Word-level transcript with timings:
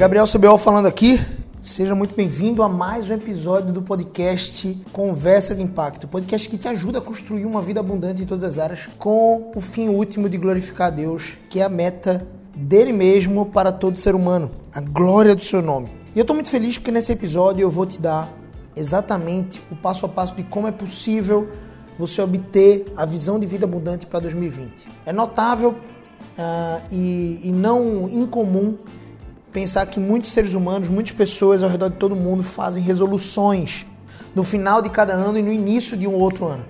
Gabriel 0.00 0.24
CBO 0.24 0.56
falando 0.56 0.86
aqui. 0.86 1.20
Seja 1.60 1.94
muito 1.94 2.14
bem-vindo 2.14 2.62
a 2.62 2.68
mais 2.70 3.10
um 3.10 3.12
episódio 3.12 3.70
do 3.70 3.82
podcast 3.82 4.74
Conversa 4.94 5.54
de 5.54 5.62
Impacto, 5.62 6.08
podcast 6.08 6.48
que 6.48 6.56
te 6.56 6.66
ajuda 6.68 7.00
a 7.00 7.02
construir 7.02 7.44
uma 7.44 7.60
vida 7.60 7.80
abundante 7.80 8.22
em 8.22 8.24
todas 8.24 8.42
as 8.42 8.56
áreas, 8.56 8.88
com 8.98 9.52
o 9.54 9.60
fim 9.60 9.90
último 9.90 10.26
de 10.26 10.38
glorificar 10.38 10.86
a 10.86 10.90
Deus, 10.90 11.36
que 11.50 11.60
é 11.60 11.64
a 11.64 11.68
meta 11.68 12.26
dele 12.56 12.94
mesmo 12.94 13.44
para 13.44 13.70
todo 13.70 13.98
ser 13.98 14.14
humano, 14.14 14.50
a 14.72 14.80
glória 14.80 15.34
do 15.34 15.42
seu 15.42 15.60
nome. 15.60 15.90
E 16.16 16.18
eu 16.18 16.22
estou 16.22 16.34
muito 16.34 16.48
feliz 16.48 16.78
porque 16.78 16.90
nesse 16.90 17.12
episódio 17.12 17.60
eu 17.60 17.70
vou 17.70 17.84
te 17.84 18.00
dar 18.00 18.32
exatamente 18.74 19.62
o 19.70 19.76
passo 19.76 20.06
a 20.06 20.08
passo 20.08 20.34
de 20.34 20.44
como 20.44 20.66
é 20.66 20.72
possível 20.72 21.46
você 21.98 22.22
obter 22.22 22.90
a 22.96 23.04
visão 23.04 23.38
de 23.38 23.44
vida 23.44 23.66
abundante 23.66 24.06
para 24.06 24.20
2020. 24.20 24.88
É 25.04 25.12
notável 25.12 25.72
uh, 26.38 26.82
e, 26.90 27.40
e 27.44 27.52
não 27.52 28.08
incomum 28.08 28.78
pensar 29.52 29.86
que 29.86 29.98
muitos 29.98 30.30
seres 30.30 30.54
humanos, 30.54 30.88
muitas 30.88 31.12
pessoas 31.12 31.62
ao 31.62 31.68
redor 31.68 31.90
de 31.90 31.96
todo 31.96 32.14
mundo 32.14 32.42
fazem 32.42 32.82
resoluções 32.82 33.86
no 34.34 34.44
final 34.44 34.80
de 34.80 34.90
cada 34.90 35.12
ano 35.12 35.38
e 35.38 35.42
no 35.42 35.52
início 35.52 35.96
de 35.96 36.06
um 36.06 36.14
outro 36.14 36.46
ano. 36.46 36.64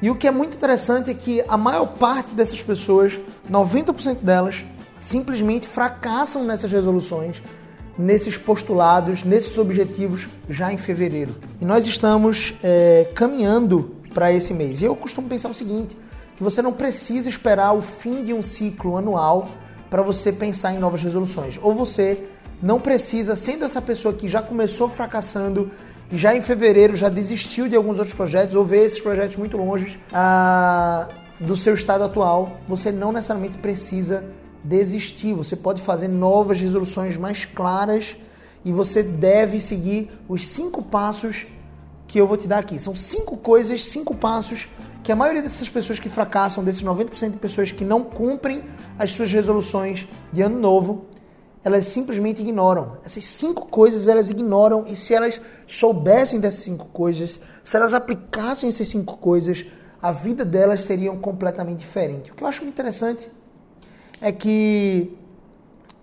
E 0.00 0.10
o 0.10 0.14
que 0.14 0.26
é 0.28 0.30
muito 0.30 0.56
interessante 0.56 1.10
é 1.10 1.14
que 1.14 1.42
a 1.48 1.56
maior 1.56 1.86
parte 1.86 2.32
dessas 2.34 2.62
pessoas, 2.62 3.18
90% 3.50 4.18
delas, 4.22 4.64
simplesmente 5.00 5.66
fracassam 5.66 6.44
nessas 6.44 6.70
resoluções, 6.70 7.42
nesses 7.98 8.36
postulados, 8.36 9.24
nesses 9.24 9.58
objetivos 9.58 10.28
já 10.48 10.72
em 10.72 10.76
fevereiro. 10.76 11.34
E 11.60 11.64
nós 11.64 11.86
estamos 11.86 12.54
é, 12.62 13.10
caminhando 13.14 13.96
para 14.14 14.32
esse 14.32 14.54
mês. 14.54 14.80
E 14.80 14.84
eu 14.84 14.94
costumo 14.94 15.28
pensar 15.28 15.48
o 15.48 15.54
seguinte: 15.54 15.96
que 16.36 16.42
você 16.42 16.62
não 16.62 16.72
precisa 16.72 17.28
esperar 17.28 17.72
o 17.72 17.82
fim 17.82 18.22
de 18.22 18.32
um 18.32 18.40
ciclo 18.40 18.96
anual 18.96 19.48
para 19.90 20.02
você 20.02 20.32
pensar 20.32 20.72
em 20.74 20.78
novas 20.78 21.02
resoluções. 21.02 21.58
Ou 21.62 21.74
você 21.74 22.24
não 22.62 22.80
precisa, 22.80 23.36
sendo 23.36 23.64
essa 23.64 23.80
pessoa 23.80 24.14
que 24.14 24.28
já 24.28 24.42
começou 24.42 24.88
fracassando 24.88 25.70
e 26.10 26.18
já 26.18 26.34
em 26.34 26.42
fevereiro 26.42 26.96
já 26.96 27.08
desistiu 27.08 27.68
de 27.68 27.76
alguns 27.76 27.98
outros 27.98 28.14
projetos 28.14 28.54
ou 28.54 28.64
vê 28.64 28.84
esses 28.84 29.00
projetos 29.00 29.36
muito 29.36 29.56
longe 29.56 30.00
ah, 30.12 31.08
do 31.38 31.54
seu 31.54 31.74
estado 31.74 32.02
atual, 32.02 32.58
você 32.66 32.90
não 32.90 33.12
necessariamente 33.12 33.58
precisa 33.58 34.24
desistir. 34.64 35.34
Você 35.34 35.54
pode 35.54 35.80
fazer 35.80 36.08
novas 36.08 36.60
resoluções 36.60 37.16
mais 37.16 37.44
claras 37.44 38.16
e 38.64 38.72
você 38.72 39.02
deve 39.02 39.60
seguir 39.60 40.10
os 40.28 40.46
cinco 40.46 40.82
passos 40.82 41.46
que 42.06 42.18
eu 42.18 42.26
vou 42.26 42.36
te 42.36 42.48
dar 42.48 42.58
aqui. 42.58 42.80
São 42.80 42.94
cinco 42.94 43.36
coisas, 43.36 43.84
cinco 43.84 44.14
passos 44.14 44.68
que 45.08 45.12
a 45.12 45.16
maioria 45.16 45.40
dessas 45.40 45.70
pessoas 45.70 45.98
que 45.98 46.10
fracassam, 46.10 46.62
desses 46.62 46.82
90% 46.82 47.30
de 47.30 47.38
pessoas 47.38 47.72
que 47.72 47.82
não 47.82 48.04
cumprem 48.04 48.62
as 48.98 49.10
suas 49.10 49.32
resoluções 49.32 50.06
de 50.30 50.42
ano 50.42 50.60
novo, 50.60 51.06
elas 51.64 51.86
simplesmente 51.86 52.42
ignoram. 52.42 52.98
Essas 53.02 53.24
cinco 53.24 53.68
coisas 53.68 54.06
elas 54.06 54.28
ignoram 54.28 54.84
e 54.86 54.94
se 54.94 55.14
elas 55.14 55.40
soubessem 55.66 56.38
dessas 56.38 56.60
cinco 56.60 56.88
coisas, 56.88 57.40
se 57.64 57.74
elas 57.74 57.94
aplicassem 57.94 58.68
essas 58.68 58.86
cinco 58.86 59.16
coisas, 59.16 59.64
a 60.02 60.12
vida 60.12 60.44
delas 60.44 60.82
seria 60.82 61.10
completamente 61.12 61.78
diferente. 61.78 62.30
O 62.30 62.34
que 62.34 62.44
eu 62.44 62.46
acho 62.46 62.62
interessante 62.66 63.30
é 64.20 64.30
que 64.30 65.16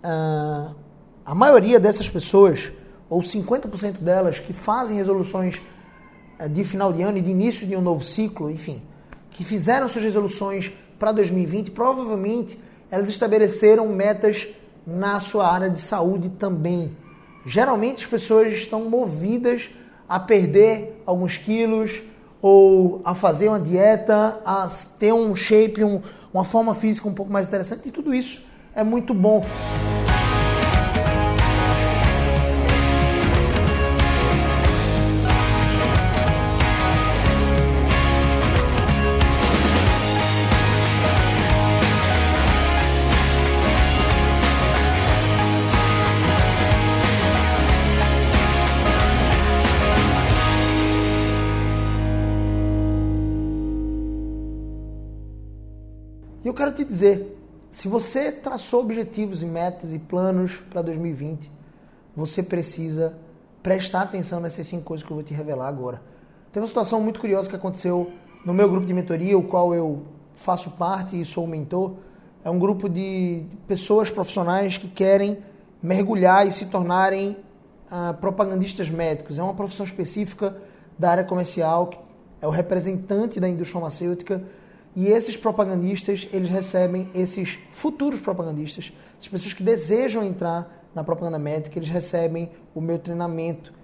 uh, 0.02 0.74
a 1.24 1.32
maioria 1.32 1.78
dessas 1.78 2.10
pessoas, 2.10 2.72
ou 3.08 3.20
50% 3.20 3.98
delas, 3.98 4.40
que 4.40 4.52
fazem 4.52 4.96
resoluções 4.96 5.62
uh, 6.40 6.48
de 6.48 6.64
final 6.64 6.92
de 6.92 7.02
ano 7.02 7.18
e 7.18 7.22
de 7.22 7.30
início 7.30 7.68
de 7.68 7.76
um 7.76 7.80
novo 7.80 8.02
ciclo, 8.02 8.50
enfim, 8.50 8.82
que 9.36 9.44
fizeram 9.44 9.86
suas 9.86 10.02
resoluções 10.02 10.72
para 10.98 11.12
2020, 11.12 11.70
provavelmente 11.70 12.58
elas 12.90 13.10
estabeleceram 13.10 13.86
metas 13.86 14.48
na 14.86 15.20
sua 15.20 15.52
área 15.52 15.68
de 15.68 15.78
saúde 15.78 16.30
também. 16.30 16.96
Geralmente 17.44 18.04
as 18.04 18.06
pessoas 18.06 18.54
estão 18.54 18.88
movidas 18.88 19.68
a 20.08 20.18
perder 20.18 21.02
alguns 21.04 21.36
quilos 21.36 22.00
ou 22.40 23.02
a 23.04 23.14
fazer 23.14 23.48
uma 23.48 23.60
dieta, 23.60 24.40
a 24.44 24.66
ter 24.98 25.12
um 25.12 25.36
shape, 25.36 25.84
um, 25.84 26.00
uma 26.32 26.44
forma 26.44 26.74
física 26.74 27.06
um 27.06 27.14
pouco 27.14 27.30
mais 27.30 27.46
interessante 27.46 27.88
e 27.88 27.92
tudo 27.92 28.14
isso 28.14 28.42
é 28.74 28.82
muito 28.82 29.12
bom. 29.12 29.44
Quero 56.66 56.74
te 56.74 56.84
dizer, 56.84 57.38
se 57.70 57.86
você 57.86 58.32
traçou 58.32 58.80
objetivos 58.80 59.40
e 59.40 59.46
metas 59.46 59.92
e 59.92 60.00
planos 60.00 60.56
para 60.68 60.82
2020, 60.82 61.48
você 62.14 62.42
precisa 62.42 63.16
prestar 63.62 64.02
atenção 64.02 64.40
nessas 64.40 64.66
cinco 64.66 64.82
coisas 64.82 65.06
que 65.06 65.12
eu 65.12 65.14
vou 65.14 65.22
te 65.22 65.32
revelar 65.32 65.68
agora. 65.68 66.02
Tem 66.50 66.60
uma 66.60 66.66
situação 66.66 67.00
muito 67.00 67.20
curiosa 67.20 67.48
que 67.48 67.54
aconteceu 67.54 68.10
no 68.44 68.52
meu 68.52 68.68
grupo 68.68 68.84
de 68.84 68.92
mentoria, 68.92 69.38
o 69.38 69.44
qual 69.44 69.74
eu 69.74 70.02
faço 70.34 70.72
parte 70.72 71.20
e 71.20 71.24
sou 71.24 71.46
mentor. 71.46 71.94
É 72.44 72.50
um 72.50 72.58
grupo 72.58 72.88
de 72.88 73.44
pessoas 73.68 74.10
profissionais 74.10 74.76
que 74.76 74.88
querem 74.88 75.38
mergulhar 75.80 76.48
e 76.48 76.52
se 76.52 76.66
tornarem 76.66 77.36
ah, 77.88 78.12
propagandistas 78.20 78.90
médicos. 78.90 79.38
É 79.38 79.42
uma 79.42 79.54
profissão 79.54 79.86
específica 79.86 80.56
da 80.98 81.10
área 81.10 81.24
comercial, 81.24 81.90
é 82.40 82.46
o 82.46 82.50
representante 82.50 83.38
da 83.38 83.48
indústria 83.48 83.74
farmacêutica 83.74 84.42
e 84.96 85.08
esses 85.08 85.36
propagandistas, 85.36 86.26
eles 86.32 86.48
recebem 86.48 87.10
esses 87.14 87.58
futuros 87.70 88.18
propagandistas, 88.18 88.90
as 89.20 89.28
pessoas 89.28 89.52
que 89.52 89.62
desejam 89.62 90.24
entrar 90.24 90.88
na 90.94 91.04
propaganda 91.04 91.38
médica, 91.38 91.78
eles 91.78 91.90
recebem 91.90 92.50
o 92.74 92.80
meu 92.80 92.98
treinamento 92.98 93.74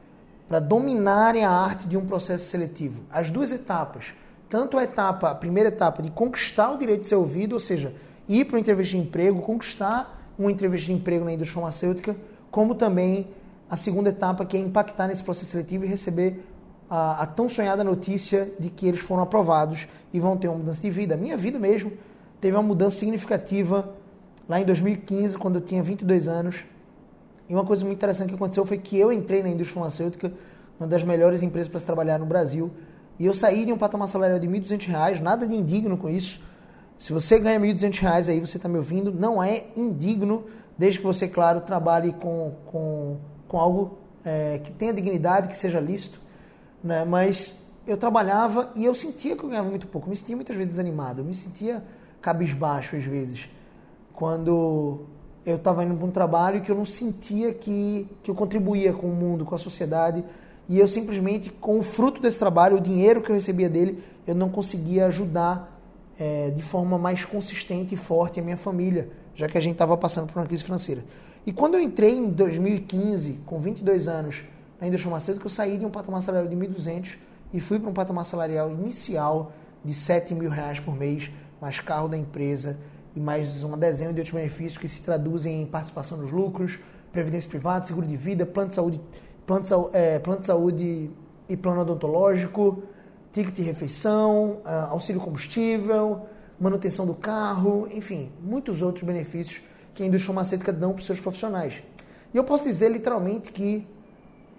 para 0.49 0.59
dominarem 0.59 1.45
a 1.45 1.51
arte 1.51 1.87
de 1.87 1.99
um 1.99 2.07
processo 2.07 2.47
seletivo. 2.47 3.03
As 3.11 3.31
duas 3.31 3.53
etapas, 3.53 4.15
tanto 4.49 4.79
a 4.79 4.85
etapa, 4.85 5.31
a 5.31 5.35
primeira 5.35 5.69
etapa 5.69 6.03
de 6.03 6.11
conquistar 6.11 6.71
o 6.71 6.79
direito 6.79 7.03
de 7.03 7.07
ser 7.07 7.17
ouvido, 7.17 7.53
ou 7.53 7.61
seja, 7.61 7.95
ir 8.27 8.47
para 8.47 8.57
uma 8.57 8.61
entrevista 8.61 8.97
de 8.97 9.03
emprego, 9.03 9.43
conquistar 9.43 10.33
uma 10.39 10.51
entrevista 10.51 10.87
de 10.87 10.95
emprego 10.95 11.27
na 11.27 11.33
indústria 11.35 11.57
farmacêutica, 11.57 12.17
como 12.51 12.75
também 12.75 13.29
a 13.69 13.77
segunda 13.77 14.09
etapa 14.09 14.47
que 14.47 14.57
é 14.57 14.61
impactar 14.61 15.09
nesse 15.09 15.23
processo 15.23 15.51
seletivo 15.51 15.85
e 15.85 15.89
receber 15.89 16.43
a, 16.95 17.23
a, 17.23 17.27
tão 17.27 17.49
sonhada 17.49 17.83
notícia 17.83 18.53
de 18.61 18.69
que 18.69 18.87
eles 18.87 19.01
foram 19.01 19.23
aprovados 19.23 19.89
e 20.13 20.21
vão 20.21 20.37
ter 20.37 20.49
uma 20.49 20.59
mudança 20.59 20.83
de 20.83 20.91
vida. 20.91 21.17
Minha 21.17 21.39
vida 21.39 21.59
mesmo 21.59 21.91
teve 22.39 22.55
uma 22.55 22.63
mudança 22.63 22.99
significativa 22.99 23.95
lá 24.47 24.61
em 24.61 24.65
2015, 24.67 25.39
quando 25.39 25.55
eu 25.55 25.63
tinha 25.63 25.83
22 25.83 26.29
anos. 26.29 26.67
E 27.49 27.55
uma 27.55 27.65
coisa 27.65 27.83
muito 27.83 27.97
interessante 27.97 28.29
que 28.29 28.35
aconteceu 28.35 28.67
foi 28.67 28.77
que 28.77 28.99
eu 28.99 29.11
entrei 29.11 29.43
na 29.43 29.49
indústria 29.49 29.73
farmacêutica, 29.73 30.35
uma 30.79 30.87
das 30.87 31.03
melhores 31.03 31.43
empresas 31.43 31.67
para 31.67 31.81
se 31.81 31.87
trabalhar 31.87 32.19
no 32.19 32.27
Brasil, 32.27 32.71
e 33.19 33.25
eu 33.25 33.33
saí 33.33 33.65
de 33.65 33.73
um 33.73 33.79
patamar 33.79 34.07
salarial 34.07 34.39
de 34.39 34.47
R$ 34.47 34.61
1.200, 34.61 35.21
nada 35.21 35.47
de 35.47 35.55
indigno 35.55 35.97
com 35.97 36.11
isso. 36.11 36.43
Se 36.99 37.11
você 37.11 37.39
ganha 37.39 37.59
R$ 37.59 37.73
1.200 37.73 38.29
aí, 38.29 38.39
você 38.39 38.59
está 38.59 38.69
me 38.69 38.77
ouvindo, 38.77 39.11
não 39.11 39.43
é 39.43 39.65
indigno, 39.75 40.45
desde 40.77 40.99
que 40.99 41.07
você, 41.07 41.27
claro, 41.27 41.63
trabalhe 41.63 42.13
com, 42.13 42.53
com, 42.67 43.17
com 43.49 43.59
algo 43.59 43.97
é, 44.23 44.61
que 44.63 44.75
tenha 44.75 44.93
dignidade, 44.93 45.49
que 45.49 45.57
seja 45.57 45.81
lícito 45.81 46.21
né? 46.83 47.05
Mas 47.05 47.63
eu 47.87 47.97
trabalhava 47.97 48.73
e 48.75 48.85
eu 48.85 48.95
sentia 48.95 49.37
que 49.37 49.45
eu 49.45 49.49
ganhava 49.49 49.69
muito 49.69 49.87
pouco. 49.87 50.07
Eu 50.07 50.11
me 50.11 50.17
sentia 50.17 50.37
muitas 50.37 50.57
vezes 50.57 50.73
desanimado, 50.73 51.21
eu 51.21 51.25
me 51.25 51.35
sentia 51.35 51.83
cabisbaixo 52.21 52.97
às 52.97 53.05
vezes. 53.05 53.49
Quando 54.13 55.07
eu 55.45 55.57
estava 55.57 55.85
indo 55.85 55.95
para 55.97 56.07
um 56.07 56.11
trabalho 56.11 56.61
que 56.61 56.71
eu 56.71 56.77
não 56.77 56.85
sentia 56.85 57.53
que, 57.53 58.07
que 58.23 58.31
eu 58.31 58.35
contribuía 58.35 58.93
com 58.93 59.09
o 59.09 59.15
mundo, 59.15 59.45
com 59.45 59.55
a 59.55 59.59
sociedade, 59.59 60.25
e 60.69 60.79
eu 60.79 60.87
simplesmente, 60.87 61.51
com 61.51 61.79
o 61.79 61.83
fruto 61.83 62.21
desse 62.21 62.39
trabalho, 62.39 62.77
o 62.77 62.81
dinheiro 62.81 63.21
que 63.21 63.31
eu 63.31 63.35
recebia 63.35 63.69
dele, 63.69 64.03
eu 64.27 64.35
não 64.35 64.49
conseguia 64.49 65.07
ajudar 65.07 65.81
é, 66.19 66.51
de 66.51 66.63
forma 66.63 66.97
mais 66.97 67.25
consistente 67.25 67.95
e 67.95 67.97
forte 67.97 68.39
a 68.39 68.43
minha 68.43 68.57
família, 68.57 69.11
já 69.35 69.49
que 69.49 69.59
a 69.59 69.61
gente 69.61 69.73
estava 69.73 69.97
passando 69.97 70.33
por 70.33 70.39
uma 70.39 70.47
crise 70.47 70.63
financeira. 70.63 71.05
E 71.45 71.53
quando 71.53 71.75
eu 71.75 71.81
entrei 71.81 72.17
em 72.17 72.31
2015, 72.31 73.41
com 73.45 73.61
22 73.61 74.07
anos, 74.07 74.45
na 74.83 74.89
indústria 74.89 75.11
farmacêutica, 75.11 75.47
eu 75.47 75.51
saí 75.51 75.79
de 75.79 75.87
um 75.87 75.91
patamar 75.91 76.21
salarial 76.23 76.49
de 76.49 76.57
1.200 76.57 77.17
e 77.55 77.61
fui 77.61 77.79
para 77.79 77.89
um 77.89 77.93
patamar 77.93 78.25
salarial 78.25 78.69
inicial 78.69 79.53
de 79.85 79.95
7 79.95 80.35
mil 80.35 80.51
reais 80.51 80.81
por 80.81 80.97
mês, 80.97 81.31
mais 81.61 81.79
carro 81.79 82.09
da 82.09 82.17
empresa 82.17 82.77
e 83.15 83.21
mais 83.21 83.63
uma 83.63 83.77
dezena 83.77 84.13
de 84.13 84.19
outros 84.19 84.35
benefícios 84.35 84.77
que 84.77 84.89
se 84.89 85.01
traduzem 85.03 85.63
em 85.63 85.67
participação 85.67 86.19
nos 86.19 86.33
lucros, 86.33 86.81
previdência 87.13 87.49
privada, 87.49 87.85
seguro 87.87 88.09
de 88.09 88.17
vida, 88.17 88.45
plano 88.45 88.71
de 88.71 88.75
saúde, 88.75 89.01
plano 89.47 89.63
de, 89.63 89.97
é, 89.97 90.19
plano 90.19 90.41
de 90.41 90.47
saúde 90.47 91.11
e 91.49 91.57
plano 91.57 91.83
odontológico, 91.83 92.83
ticket 93.31 93.55
de 93.55 93.63
refeição, 93.63 94.63
ah, 94.65 94.89
auxílio 94.91 95.21
combustível, 95.21 96.23
manutenção 96.59 97.07
do 97.07 97.15
carro, 97.15 97.87
enfim, 97.93 98.33
muitos 98.43 98.83
outros 98.83 99.05
benefícios 99.05 99.63
que 99.95 100.03
a 100.03 100.07
indústria 100.07 100.35
farmacêutica 100.35 100.73
dão 100.73 100.91
para 100.91 100.99
os 100.99 101.07
seus 101.07 101.21
profissionais. 101.21 101.85
E 102.35 102.37
eu 102.37 102.43
posso 102.43 102.65
dizer 102.65 102.89
literalmente 102.89 103.53
que 103.53 103.87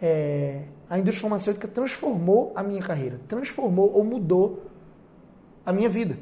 é, 0.01 0.61
a 0.89 0.99
indústria 0.99 1.21
farmacêutica 1.21 1.67
transformou 1.67 2.51
a 2.55 2.63
minha 2.63 2.81
carreira, 2.81 3.19
transformou 3.27 3.91
ou 3.93 4.03
mudou 4.03 4.63
a 5.65 5.71
minha 5.71 5.89
vida. 5.89 6.17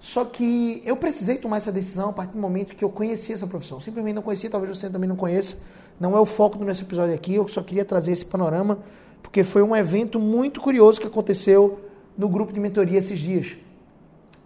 Só 0.00 0.24
que 0.24 0.80
eu 0.86 0.96
precisei 0.96 1.36
tomar 1.36 1.56
essa 1.56 1.72
decisão 1.72 2.10
a 2.10 2.12
partir 2.12 2.32
do 2.32 2.38
momento 2.38 2.76
que 2.76 2.84
eu 2.84 2.88
conheci 2.88 3.32
essa 3.32 3.46
profissão. 3.46 3.80
Simplesmente 3.80 4.14
não 4.14 4.22
conhecia, 4.22 4.48
talvez 4.48 4.78
você 4.78 4.88
também 4.88 5.08
não 5.08 5.16
conheça. 5.16 5.56
Não 5.98 6.16
é 6.16 6.20
o 6.20 6.26
foco 6.26 6.56
do 6.56 6.64
nosso 6.64 6.84
episódio 6.84 7.14
aqui, 7.14 7.34
eu 7.34 7.48
só 7.48 7.60
queria 7.62 7.84
trazer 7.84 8.12
esse 8.12 8.24
panorama, 8.24 8.78
porque 9.20 9.42
foi 9.42 9.62
um 9.62 9.74
evento 9.74 10.20
muito 10.20 10.60
curioso 10.60 11.00
que 11.00 11.06
aconteceu 11.06 11.80
no 12.16 12.28
grupo 12.28 12.52
de 12.52 12.60
mentoria 12.60 12.98
esses 12.98 13.18
dias. 13.18 13.56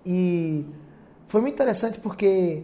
E 0.04 0.64
foi 1.26 1.42
muito 1.42 1.54
interessante 1.54 1.98
porque 1.98 2.62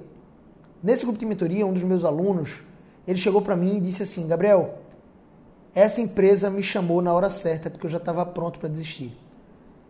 nesse 0.83 1.05
grupo 1.05 1.19
de 1.19 1.27
mentoria, 1.27 1.67
um 1.67 1.73
dos 1.73 1.85
meus 1.85 2.05
alunos, 2.05 2.63
ele 3.07 3.19
chegou 3.19 3.43
para 3.43 3.55
mim 3.55 3.77
e 3.77 3.81
disse 3.81 4.03
assim: 4.03 4.27
Gabriel, 4.27 4.79
essa 5.75 6.01
empresa 6.01 6.51
me 6.51 6.63
chamou 6.63 7.01
na 7.03 7.13
hora 7.13 7.31
certa 7.31 7.71
porque 7.71 7.87
eu 7.87 7.91
já 7.91 7.99
estava 7.99 8.25
pronto 8.25 8.59
para 8.59 8.69
desistir. 8.69 9.17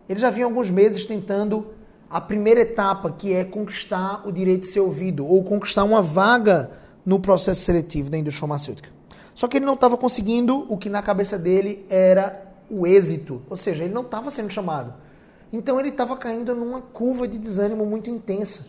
Ele 0.09 0.19
já 0.19 0.31
vinha 0.31 0.47
alguns 0.47 0.71
meses 0.71 1.05
tentando 1.05 1.69
a 2.11 2.21
primeira 2.21 2.61
etapa, 2.61 3.11
que 3.11 3.35
é 3.35 3.45
conquistar 3.45 4.27
o 4.27 4.33
direito 4.33 4.63
de 4.63 4.69
ser 4.69 4.81
ouvido, 4.81 5.27
ou 5.27 5.45
conquistar 5.45 5.85
uma 5.85 6.01
vaga 6.01 6.71
no 7.05 7.21
processo 7.21 7.61
seletivo 7.61 8.11
da 8.11 8.17
indústria 8.17 8.41
farmacêutica. 8.41 8.91
Só 9.35 9.47
que 9.47 9.59
ele 9.59 9.67
não 9.67 9.75
estava 9.75 9.97
conseguindo 9.97 10.67
o 10.69 10.79
que 10.79 10.89
na 10.89 11.03
cabeça 11.03 11.39
dele 11.39 11.87
era 11.89 12.49
o 12.71 12.87
êxito, 12.87 13.43
ou 13.49 13.57
seja, 13.57 13.85
ele 13.85 13.93
não 13.93 14.03
estava 14.03 14.31
sendo 14.31 14.51
chamado. 14.51 14.95
Então 15.53 15.79
ele 15.79 15.91
estava 15.91 16.17
caindo 16.17 16.55
numa 16.55 16.81
curva 16.81 17.29
de 17.29 17.39
desânimo 17.39 17.87
muito 17.87 18.11
intensa. 18.11 18.67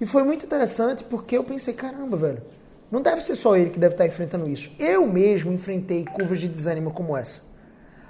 E 0.00 0.06
foi 0.06 0.22
muito 0.22 0.44
interessante 0.44 1.04
porque 1.04 1.36
eu 1.36 1.44
pensei, 1.44 1.74
caramba, 1.74 2.16
velho, 2.16 2.42
não 2.90 3.02
deve 3.02 3.20
ser 3.20 3.36
só 3.36 3.56
ele 3.56 3.70
que 3.70 3.78
deve 3.78 3.94
estar 3.94 4.06
enfrentando 4.06 4.48
isso. 4.48 4.70
Eu 4.78 5.06
mesmo 5.06 5.52
enfrentei 5.52 6.04
curvas 6.04 6.40
de 6.40 6.48
desânimo 6.48 6.90
como 6.90 7.16
essa. 7.16 7.42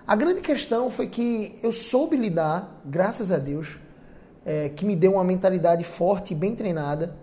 A 0.07 0.17
grande 0.17 0.41
questão 0.41 0.91
foi 0.91 1.07
que 1.07 1.59
eu 1.63 1.73
soube 1.73 2.17
lidar, 2.17 2.81
graças 2.85 3.31
a 3.31 3.37
Deus, 3.37 3.79
é, 4.45 4.71
que 4.71 4.87
me 4.87 4.97
deu 4.97 5.15
uma 5.15 5.25
mentalidade 5.25 5.85
forte 5.85 6.33
e 6.33 6.35
bem 6.35 6.55
treinada. 6.55 7.15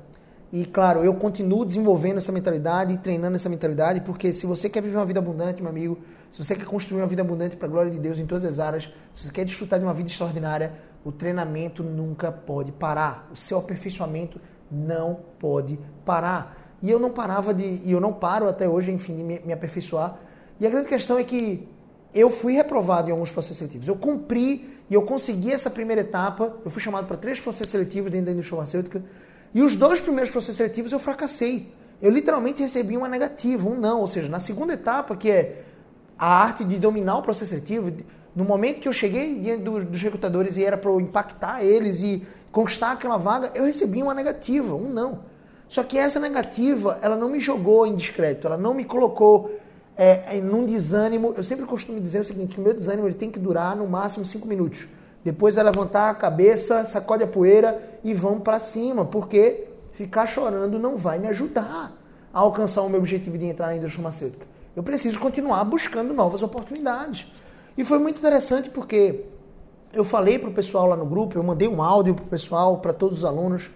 E 0.51 0.65
claro, 0.65 1.03
eu 1.03 1.13
continuo 1.15 1.65
desenvolvendo 1.65 2.17
essa 2.17 2.31
mentalidade 2.31 2.93
e 2.93 2.97
treinando 2.97 3.35
essa 3.35 3.49
mentalidade, 3.49 4.01
porque 4.01 4.31
se 4.31 4.45
você 4.45 4.69
quer 4.69 4.81
viver 4.83 4.97
uma 4.97 5.05
vida 5.05 5.19
abundante, 5.19 5.61
meu 5.61 5.71
amigo, 5.71 5.97
se 6.29 6.43
você 6.43 6.55
quer 6.55 6.65
construir 6.65 7.01
uma 7.01 7.07
vida 7.07 7.21
abundante 7.21 7.57
para 7.57 7.67
a 7.67 7.71
glória 7.71 7.89
de 7.89 7.97
Deus 7.97 8.19
em 8.19 8.25
todas 8.25 8.45
as 8.45 8.59
áreas, 8.59 8.89
se 9.11 9.23
você 9.23 9.31
quer 9.31 9.45
desfrutar 9.45 9.79
de 9.79 9.85
uma 9.85 9.93
vida 9.93 10.09
extraordinária, 10.09 10.73
o 11.03 11.11
treinamento 11.11 11.81
nunca 11.81 12.31
pode 12.31 12.71
parar. 12.71 13.27
O 13.31 13.35
seu 13.35 13.57
aperfeiçoamento 13.57 14.39
não 14.69 15.19
pode 15.39 15.79
parar. 16.05 16.64
E 16.85 16.91
eu 16.91 16.99
não 16.99 17.09
parava 17.09 17.51
de, 17.51 17.81
e 17.83 17.91
eu 17.91 17.99
não 17.99 18.13
paro 18.13 18.47
até 18.47 18.69
hoje, 18.69 18.91
enfim, 18.91 19.15
de 19.15 19.23
me, 19.23 19.41
me 19.43 19.51
aperfeiçoar. 19.51 20.19
E 20.59 20.67
a 20.67 20.69
grande 20.69 20.87
questão 20.87 21.17
é 21.17 21.23
que 21.23 21.67
eu 22.13 22.29
fui 22.29 22.53
reprovado 22.53 23.09
em 23.09 23.11
alguns 23.11 23.31
processos 23.31 23.57
seletivos. 23.57 23.87
Eu 23.87 23.95
cumpri 23.95 24.69
e 24.87 24.93
eu 24.93 25.01
consegui 25.01 25.51
essa 25.51 25.67
primeira 25.71 26.01
etapa. 26.01 26.55
Eu 26.63 26.69
fui 26.69 26.79
chamado 26.79 27.07
para 27.07 27.17
três 27.17 27.39
processos 27.39 27.71
seletivos 27.71 28.11
dentro 28.11 28.27
da 28.27 28.33
indústria 28.33 28.55
farmacêutica. 28.55 29.03
E 29.51 29.63
os 29.63 29.75
dois 29.75 29.99
primeiros 29.99 30.29
processos 30.29 30.57
seletivos 30.57 30.91
eu 30.91 30.99
fracassei. 30.99 31.73
Eu 31.99 32.11
literalmente 32.11 32.61
recebi 32.61 32.95
uma 32.95 33.09
negativa, 33.09 33.67
um 33.67 33.79
não. 33.79 34.01
Ou 34.01 34.07
seja, 34.07 34.29
na 34.29 34.39
segunda 34.39 34.73
etapa, 34.73 35.15
que 35.15 35.31
é 35.31 35.63
a 36.19 36.27
arte 36.27 36.63
de 36.63 36.77
dominar 36.77 37.17
o 37.17 37.23
processo 37.23 37.49
seletivo, 37.49 37.91
no 38.35 38.43
momento 38.43 38.79
que 38.79 38.87
eu 38.87 38.93
cheguei 38.93 39.39
diante 39.39 39.63
dos 39.63 40.01
recrutadores 40.03 40.55
e 40.55 40.63
era 40.63 40.77
para 40.77 40.91
eu 40.91 41.01
impactar 41.01 41.63
eles 41.63 42.03
e 42.03 42.21
conquistar 42.51 42.91
aquela 42.91 43.17
vaga, 43.17 43.49
eu 43.55 43.63
recebi 43.63 44.03
uma 44.03 44.13
negativa, 44.13 44.75
um 44.75 44.87
não. 44.87 45.33
Só 45.75 45.83
que 45.83 45.97
essa 45.97 46.21
negativa, 46.21 46.99
ela 47.01 47.17
não 47.17 47.27
me 47.27 47.37
jogou 47.37 47.85
em 47.85 47.95
discreto, 47.95 48.47
ela 48.47 48.55
não 48.55 48.73
me 48.73 48.85
colocou 48.85 49.59
é, 49.97 50.39
num 50.39 50.65
desânimo. 50.65 51.33
Eu 51.35 51.43
sempre 51.43 51.65
costumo 51.65 51.99
dizer 51.99 52.21
o 52.21 52.23
seguinte: 52.23 52.55
que 52.55 52.61
o 52.61 52.63
meu 52.63 52.73
desânimo 52.73 53.05
ele 53.05 53.13
tem 53.13 53.29
que 53.29 53.37
durar 53.37 53.75
no 53.75 53.85
máximo 53.85 54.25
cinco 54.25 54.47
minutos. 54.47 54.87
Depois 55.21 55.57
é 55.57 55.63
levantar 55.63 56.09
a 56.09 56.13
cabeça, 56.13 56.85
sacode 56.85 57.23
a 57.23 57.27
poeira 57.27 57.99
e 58.05 58.13
vamos 58.13 58.41
para 58.41 58.57
cima, 58.57 59.03
porque 59.03 59.65
ficar 59.91 60.25
chorando 60.27 60.79
não 60.79 60.95
vai 60.95 61.19
me 61.19 61.27
ajudar 61.27 61.91
a 62.33 62.39
alcançar 62.39 62.81
o 62.81 62.89
meu 62.89 63.01
objetivo 63.01 63.37
de 63.37 63.43
entrar 63.43 63.67
na 63.67 63.75
indústria 63.75 64.01
farmacêutica. 64.01 64.47
Eu 64.77 64.81
preciso 64.81 65.19
continuar 65.19 65.61
buscando 65.65 66.13
novas 66.13 66.41
oportunidades. 66.41 67.27
E 67.77 67.83
foi 67.83 67.99
muito 67.99 68.19
interessante 68.19 68.69
porque 68.69 69.25
eu 69.91 70.05
falei 70.05 70.39
para 70.39 70.49
o 70.49 70.53
pessoal 70.53 70.87
lá 70.87 70.95
no 70.95 71.05
grupo, 71.05 71.37
eu 71.37 71.43
mandei 71.43 71.67
um 71.67 71.83
áudio 71.83 72.15
para 72.15 72.23
o 72.23 72.29
pessoal, 72.29 72.77
para 72.77 72.93
todos 72.93 73.17
os 73.17 73.25
alunos, 73.25 73.69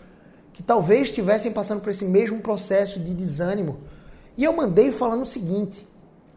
que 0.60 0.64
talvez 0.64 1.04
estivessem 1.04 1.54
passando 1.54 1.80
por 1.80 1.90
esse 1.90 2.04
mesmo 2.04 2.42
processo 2.42 3.00
de 3.00 3.14
desânimo. 3.14 3.80
E 4.36 4.44
eu 4.44 4.52
mandei 4.52 4.92
falando 4.92 5.22
o 5.22 5.26
seguinte: 5.26 5.88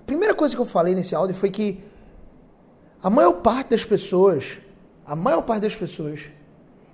a 0.00 0.04
primeira 0.04 0.32
coisa 0.32 0.54
que 0.54 0.60
eu 0.60 0.64
falei 0.64 0.94
nesse 0.94 1.12
áudio 1.12 1.34
foi 1.34 1.50
que 1.50 1.82
a 3.02 3.10
maior 3.10 3.32
parte 3.42 3.70
das 3.70 3.84
pessoas, 3.84 4.58
a 5.04 5.16
maior 5.16 5.42
parte 5.42 5.62
das 5.62 5.74
pessoas, 5.74 6.26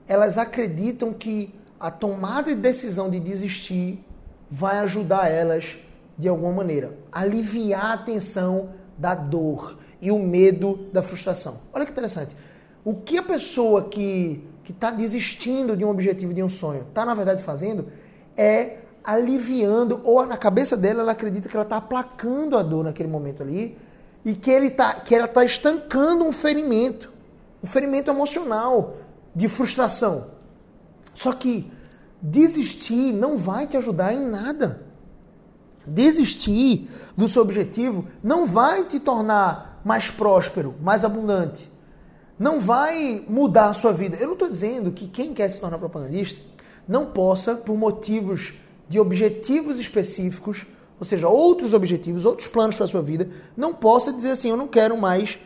elas 0.06 0.38
acreditam 0.38 1.12
que 1.12 1.54
a 1.78 1.90
tomada 1.90 2.54
de 2.54 2.62
decisão 2.62 3.10
de 3.10 3.20
desistir 3.20 4.02
vai 4.50 4.78
ajudar 4.78 5.30
elas 5.30 5.76
de 6.16 6.28
alguma 6.28 6.54
maneira, 6.54 6.96
aliviar 7.12 7.92
a 7.92 7.98
tensão 7.98 8.70
da 8.96 9.14
dor 9.14 9.78
e 10.00 10.10
o 10.10 10.18
medo 10.18 10.88
da 10.94 11.02
frustração. 11.02 11.60
Olha 11.74 11.84
que 11.84 11.92
interessante. 11.92 12.34
O 12.82 12.94
que 12.94 13.18
a 13.18 13.22
pessoa 13.22 13.84
que 13.84 14.42
está 14.72 14.90
desistindo 14.90 15.76
de 15.76 15.84
um 15.84 15.90
objetivo, 15.90 16.32
de 16.34 16.42
um 16.42 16.48
sonho, 16.48 16.82
está 16.82 17.04
na 17.04 17.14
verdade 17.14 17.42
fazendo 17.42 17.86
é 18.36 18.78
aliviando, 19.02 20.00
ou 20.04 20.24
na 20.26 20.36
cabeça 20.36 20.76
dela 20.76 21.00
ela 21.00 21.12
acredita 21.12 21.48
que 21.48 21.56
ela 21.56 21.64
está 21.64 21.78
aplacando 21.78 22.56
a 22.56 22.62
dor 22.62 22.84
naquele 22.84 23.08
momento 23.08 23.42
ali 23.42 23.76
e 24.24 24.34
que, 24.34 24.50
ele 24.50 24.70
tá, 24.70 24.94
que 24.94 25.14
ela 25.14 25.24
está 25.24 25.44
estancando 25.44 26.24
um 26.24 26.32
ferimento, 26.32 27.10
um 27.62 27.66
ferimento 27.66 28.10
emocional 28.10 28.96
de 29.34 29.48
frustração. 29.48 30.26
Só 31.14 31.32
que 31.32 31.72
desistir 32.20 33.12
não 33.12 33.36
vai 33.36 33.66
te 33.66 33.76
ajudar 33.76 34.12
em 34.12 34.24
nada. 34.24 34.82
Desistir 35.86 36.88
do 37.16 37.26
seu 37.26 37.42
objetivo 37.42 38.06
não 38.22 38.44
vai 38.44 38.84
te 38.84 39.00
tornar 39.00 39.80
mais 39.84 40.10
próspero, 40.10 40.74
mais 40.82 41.04
abundante. 41.04 41.70
Não 42.38 42.60
vai 42.60 43.24
mudar 43.28 43.66
a 43.66 43.72
sua 43.72 43.92
vida. 43.92 44.16
Eu 44.16 44.26
não 44.26 44.34
estou 44.34 44.48
dizendo 44.48 44.92
que 44.92 45.08
quem 45.08 45.34
quer 45.34 45.48
se 45.48 45.58
tornar 45.58 45.78
propagandista 45.78 46.40
não 46.86 47.06
possa, 47.06 47.54
por 47.54 47.76
motivos 47.76 48.54
de 48.88 48.98
objetivos 48.98 49.78
específicos, 49.78 50.66
ou 50.98 51.04
seja, 51.04 51.28
outros 51.28 51.74
objetivos, 51.74 52.24
outros 52.24 52.48
planos 52.48 52.76
para 52.76 52.86
a 52.86 52.88
sua 52.88 53.02
vida, 53.02 53.28
não 53.56 53.74
possa 53.74 54.12
dizer 54.12 54.30
assim, 54.30 54.48
eu 54.50 54.56
não 54.56 54.66
quero 54.66 54.96
mais 54.96 55.38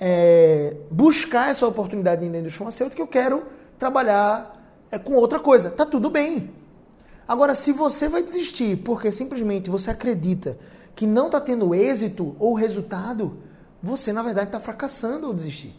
é, 0.00 0.76
buscar 0.90 1.50
essa 1.50 1.66
oportunidade 1.66 2.20
dentro 2.20 2.32
da 2.32 2.38
indústria 2.38 2.58
farmacêutica, 2.58 3.02
eu 3.02 3.06
quero 3.06 3.44
trabalhar 3.78 4.86
é, 4.90 4.98
com 4.98 5.12
outra 5.14 5.38
coisa. 5.38 5.70
Tá 5.70 5.84
tudo 5.84 6.08
bem. 6.08 6.50
Agora, 7.28 7.54
se 7.54 7.70
você 7.70 8.08
vai 8.08 8.22
desistir 8.22 8.78
porque 8.78 9.12
simplesmente 9.12 9.70
você 9.70 9.90
acredita 9.90 10.58
que 10.96 11.06
não 11.06 11.26
está 11.26 11.40
tendo 11.40 11.74
êxito 11.74 12.34
ou 12.38 12.54
resultado, 12.54 13.38
você 13.82 14.12
na 14.12 14.22
verdade 14.22 14.48
está 14.48 14.58
fracassando 14.58 15.26
ao 15.26 15.34
desistir. 15.34 15.74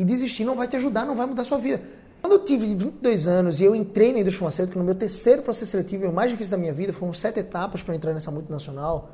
E 0.00 0.04
desistir 0.04 0.46
não 0.46 0.56
vai 0.56 0.66
te 0.66 0.78
ajudar, 0.78 1.04
não 1.04 1.14
vai 1.14 1.26
mudar 1.26 1.42
a 1.42 1.44
sua 1.44 1.58
vida. 1.58 1.82
Quando 2.22 2.32
eu 2.32 2.38
tive 2.38 2.74
22 2.74 3.26
anos 3.26 3.60
e 3.60 3.64
eu 3.64 3.74
entrei 3.74 4.14
na 4.14 4.20
indústria 4.20 4.40
farmacêutica, 4.40 4.78
no 4.78 4.84
meu 4.84 4.94
terceiro 4.94 5.42
processo 5.42 5.72
seletivo, 5.72 6.08
o 6.08 6.12
mais 6.12 6.30
difícil 6.30 6.52
da 6.52 6.56
minha 6.56 6.72
vida, 6.72 6.90
foram 6.90 7.12
sete 7.12 7.40
etapas 7.40 7.82
para 7.82 7.94
entrar 7.94 8.14
nessa 8.14 8.30
multinacional, 8.30 9.10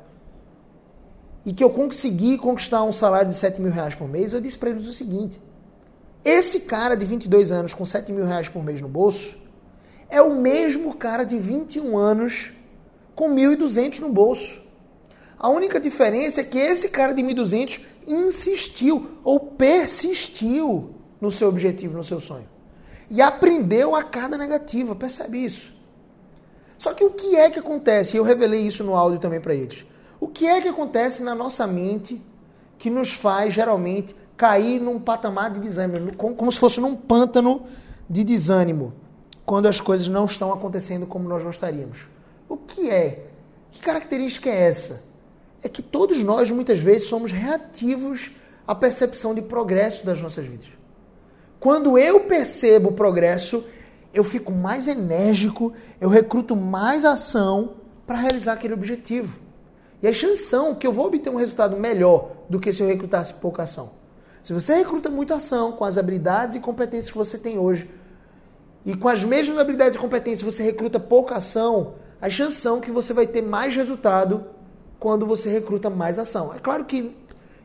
e 1.45 1.51
que 1.51 1.61
eu 1.61 1.69
consegui 1.69 2.37
conquistar 2.37 2.83
um 2.83 2.93
salário 2.93 3.29
de 3.29 3.35
7 3.35 3.59
mil 3.59 3.69
reais 3.69 3.95
por 3.95 4.07
mês, 4.07 4.31
eu 4.31 4.39
disse 4.39 4.57
para 4.57 4.69
eles 4.69 4.87
o 4.87 4.93
seguinte: 4.93 5.41
esse 6.23 6.61
cara 6.61 6.95
de 6.95 7.05
22 7.05 7.51
anos 7.51 7.73
com 7.73 7.83
7 7.83 8.13
mil 8.13 8.23
reais 8.23 8.47
por 8.47 8.63
mês 8.63 8.79
no 8.79 8.87
bolso 8.87 9.37
é 10.09 10.21
o 10.21 10.35
mesmo 10.35 10.95
cara 10.95 11.25
de 11.25 11.37
21 11.37 11.97
anos 11.97 12.53
com 13.13 13.29
1.200 13.29 13.99
no 13.99 14.09
bolso. 14.09 14.61
A 15.39 15.49
única 15.49 15.79
diferença 15.79 16.41
é 16.41 16.43
que 16.43 16.57
esse 16.57 16.89
cara 16.89 17.13
de 17.13 17.21
1.200 17.21 17.81
insistiu 18.07 19.17
ou 19.23 19.39
persistiu 19.39 20.95
no 21.21 21.31
seu 21.31 21.47
objetivo, 21.49 21.97
no 21.97 22.03
seu 22.03 22.19
sonho 22.19 22.57
e 23.09 23.21
aprendeu 23.21 23.95
a 23.95 24.03
carga 24.03 24.37
negativa, 24.37 24.95
percebe 24.95 25.43
isso? 25.43 25.73
Só 26.77 26.93
que 26.93 27.03
o 27.03 27.11
que 27.11 27.35
é 27.35 27.49
que 27.49 27.59
acontece? 27.59 28.17
Eu 28.17 28.23
revelei 28.23 28.61
isso 28.61 28.83
no 28.83 28.95
áudio 28.95 29.19
também 29.19 29.39
para 29.39 29.55
eles. 29.55 29.85
O 30.19 30.27
que 30.27 30.45
é 30.45 30.61
que 30.61 30.67
acontece 30.67 31.23
na 31.23 31.33
nossa 31.33 31.65
mente 31.65 32.21
que 32.77 32.89
nos 32.89 33.13
faz 33.13 33.53
geralmente 33.53 34.15
cair 34.35 34.79
num 34.79 34.99
patamar 34.99 35.51
de 35.51 35.59
desânimo, 35.59 36.15
como 36.15 36.51
se 36.51 36.59
fosse 36.59 36.79
num 36.79 36.95
pântano 36.95 37.65
de 38.07 38.23
desânimo, 38.23 38.93
quando 39.45 39.67
as 39.67 39.81
coisas 39.81 40.07
não 40.07 40.25
estão 40.25 40.53
acontecendo 40.53 41.07
como 41.07 41.27
nós 41.27 41.43
gostaríamos? 41.43 42.07
O 42.47 42.57
que 42.57 42.89
é? 42.89 43.25
Que 43.71 43.79
característica 43.79 44.49
é 44.49 44.69
essa? 44.69 45.03
É 45.63 45.69
que 45.69 45.81
todos 45.81 46.21
nós 46.23 46.51
muitas 46.51 46.79
vezes 46.79 47.07
somos 47.07 47.31
reativos 47.31 48.31
à 48.67 48.75
percepção 48.75 49.33
de 49.33 49.41
progresso 49.41 50.05
das 50.05 50.21
nossas 50.21 50.45
vidas. 50.45 50.67
Quando 51.59 51.97
eu 51.97 52.21
percebo 52.21 52.89
o 52.89 52.93
progresso, 52.93 53.65
eu 54.13 54.23
fico 54.23 54.51
mais 54.51 54.87
enérgico, 54.87 55.73
eu 55.99 56.09
recruto 56.09 56.55
mais 56.55 57.03
ação 57.03 57.75
para 58.05 58.17
realizar 58.17 58.53
aquele 58.53 58.73
objetivo. 58.73 59.39
E 60.01 60.07
a 60.07 60.13
chance 60.13 60.43
são 60.43 60.75
que 60.75 60.85
eu 60.85 60.91
vou 60.91 61.07
obter 61.07 61.29
um 61.29 61.35
resultado 61.35 61.75
melhor 61.75 62.31
do 62.49 62.59
que 62.59 62.71
se 62.71 62.81
eu 62.81 62.87
recrutasse 62.87 63.33
pouca 63.35 63.63
ação. 63.63 63.91
Se 64.43 64.53
você 64.53 64.75
recruta 64.75 65.09
muita 65.09 65.35
ação 65.35 65.71
com 65.71 65.83
as 65.83 65.97
habilidades 65.97 66.55
e 66.55 66.59
competências 66.59 67.11
que 67.11 67.17
você 67.17 67.37
tem 67.37 67.57
hoje, 67.57 67.89
e 68.85 68.95
com 68.95 69.09
as 69.09 69.23
mesmas 69.23 69.59
habilidades 69.59 69.97
e 69.97 69.99
competências 69.99 70.41
você 70.41 70.63
recruta 70.63 70.99
pouca 70.99 71.35
ação, 71.35 71.95
as 72.21 72.31
chances 72.31 72.57
são 72.59 72.79
que 72.79 72.91
você 72.91 73.11
vai 73.11 73.27
ter 73.27 73.41
mais 73.41 73.75
resultado 73.75 74.45
quando 74.99 75.25
você 75.25 75.49
recruta 75.49 75.89
mais 75.89 76.17
ação. 76.17 76.53
É 76.53 76.59
claro 76.59 76.85
que 76.85 77.15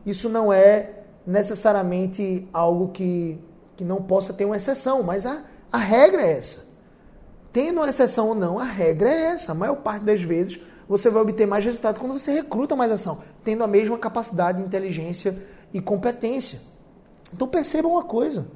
isso 0.05 0.29
não 0.29 0.53
é 0.53 1.03
necessariamente 1.27 2.49
algo 2.53 2.89
que, 2.89 3.39
que 3.77 3.85
não 3.85 4.03
possa 4.03 4.33
ter 4.33 4.45
uma 4.45 4.57
exceção, 4.57 5.03
mas 5.03 5.25
a, 5.27 5.43
a 5.71 5.79
regra 5.79 6.23
é 6.23 6.33
essa. 6.33 6.67
Tendo 7.53 7.79
uma 7.79 7.89
exceção 7.89 8.29
ou 8.29 8.35
não, 8.35 8.59
a 8.59 8.65
regra 8.65 9.11
é 9.11 9.21
essa. 9.27 9.53
A 9.53 9.55
maior 9.55 9.77
parte 9.77 10.05
das 10.05 10.23
vezes 10.23 10.59
você 10.89 11.11
vai 11.11 11.23
obter 11.23 11.47
mais 11.47 11.65
resultado 11.65 12.01
quando 12.01 12.12
você 12.12 12.33
recruta 12.33 12.75
mais 12.75 12.91
ação, 12.91 13.23
tendo 13.45 13.62
a 13.62 13.67
mesma 13.67 13.97
capacidade, 13.99 14.62
inteligência 14.62 15.43
e 15.73 15.81
competência. 15.81 16.61
Então 17.33 17.47
percebam 17.47 17.93
uma 17.93 18.05
coisa. 18.05 18.47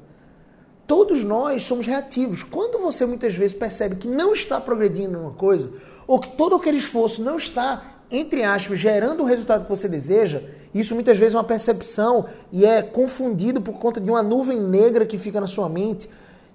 Todos 0.87 1.25
nós 1.25 1.65
somos 1.65 1.87
reativos. 1.87 2.43
Quando 2.43 2.81
você 2.81 3.05
muitas 3.07 3.35
vezes 3.35 3.57
percebe 3.57 3.97
que 3.97 4.07
não 4.07 4.33
está 4.33 4.61
progredindo 4.61 5.19
numa 5.19 5.33
coisa, 5.33 5.73
ou 6.07 6.21
que 6.21 6.31
todo 6.31 6.55
aquele 6.55 6.79
esforço 6.79 7.23
não 7.23 7.37
está, 7.37 7.96
entre 8.11 8.45
aspas, 8.45 8.79
gerando 8.79 9.23
o 9.23 9.27
resultado 9.27 9.65
que 9.65 9.71
você 9.71 9.89
deseja, 9.89 10.43
isso 10.75 10.95
muitas 10.95 11.19
vezes 11.19 11.35
é 11.35 11.39
uma 11.39 11.45
percepção 11.45 12.27
e 12.53 12.65
é 12.65 12.83
confundido 12.83 13.61
por 13.61 13.75
conta 13.75 14.01
de 14.01 14.11
uma 14.11 14.23
nuvem 14.23 14.61
negra 14.61 15.07
que 15.07 15.19
fica 15.19 15.41
na 15.41 15.47
sua 15.47 15.69
mente, 15.69 16.09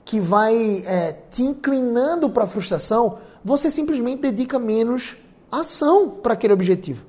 que 0.05 0.19
vai 0.19 0.83
é, 0.85 1.15
te 1.29 1.43
inclinando 1.43 2.29
para 2.29 2.45
a 2.45 2.47
frustração, 2.47 3.17
você 3.43 3.69
simplesmente 3.69 4.21
dedica 4.21 4.59
menos 4.59 5.17
ação 5.51 6.09
para 6.09 6.33
aquele 6.33 6.53
objetivo. 6.53 7.05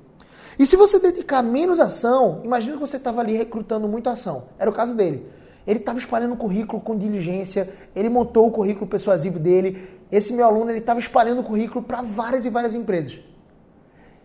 E 0.59 0.67
se 0.67 0.77
você 0.77 0.99
dedicar 0.99 1.43
menos 1.43 1.81
ação, 1.81 2.41
imagina 2.45 2.75
que 2.75 2.81
você 2.81 2.97
estava 2.97 3.21
ali 3.21 3.37
recrutando 3.37 3.89
muita 3.89 4.11
ação. 4.11 4.45
Era 4.59 4.71
o 4.71 4.73
caso 4.73 4.95
dele. 4.95 5.27
Ele 5.67 5.79
estava 5.79 5.99
espalhando 5.99 6.35
o 6.35 6.37
currículo 6.37 6.83
com 6.83 6.97
diligência, 6.97 7.69
ele 7.95 8.09
montou 8.09 8.47
o 8.47 8.51
currículo 8.51 8.87
persuasivo 8.87 9.39
dele. 9.39 9.89
Esse 10.11 10.33
meu 10.33 10.45
aluno 10.45 10.71
ele 10.71 10.81
estava 10.81 10.99
espalhando 10.99 11.41
o 11.41 11.45
currículo 11.45 11.83
para 11.85 12.03
várias 12.03 12.45
e 12.45 12.51
várias 12.51 12.75
empresas. 12.75 13.21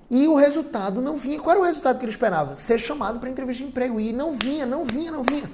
E 0.09 0.27
o 0.27 0.35
resultado 0.35 1.01
não 1.01 1.17
vinha. 1.17 1.39
Qual 1.39 1.51
era 1.51 1.61
o 1.61 1.65
resultado 1.65 1.97
que 1.99 2.05
ele 2.05 2.11
esperava? 2.11 2.55
Ser 2.55 2.79
chamado 2.79 3.19
para 3.19 3.29
entrevista 3.29 3.63
de 3.63 3.69
emprego. 3.69 3.99
E 3.99 4.13
não 4.13 4.31
vinha, 4.31 4.65
não 4.65 4.85
vinha, 4.85 5.11
não 5.11 5.23
vinha. 5.23 5.49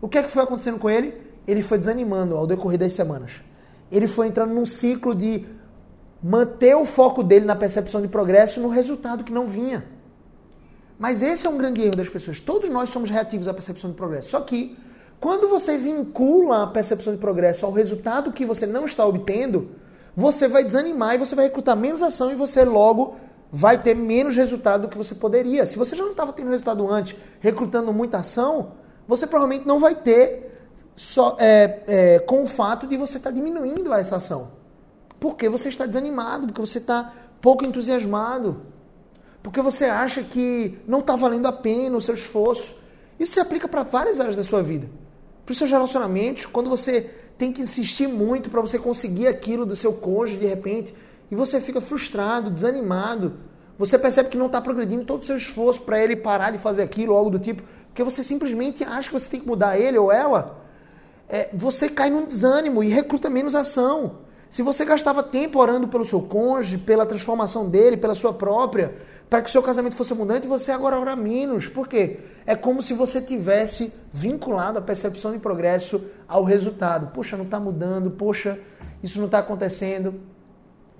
O 0.00 0.08
que 0.08 0.18
é 0.18 0.22
que 0.22 0.30
foi 0.30 0.42
acontecendo 0.42 0.78
com 0.78 0.90
ele? 0.90 1.14
Ele 1.46 1.62
foi 1.62 1.78
desanimando 1.78 2.36
ao 2.36 2.46
decorrer 2.46 2.78
das 2.78 2.92
semanas. 2.92 3.40
Ele 3.90 4.06
foi 4.06 4.26
entrando 4.26 4.52
num 4.52 4.66
ciclo 4.66 5.14
de 5.14 5.46
manter 6.22 6.74
o 6.74 6.84
foco 6.84 7.22
dele 7.22 7.46
na 7.46 7.56
percepção 7.56 8.02
de 8.02 8.08
progresso 8.08 8.60
no 8.60 8.68
resultado 8.68 9.24
que 9.24 9.32
não 9.32 9.46
vinha. 9.46 9.84
Mas 10.98 11.22
esse 11.22 11.46
é 11.46 11.50
um 11.50 11.56
grande 11.56 11.82
erro 11.82 11.96
das 11.96 12.08
pessoas. 12.08 12.40
Todos 12.40 12.68
nós 12.68 12.90
somos 12.90 13.10
reativos 13.10 13.48
à 13.48 13.54
percepção 13.54 13.90
de 13.90 13.96
progresso. 13.96 14.30
Só 14.30 14.40
que, 14.40 14.76
quando 15.20 15.48
você 15.48 15.76
vincula 15.76 16.64
a 16.64 16.66
percepção 16.66 17.12
de 17.12 17.18
progresso 17.18 17.64
ao 17.64 17.72
resultado 17.72 18.32
que 18.32 18.44
você 18.44 18.66
não 18.66 18.86
está 18.86 19.06
obtendo, 19.06 19.70
você 20.14 20.48
vai 20.48 20.64
desanimar 20.64 21.14
e 21.14 21.18
você 21.18 21.34
vai 21.34 21.44
recrutar 21.44 21.76
menos 21.76 22.02
ação 22.02 22.32
e 22.32 22.34
você 22.34 22.64
logo 22.64 23.16
vai 23.50 23.80
ter 23.80 23.94
menos 23.94 24.36
resultado 24.36 24.82
do 24.82 24.88
que 24.88 24.98
você 24.98 25.14
poderia. 25.14 25.66
Se 25.66 25.76
você 25.76 25.94
já 25.94 26.02
não 26.02 26.10
estava 26.10 26.32
tendo 26.32 26.50
resultado 26.50 26.88
antes, 26.90 27.16
recrutando 27.40 27.92
muita 27.92 28.18
ação, 28.18 28.72
você 29.06 29.26
provavelmente 29.26 29.66
não 29.66 29.78
vai 29.78 29.94
ter 29.94 30.46
só 30.96 31.36
é, 31.38 31.82
é, 31.86 32.18
com 32.20 32.42
o 32.42 32.46
fato 32.46 32.86
de 32.86 32.96
você 32.96 33.18
estar 33.18 33.30
tá 33.30 33.34
diminuindo 33.34 33.92
essa 33.92 34.16
ação. 34.16 34.50
Porque 35.20 35.48
você 35.48 35.68
está 35.68 35.86
desanimado, 35.86 36.46
porque 36.46 36.60
você 36.60 36.78
está 36.78 37.12
pouco 37.40 37.64
entusiasmado, 37.64 38.62
porque 39.42 39.62
você 39.62 39.84
acha 39.84 40.22
que 40.22 40.78
não 40.86 41.00
está 41.00 41.14
valendo 41.14 41.46
a 41.46 41.52
pena 41.52 41.96
o 41.96 42.00
seu 42.00 42.14
esforço. 42.14 42.76
Isso 43.18 43.34
se 43.34 43.40
aplica 43.40 43.68
para 43.68 43.82
várias 43.82 44.18
áreas 44.20 44.36
da 44.36 44.42
sua 44.42 44.62
vida. 44.62 44.88
Para 45.44 45.52
os 45.52 45.58
seus 45.58 45.70
relacionamentos, 45.70 46.46
quando 46.46 46.68
você 46.68 47.02
tem 47.38 47.52
que 47.52 47.62
insistir 47.62 48.08
muito 48.08 48.50
para 48.50 48.60
você 48.60 48.78
conseguir 48.78 49.26
aquilo 49.26 49.64
do 49.64 49.76
seu 49.76 49.92
cônjuge 49.92 50.38
de 50.38 50.46
repente, 50.46 50.94
e 51.30 51.34
você 51.34 51.60
fica 51.60 51.80
frustrado, 51.80 52.50
desanimado, 52.50 53.34
você 53.78 53.98
percebe 53.98 54.30
que 54.30 54.36
não 54.36 54.46
está 54.46 54.60
progredindo 54.60 55.04
todo 55.04 55.22
o 55.22 55.26
seu 55.26 55.36
esforço 55.36 55.82
para 55.82 56.02
ele 56.02 56.16
parar 56.16 56.50
de 56.50 56.58
fazer 56.58 56.82
aquilo 56.82 57.14
algo 57.14 57.30
do 57.30 57.38
tipo, 57.38 57.62
porque 57.88 58.02
você 58.02 58.22
simplesmente 58.22 58.84
acha 58.84 59.08
que 59.08 59.14
você 59.14 59.28
tem 59.28 59.40
que 59.40 59.46
mudar 59.46 59.78
ele 59.78 59.98
ou 59.98 60.10
ela, 60.10 60.62
é, 61.28 61.50
você 61.52 61.88
cai 61.88 62.08
num 62.08 62.24
desânimo 62.24 62.82
e 62.82 62.88
recruta 62.88 63.28
menos 63.28 63.54
ação. 63.54 64.26
Se 64.48 64.62
você 64.62 64.84
gastava 64.84 65.22
tempo 65.22 65.58
orando 65.58 65.88
pelo 65.88 66.04
seu 66.04 66.22
cônjuge, 66.22 66.78
pela 66.78 67.04
transformação 67.04 67.68
dele, 67.68 67.96
pela 67.96 68.14
sua 68.14 68.32
própria, 68.32 68.94
para 69.28 69.42
que 69.42 69.48
o 69.48 69.52
seu 69.52 69.62
casamento 69.62 69.96
fosse 69.96 70.12
abundante, 70.12 70.46
você 70.46 70.70
agora 70.70 70.98
ora 70.98 71.16
menos. 71.16 71.66
Por 71.66 71.88
quê? 71.88 72.20
É 72.46 72.54
como 72.54 72.80
se 72.80 72.94
você 72.94 73.20
tivesse 73.20 73.92
vinculado 74.12 74.78
a 74.78 74.82
percepção 74.82 75.32
de 75.32 75.38
progresso 75.40 76.00
ao 76.28 76.44
resultado. 76.44 77.08
Poxa, 77.12 77.36
não 77.36 77.44
está 77.44 77.58
mudando, 77.58 78.12
poxa, 78.12 78.58
isso 79.02 79.18
não 79.18 79.26
está 79.26 79.40
acontecendo. 79.40 80.14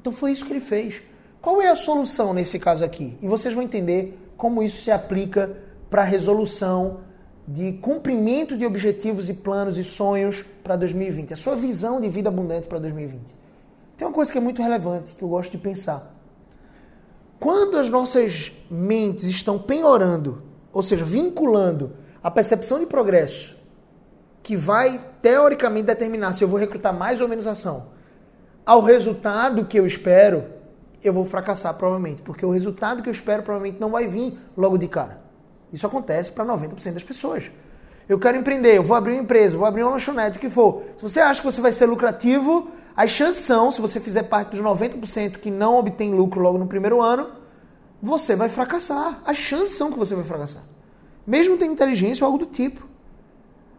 Então 0.07 0.15
foi 0.15 0.31
isso 0.31 0.47
que 0.47 0.53
ele 0.53 0.61
fez. 0.61 1.03
Qual 1.43 1.61
é 1.61 1.67
a 1.67 1.75
solução 1.75 2.33
nesse 2.33 2.61
caso 2.61 2.85
aqui? 2.85 3.19
E 3.21 3.27
vocês 3.27 3.53
vão 3.53 3.65
entender 3.65 4.17
como 4.37 4.63
isso 4.63 4.81
se 4.81 4.93
aplica 4.93 5.51
para 5.91 6.03
a 6.03 6.05
resolução 6.05 7.01
de 7.45 7.73
cumprimento 7.73 8.57
de 8.57 8.65
objetivos 8.65 9.29
e 9.29 9.35
planos 9.35 9.77
e 9.79 9.83
sonhos 9.83 10.45
para 10.63 10.77
2020, 10.77 11.33
a 11.33 11.37
sua 11.37 11.57
visão 11.57 12.01
de 12.01 12.09
vida 12.09 12.29
abundante 12.29 12.69
para 12.69 12.79
2020. 12.79 13.21
Tem 13.97 14.07
uma 14.07 14.15
coisa 14.15 14.31
que 14.31 14.39
é 14.39 14.41
muito 14.41 14.63
relevante, 14.63 15.13
que 15.13 15.25
eu 15.25 15.29
gosto 15.29 15.51
de 15.51 15.59
pensar. 15.59 16.15
Quando 17.41 17.77
as 17.77 17.91
nossas 17.91 18.53
mentes 18.71 19.25
estão 19.25 19.59
penhorando, 19.59 20.41
ou 20.73 20.85
seja, 20.85 21.05
vinculando 21.05 21.97
a 22.23 22.31
percepção 22.31 22.79
de 22.79 22.87
progresso, 22.87 23.57
que 24.41 24.57
vai 24.57 25.05
teoricamente 25.21 25.87
determinar 25.87 26.33
se 26.33 26.45
eu 26.45 26.49
vou 26.49 26.61
recrutar 26.61 26.97
mais 26.97 27.21
ou 27.21 27.27
menos 27.27 27.45
ação, 27.49 27.96
ao 28.67 28.83
resultado 28.83 29.65
que 29.65 29.79
eu 29.79 29.87
espero, 29.87 30.45
eu 31.03 31.13
vou 31.13 31.25
fracassar 31.25 31.73
provavelmente, 31.75 32.21
porque 32.23 32.45
o 32.45 32.51
resultado 32.51 33.01
que 33.01 33.09
eu 33.09 33.13
espero 33.13 33.45
provavelmente 33.45 33.81
não 33.81 33.91
vai 33.91 34.09
vir 34.09 34.37
logo 34.57 34.77
de 34.77 34.89
cara. 34.89 35.21
Isso 35.73 35.87
acontece 35.87 36.33
para 36.33 36.45
90% 36.45 36.95
das 36.95 37.05
pessoas. 37.05 37.49
Eu 38.09 38.19
quero 38.19 38.37
empreender, 38.37 38.77
eu 38.77 38.83
vou 38.83 38.97
abrir 38.97 39.13
uma 39.13 39.23
empresa, 39.23 39.57
vou 39.57 39.67
abrir 39.67 39.83
uma 39.83 39.93
lanchonete, 39.93 40.37
o 40.37 40.41
que 40.41 40.51
for. 40.51 40.83
Se 40.97 41.03
você 41.03 41.21
acha 41.21 41.41
que 41.41 41.47
você 41.47 41.61
vai 41.61 41.73
ser 41.73 41.87
lucrativo, 41.87 42.69
as 42.97 43.11
chances 43.11 43.45
são, 43.45 43.71
se 43.71 43.81
você 43.81 44.01
fizer 44.01 44.25
parte 44.25 44.51
dos 44.51 44.61
90% 44.61 45.39
que 45.39 45.51
não 45.51 45.77
obtém 45.77 46.13
lucro 46.13 46.41
logo 46.41 46.59
no 46.59 46.67
primeiro 46.67 47.01
ano, 47.01 47.29
você 48.03 48.35
vai 48.35 48.49
fracassar. 48.49 49.21
As 49.25 49.37
chances 49.37 49.77
são 49.77 49.93
que 49.93 49.99
você 49.99 50.15
vai 50.15 50.25
fracassar. 50.25 50.63
Mesmo 51.27 51.57
tendo 51.57 51.73
inteligência 51.73 52.25
ou 52.25 52.33
algo 52.33 52.45
do 52.45 52.51
tipo. 52.51 52.87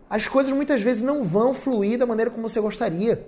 As 0.10 0.28
coisas 0.28 0.54
muitas 0.54 0.82
vezes 0.82 1.02
não 1.02 1.24
vão 1.24 1.54
fluir 1.54 1.98
da 1.98 2.06
maneira 2.06 2.32
como 2.32 2.48
você 2.48 2.60
gostaria. 2.60 3.28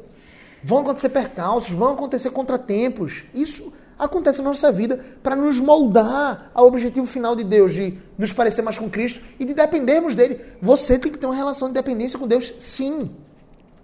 Vão 0.63 0.80
acontecer 0.80 1.10
percalços, 1.10 1.72
vão 1.72 1.92
acontecer 1.92 2.30
contratempos. 2.32 3.24
Isso 3.34 3.72
acontece 3.98 4.42
na 4.42 4.50
nossa 4.50 4.72
vida 4.72 5.00
para 5.22 5.36
nos 5.36 5.60
moldar 5.60 6.51
ao 6.54 6.68
objetivo 6.68 7.06
final 7.06 7.36
de 7.36 7.44
Deus, 7.44 7.74
de 7.74 7.98
nos 8.18 8.32
parecer 8.32 8.62
mais 8.62 8.78
com 8.78 8.89
Cristo 8.89 9.22
e 9.39 9.46
de 9.46 9.54
dependermos 9.54 10.16
dele. 10.16 10.39
Você 10.62 10.98
tem 10.98 11.12
que 11.12 11.18
ter 11.18 11.25
uma 11.25 11.36
relação 11.36 11.68
de 11.68 11.74
dependência 11.74 12.18
com 12.18 12.28
Deus, 12.28 12.54
sim. 12.58 13.12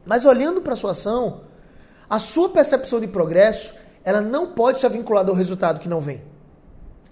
Mas 0.05 0.25
olhando 0.25 0.62
para 0.62 0.74
a 0.74 0.77
sua 0.77 0.91
ação, 0.91 1.41
a 2.10 2.20
sua 2.20 2.50
percepção 2.50 3.00
de 3.00 3.08
progresso, 3.08 3.74
ela 4.03 4.22
não 4.22 4.48
pode 4.48 4.77
estar 4.77 4.89
vinculada 4.89 5.32
ao 5.32 5.36
resultado 5.36 5.79
que 5.79 5.89
não 5.89 6.00
vem. 6.00 6.22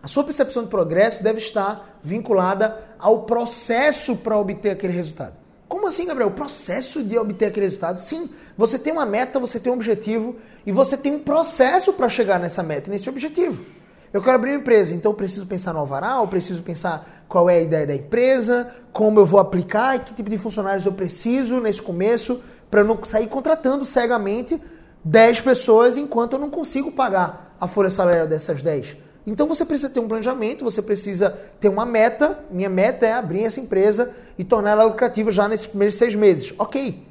A 0.01 0.07
sua 0.07 0.23
percepção 0.23 0.63
de 0.63 0.69
progresso 0.69 1.23
deve 1.23 1.39
estar 1.39 1.99
vinculada 2.03 2.77
ao 2.99 3.23
processo 3.23 4.17
para 4.17 4.37
obter 4.37 4.71
aquele 4.71 4.93
resultado. 4.93 5.42
Como 5.73 5.87
assim, 5.87 6.05
Gabriel? 6.05 6.27
O 6.27 6.33
processo 6.33 7.01
de 7.01 7.17
obter 7.17 7.47
aquele 7.47 7.65
resultado? 7.65 7.99
Sim, 7.99 8.29
você 8.55 8.77
tem 8.77 8.93
uma 8.93 9.07
meta, 9.07 9.39
você 9.39 9.59
tem 9.59 9.71
um 9.71 9.75
objetivo 9.75 10.35
e 10.67 10.71
você 10.71 10.95
tem 10.95 11.15
um 11.15 11.17
processo 11.17 11.93
para 11.93 12.07
chegar 12.07 12.39
nessa 12.39 12.61
meta, 12.61 12.91
nesse 12.91 13.09
objetivo. 13.09 13.65
Eu 14.13 14.21
quero 14.21 14.35
abrir 14.35 14.51
uma 14.51 14.57
empresa, 14.57 14.93
então 14.93 15.13
eu 15.13 15.15
preciso 15.15 15.47
pensar 15.47 15.73
no 15.73 15.79
alvará, 15.79 16.17
eu 16.19 16.27
preciso 16.27 16.61
pensar 16.61 17.25
qual 17.27 17.49
é 17.49 17.55
a 17.55 17.61
ideia 17.61 17.87
da 17.87 17.95
empresa, 17.95 18.71
como 18.91 19.19
eu 19.19 19.25
vou 19.25 19.39
aplicar, 19.39 19.97
que 20.05 20.13
tipo 20.13 20.29
de 20.29 20.37
funcionários 20.37 20.85
eu 20.85 20.93
preciso 20.93 21.59
nesse 21.59 21.81
começo, 21.81 22.39
para 22.69 22.83
não 22.83 23.03
sair 23.03 23.25
contratando 23.25 23.83
cegamente 23.83 24.61
10 25.03 25.41
pessoas 25.41 25.97
enquanto 25.97 26.33
eu 26.33 26.39
não 26.39 26.51
consigo 26.51 26.91
pagar 26.91 27.55
a 27.59 27.67
folha 27.67 27.89
salarial 27.89 28.27
dessas 28.27 28.61
10. 28.61 28.95
Então 29.25 29.47
você 29.47 29.63
precisa 29.65 29.89
ter 29.89 29.99
um 29.99 30.07
planejamento, 30.07 30.63
você 30.63 30.81
precisa 30.81 31.29
ter 31.59 31.69
uma 31.69 31.85
meta. 31.85 32.43
Minha 32.51 32.69
meta 32.69 33.05
é 33.05 33.13
abrir 33.13 33.45
essa 33.45 33.59
empresa 33.59 34.11
e 34.37 34.43
tornar 34.43 34.71
ela 34.71 34.83
lucrativa 34.83 35.31
já 35.31 35.47
nesses 35.47 35.67
primeiros 35.67 35.95
seis 35.95 36.13
meses. 36.13 36.53
Ok. 36.57 37.07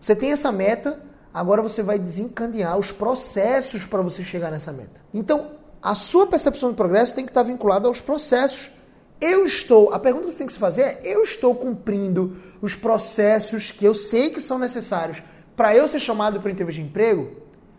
Você 0.00 0.14
tem 0.14 0.32
essa 0.32 0.52
meta, 0.52 1.00
agora 1.32 1.62
você 1.62 1.82
vai 1.82 1.98
desencadear 1.98 2.78
os 2.78 2.92
processos 2.92 3.86
para 3.86 4.02
você 4.02 4.22
chegar 4.22 4.50
nessa 4.50 4.70
meta. 4.70 5.00
Então, 5.14 5.52
a 5.82 5.94
sua 5.94 6.26
percepção 6.26 6.70
de 6.70 6.76
progresso 6.76 7.14
tem 7.14 7.24
que 7.24 7.30
estar 7.30 7.42
vinculada 7.42 7.88
aos 7.88 8.00
processos. 8.00 8.70
Eu 9.20 9.46
estou, 9.46 9.92
a 9.92 9.98
pergunta 9.98 10.26
que 10.26 10.32
você 10.32 10.38
tem 10.38 10.46
que 10.46 10.52
se 10.52 10.58
fazer 10.58 10.82
é: 10.82 11.00
eu 11.02 11.22
estou 11.22 11.54
cumprindo 11.54 12.36
os 12.60 12.74
processos 12.74 13.70
que 13.70 13.84
eu 13.84 13.94
sei 13.94 14.28
que 14.28 14.40
são 14.40 14.58
necessários 14.58 15.22
para 15.56 15.74
eu 15.74 15.86
ser 15.88 16.00
chamado 16.00 16.40
para 16.40 16.50
entrevista 16.50 16.82
de 16.82 16.88
emprego? 16.88 17.30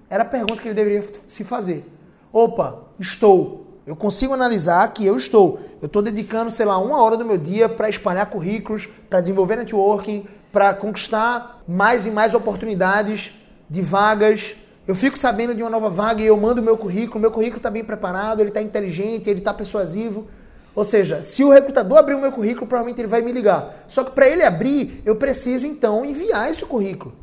Era 0.10 0.24
a 0.24 0.26
pergunta 0.26 0.62
que 0.62 0.68
ele 0.68 0.76
deveria 0.76 1.04
se 1.28 1.44
fazer. 1.44 1.86
Opa, 2.32 2.84
estou. 3.00 3.65
Eu 3.86 3.96
consigo 3.96 4.34
analisar 4.34 4.88
que 4.94 5.06
eu 5.06 5.16
estou. 5.16 5.60
Eu 5.80 5.86
estou 5.86 6.02
dedicando, 6.02 6.50
sei 6.50 6.66
lá, 6.66 6.78
uma 6.80 7.02
hora 7.02 7.16
do 7.16 7.24
meu 7.24 7.38
dia 7.38 7.70
para 7.70 7.88
espalhar 7.88 8.26
currículos, 8.26 8.90
para 9.10 9.22
desenvolver 9.22 9.58
networking, 9.58 10.26
para 10.52 10.74
conquistar 10.74 11.64
mais 11.68 12.06
e 12.08 12.12
mais 12.12 12.34
oportunidades 12.34 13.32
de 13.70 13.82
vagas. 13.84 14.56
Eu 14.88 14.96
fico 14.96 15.18
sabendo 15.20 15.54
de 15.54 15.62
uma 15.62 15.70
nova 15.70 15.90
vaga 15.90 16.22
e 16.22 16.26
eu 16.26 16.38
mando 16.38 16.62
o 16.62 16.64
meu 16.64 16.78
currículo. 16.78 17.20
Meu 17.20 17.30
currículo 17.30 17.58
está 17.58 17.70
bem 17.70 17.84
preparado, 17.84 18.40
ele 18.40 18.50
está 18.50 18.62
inteligente, 18.62 19.30
ele 19.30 19.40
está 19.40 19.54
persuasivo. 19.54 20.28
Ou 20.74 20.84
seja, 20.84 21.22
se 21.22 21.44
o 21.44 21.52
recrutador 21.52 21.98
abrir 21.98 22.16
o 22.16 22.20
meu 22.20 22.32
currículo, 22.32 22.68
provavelmente 22.68 23.00
ele 23.00 23.08
vai 23.08 23.22
me 23.22 23.32
ligar. 23.32 23.86
Só 23.88 24.04
que 24.04 24.12
para 24.12 24.28
ele 24.28 24.44
abrir, 24.44 25.02
eu 25.06 25.16
preciso 25.16 25.68
então 25.68 26.04
enviar 26.04 26.50
esse 26.50 26.66
currículo. 26.66 27.14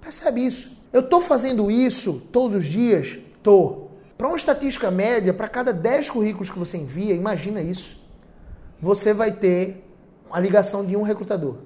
Percebe 0.00 0.46
isso? 0.46 0.70
Eu 0.92 1.00
estou 1.00 1.20
fazendo 1.20 1.70
isso 1.70 2.22
todos 2.30 2.54
os 2.54 2.66
dias? 2.66 3.18
Estou. 3.36 3.89
Para 4.20 4.28
uma 4.28 4.36
estatística 4.36 4.90
média, 4.90 5.32
para 5.32 5.48
cada 5.48 5.72
10 5.72 6.10
currículos 6.10 6.50
que 6.50 6.58
você 6.58 6.76
envia, 6.76 7.14
imagina 7.14 7.62
isso, 7.62 7.98
você 8.78 9.14
vai 9.14 9.32
ter 9.32 9.82
a 10.30 10.38
ligação 10.38 10.84
de 10.84 10.94
um 10.94 11.00
recrutador. 11.00 11.56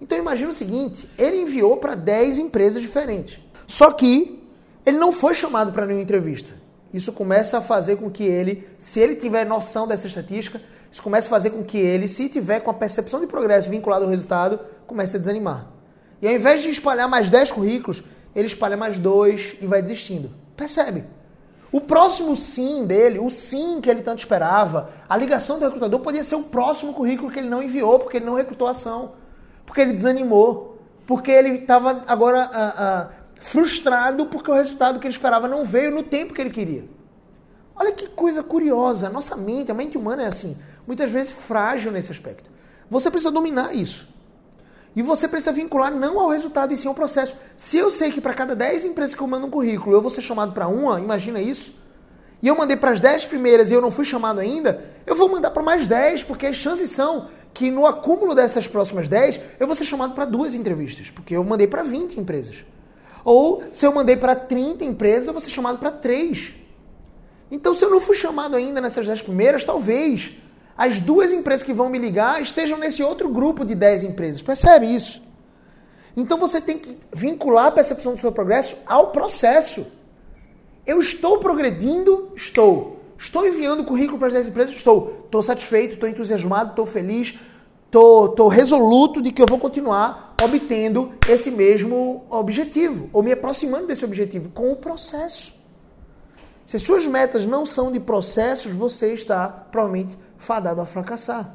Então 0.00 0.16
imagina 0.16 0.48
o 0.48 0.54
seguinte, 0.54 1.06
ele 1.18 1.42
enviou 1.42 1.76
para 1.76 1.94
10 1.94 2.38
empresas 2.38 2.80
diferentes. 2.80 3.40
Só 3.66 3.92
que 3.92 4.42
ele 4.86 4.96
não 4.96 5.12
foi 5.12 5.34
chamado 5.34 5.70
para 5.70 5.84
nenhuma 5.84 6.02
entrevista. 6.02 6.54
Isso 6.94 7.12
começa 7.12 7.58
a 7.58 7.60
fazer 7.60 7.96
com 7.96 8.10
que 8.10 8.24
ele, 8.24 8.66
se 8.78 9.00
ele 9.00 9.14
tiver 9.14 9.44
noção 9.44 9.86
dessa 9.86 10.06
estatística, 10.06 10.62
isso 10.90 11.02
começa 11.02 11.26
a 11.26 11.30
fazer 11.30 11.50
com 11.50 11.62
que 11.62 11.76
ele, 11.76 12.08
se 12.08 12.30
tiver 12.30 12.60
com 12.60 12.70
a 12.70 12.74
percepção 12.74 13.20
de 13.20 13.26
progresso 13.26 13.68
vinculado 13.68 14.06
ao 14.06 14.10
resultado, 14.10 14.58
comece 14.86 15.18
a 15.18 15.20
desanimar. 15.20 15.70
E 16.22 16.26
ao 16.26 16.32
invés 16.32 16.62
de 16.62 16.70
espalhar 16.70 17.06
mais 17.06 17.28
10 17.28 17.52
currículos, 17.52 18.02
ele 18.34 18.46
espalha 18.46 18.78
mais 18.78 18.98
dois 18.98 19.56
e 19.60 19.66
vai 19.66 19.82
desistindo. 19.82 20.30
Percebe? 20.56 21.17
O 21.70 21.80
próximo 21.80 22.34
sim 22.34 22.86
dele, 22.86 23.18
o 23.18 23.28
sim 23.28 23.80
que 23.80 23.90
ele 23.90 24.02
tanto 24.02 24.20
esperava, 24.20 24.90
a 25.08 25.16
ligação 25.16 25.58
do 25.58 25.64
recrutador 25.64 26.00
podia 26.00 26.24
ser 26.24 26.34
o 26.34 26.42
próximo 26.42 26.94
currículo 26.94 27.30
que 27.30 27.38
ele 27.38 27.48
não 27.48 27.62
enviou, 27.62 27.98
porque 27.98 28.16
ele 28.16 28.26
não 28.26 28.34
recrutou 28.34 28.66
a 28.66 28.70
ação, 28.70 29.12
porque 29.66 29.82
ele 29.82 29.92
desanimou, 29.92 30.78
porque 31.06 31.30
ele 31.30 31.50
estava 31.50 32.04
agora 32.06 32.50
ah, 32.52 32.74
ah, 32.76 33.08
frustrado 33.34 34.26
porque 34.26 34.50
o 34.50 34.54
resultado 34.54 34.98
que 34.98 35.06
ele 35.06 35.14
esperava 35.14 35.46
não 35.46 35.64
veio 35.64 35.90
no 35.90 36.02
tempo 36.02 36.32
que 36.32 36.40
ele 36.40 36.50
queria. 36.50 36.88
Olha 37.76 37.92
que 37.92 38.08
coisa 38.08 38.42
curiosa, 38.42 39.06
a 39.06 39.10
nossa 39.10 39.36
mente, 39.36 39.70
a 39.70 39.74
mente 39.74 39.96
humana 39.96 40.24
é 40.24 40.26
assim, 40.26 40.56
muitas 40.86 41.10
vezes 41.10 41.30
frágil 41.32 41.92
nesse 41.92 42.10
aspecto. 42.10 42.50
Você 42.90 43.10
precisa 43.10 43.30
dominar 43.30 43.74
isso. 43.74 44.08
E 44.98 45.02
você 45.02 45.28
precisa 45.28 45.52
vincular 45.52 45.94
não 45.94 46.18
ao 46.18 46.28
resultado 46.28 46.74
e 46.74 46.76
sim 46.76 46.88
ao 46.88 46.94
processo. 46.94 47.36
Se 47.56 47.76
eu 47.76 47.88
sei 47.88 48.10
que 48.10 48.20
para 48.20 48.34
cada 48.34 48.56
10 48.56 48.84
empresas 48.84 49.14
que 49.14 49.22
eu 49.22 49.28
mando 49.28 49.46
um 49.46 49.50
currículo 49.50 49.94
eu 49.94 50.02
vou 50.02 50.10
ser 50.10 50.22
chamado 50.22 50.52
para 50.52 50.66
uma, 50.66 50.98
imagina 50.98 51.40
isso. 51.40 51.72
E 52.42 52.48
eu 52.48 52.56
mandei 52.56 52.76
para 52.76 52.90
as 52.90 52.98
10 52.98 53.26
primeiras 53.26 53.70
e 53.70 53.74
eu 53.74 53.80
não 53.80 53.92
fui 53.92 54.04
chamado 54.04 54.40
ainda, 54.40 54.84
eu 55.06 55.14
vou 55.14 55.28
mandar 55.28 55.52
para 55.52 55.62
mais 55.62 55.86
10, 55.86 56.24
porque 56.24 56.46
as 56.46 56.56
chances 56.56 56.90
são 56.90 57.28
que 57.54 57.70
no 57.70 57.86
acúmulo 57.86 58.34
dessas 58.34 58.66
próximas 58.66 59.06
10 59.06 59.38
eu 59.60 59.68
vou 59.68 59.76
ser 59.76 59.84
chamado 59.84 60.14
para 60.14 60.24
duas 60.24 60.56
entrevistas, 60.56 61.10
porque 61.10 61.36
eu 61.36 61.44
mandei 61.44 61.68
para 61.68 61.84
20 61.84 62.18
empresas. 62.18 62.64
Ou 63.24 63.62
se 63.72 63.86
eu 63.86 63.94
mandei 63.94 64.16
para 64.16 64.34
30 64.34 64.84
empresas, 64.84 65.28
eu 65.28 65.32
vou 65.32 65.40
ser 65.40 65.50
chamado 65.50 65.78
para 65.78 65.92
3. 65.92 66.54
Então, 67.52 67.72
se 67.72 67.84
eu 67.84 67.90
não 67.90 68.00
fui 68.00 68.16
chamado 68.16 68.56
ainda 68.56 68.80
nessas 68.80 69.06
10 69.06 69.22
primeiras, 69.22 69.64
talvez 69.64 70.32
as 70.78 71.00
duas 71.00 71.32
empresas 71.32 71.64
que 71.64 71.72
vão 71.72 71.90
me 71.90 71.98
ligar 71.98 72.40
estejam 72.40 72.78
nesse 72.78 73.02
outro 73.02 73.28
grupo 73.28 73.64
de 73.64 73.74
10 73.74 74.04
empresas. 74.04 74.40
Percebe 74.40 74.86
isso? 74.86 75.20
Então 76.16 76.38
você 76.38 76.60
tem 76.60 76.78
que 76.78 76.96
vincular 77.12 77.66
a 77.66 77.70
percepção 77.72 78.12
do 78.12 78.18
seu 78.20 78.30
progresso 78.30 78.76
ao 78.86 79.08
processo. 79.08 79.84
Eu 80.86 81.00
estou 81.00 81.38
progredindo? 81.38 82.30
Estou. 82.36 83.00
Estou 83.18 83.44
enviando 83.44 83.84
currículo 83.84 84.18
para 84.18 84.28
as 84.28 84.34
10 84.34 84.48
empresas? 84.48 84.74
Estou. 84.76 85.22
Estou 85.24 85.42
satisfeito, 85.42 85.94
estou 85.94 86.08
entusiasmado, 86.08 86.70
estou 86.70 86.86
feliz, 86.86 87.34
estou, 87.86 88.26
estou 88.26 88.46
resoluto 88.46 89.20
de 89.20 89.32
que 89.32 89.42
eu 89.42 89.46
vou 89.46 89.58
continuar 89.58 90.36
obtendo 90.40 91.12
esse 91.28 91.50
mesmo 91.50 92.24
objetivo, 92.30 93.10
ou 93.12 93.20
me 93.24 93.32
aproximando 93.32 93.88
desse 93.88 94.04
objetivo 94.04 94.50
com 94.50 94.70
o 94.70 94.76
processo. 94.76 95.52
Se 96.64 96.78
suas 96.78 97.06
metas 97.06 97.44
não 97.44 97.66
são 97.66 97.90
de 97.90 97.98
processos, 97.98 98.72
você 98.72 99.12
está 99.12 99.48
provavelmente 99.48 100.16
fadado 100.38 100.80
a 100.80 100.86
fracassar. 100.86 101.54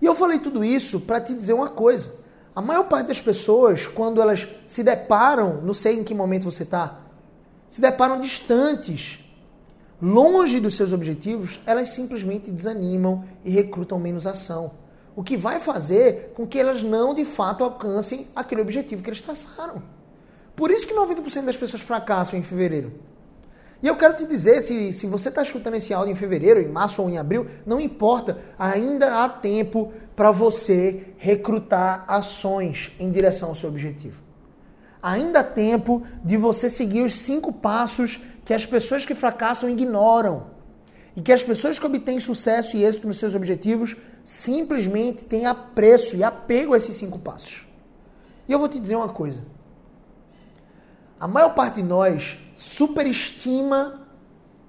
E 0.00 0.06
eu 0.06 0.14
falei 0.14 0.38
tudo 0.38 0.62
isso 0.62 1.00
para 1.00 1.20
te 1.20 1.34
dizer 1.34 1.52
uma 1.52 1.68
coisa. 1.68 2.20
A 2.54 2.62
maior 2.62 2.84
parte 2.84 3.08
das 3.08 3.20
pessoas, 3.20 3.86
quando 3.86 4.20
elas 4.20 4.46
se 4.66 4.82
deparam, 4.82 5.60
não 5.62 5.72
sei 5.72 5.98
em 5.98 6.04
que 6.04 6.14
momento 6.14 6.44
você 6.44 6.62
está, 6.62 7.00
se 7.68 7.80
deparam 7.80 8.20
distantes, 8.20 9.24
longe 10.00 10.58
dos 10.58 10.74
seus 10.74 10.92
objetivos, 10.92 11.60
elas 11.66 11.90
simplesmente 11.90 12.50
desanimam 12.50 13.24
e 13.44 13.50
recrutam 13.50 13.98
menos 13.98 14.26
ação. 14.26 14.72
O 15.14 15.22
que 15.22 15.36
vai 15.36 15.60
fazer 15.60 16.32
com 16.34 16.46
que 16.46 16.58
elas 16.58 16.82
não 16.82 17.14
de 17.14 17.24
fato 17.24 17.62
alcancem 17.62 18.28
aquele 18.34 18.60
objetivo 18.60 19.02
que 19.02 19.10
eles 19.10 19.20
traçaram. 19.20 19.82
Por 20.56 20.70
isso 20.70 20.86
que 20.86 20.94
90% 20.94 21.44
das 21.44 21.56
pessoas 21.56 21.82
fracassam 21.82 22.38
em 22.38 22.42
fevereiro. 22.42 22.92
E 23.82 23.86
eu 23.86 23.96
quero 23.96 24.14
te 24.14 24.26
dizer, 24.26 24.60
se, 24.60 24.92
se 24.92 25.06
você 25.06 25.30
está 25.30 25.42
escutando 25.42 25.74
esse 25.74 25.94
áudio 25.94 26.12
em 26.12 26.16
fevereiro, 26.16 26.60
em 26.60 26.68
março 26.68 27.00
ou 27.00 27.08
em 27.08 27.16
abril, 27.16 27.46
não 27.64 27.80
importa, 27.80 28.38
ainda 28.58 29.24
há 29.24 29.28
tempo 29.28 29.92
para 30.14 30.30
você 30.30 31.14
recrutar 31.16 32.04
ações 32.06 32.92
em 33.00 33.10
direção 33.10 33.48
ao 33.48 33.54
seu 33.54 33.70
objetivo. 33.70 34.20
Ainda 35.02 35.40
há 35.40 35.44
tempo 35.44 36.02
de 36.22 36.36
você 36.36 36.68
seguir 36.68 37.02
os 37.02 37.14
cinco 37.14 37.52
passos 37.54 38.20
que 38.44 38.52
as 38.52 38.66
pessoas 38.66 39.06
que 39.06 39.14
fracassam 39.14 39.70
ignoram. 39.70 40.48
E 41.16 41.22
que 41.22 41.32
as 41.32 41.42
pessoas 41.42 41.78
que 41.78 41.86
obtêm 41.86 42.20
sucesso 42.20 42.76
e 42.76 42.84
êxito 42.84 43.06
nos 43.06 43.18
seus 43.18 43.34
objetivos 43.34 43.96
simplesmente 44.22 45.24
têm 45.24 45.46
apreço 45.46 46.16
e 46.16 46.22
apego 46.22 46.74
a 46.74 46.76
esses 46.76 46.96
cinco 46.96 47.18
passos. 47.18 47.66
E 48.46 48.52
eu 48.52 48.58
vou 48.58 48.68
te 48.68 48.78
dizer 48.78 48.96
uma 48.96 49.08
coisa. 49.08 49.42
A 51.20 51.28
maior 51.28 51.54
parte 51.54 51.74
de 51.74 51.82
nós 51.82 52.38
superestima, 52.54 54.08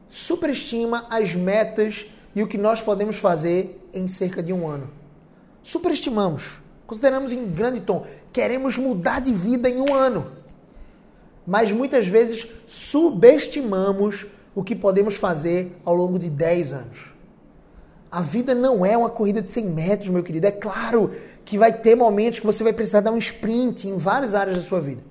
superestima 0.09 1.07
as 1.09 1.33
metas 1.33 2.05
e 2.35 2.43
o 2.43 2.47
que 2.47 2.57
nós 2.57 2.81
podemos 2.81 3.19
fazer 3.19 3.87
em 3.93 4.05
cerca 4.05 4.43
de 4.43 4.51
um 4.51 4.67
ano. 4.67 4.89
Superestimamos, 5.63 6.61
consideramos 6.85 7.31
em 7.31 7.49
grande 7.49 7.79
tom, 7.79 8.05
queremos 8.33 8.77
mudar 8.77 9.21
de 9.21 9.33
vida 9.33 9.69
em 9.69 9.79
um 9.79 9.93
ano. 9.93 10.29
Mas 11.47 11.71
muitas 11.71 12.05
vezes 12.05 12.45
subestimamos 12.67 14.25
o 14.53 14.61
que 14.61 14.75
podemos 14.75 15.15
fazer 15.15 15.79
ao 15.85 15.95
longo 15.95 16.19
de 16.19 16.29
10 16.29 16.73
anos. 16.73 17.13
A 18.11 18.21
vida 18.21 18.53
não 18.53 18.85
é 18.85 18.97
uma 18.97 19.09
corrida 19.09 19.41
de 19.41 19.49
100 19.49 19.65
metros, 19.67 20.09
meu 20.09 20.21
querido. 20.21 20.47
É 20.47 20.51
claro 20.51 21.15
que 21.45 21.57
vai 21.57 21.71
ter 21.71 21.95
momentos 21.95 22.39
que 22.39 22.45
você 22.45 22.61
vai 22.61 22.73
precisar 22.73 22.99
dar 22.99 23.13
um 23.13 23.17
sprint 23.17 23.87
em 23.87 23.95
várias 23.95 24.35
áreas 24.35 24.57
da 24.57 24.63
sua 24.63 24.81
vida. 24.81 25.10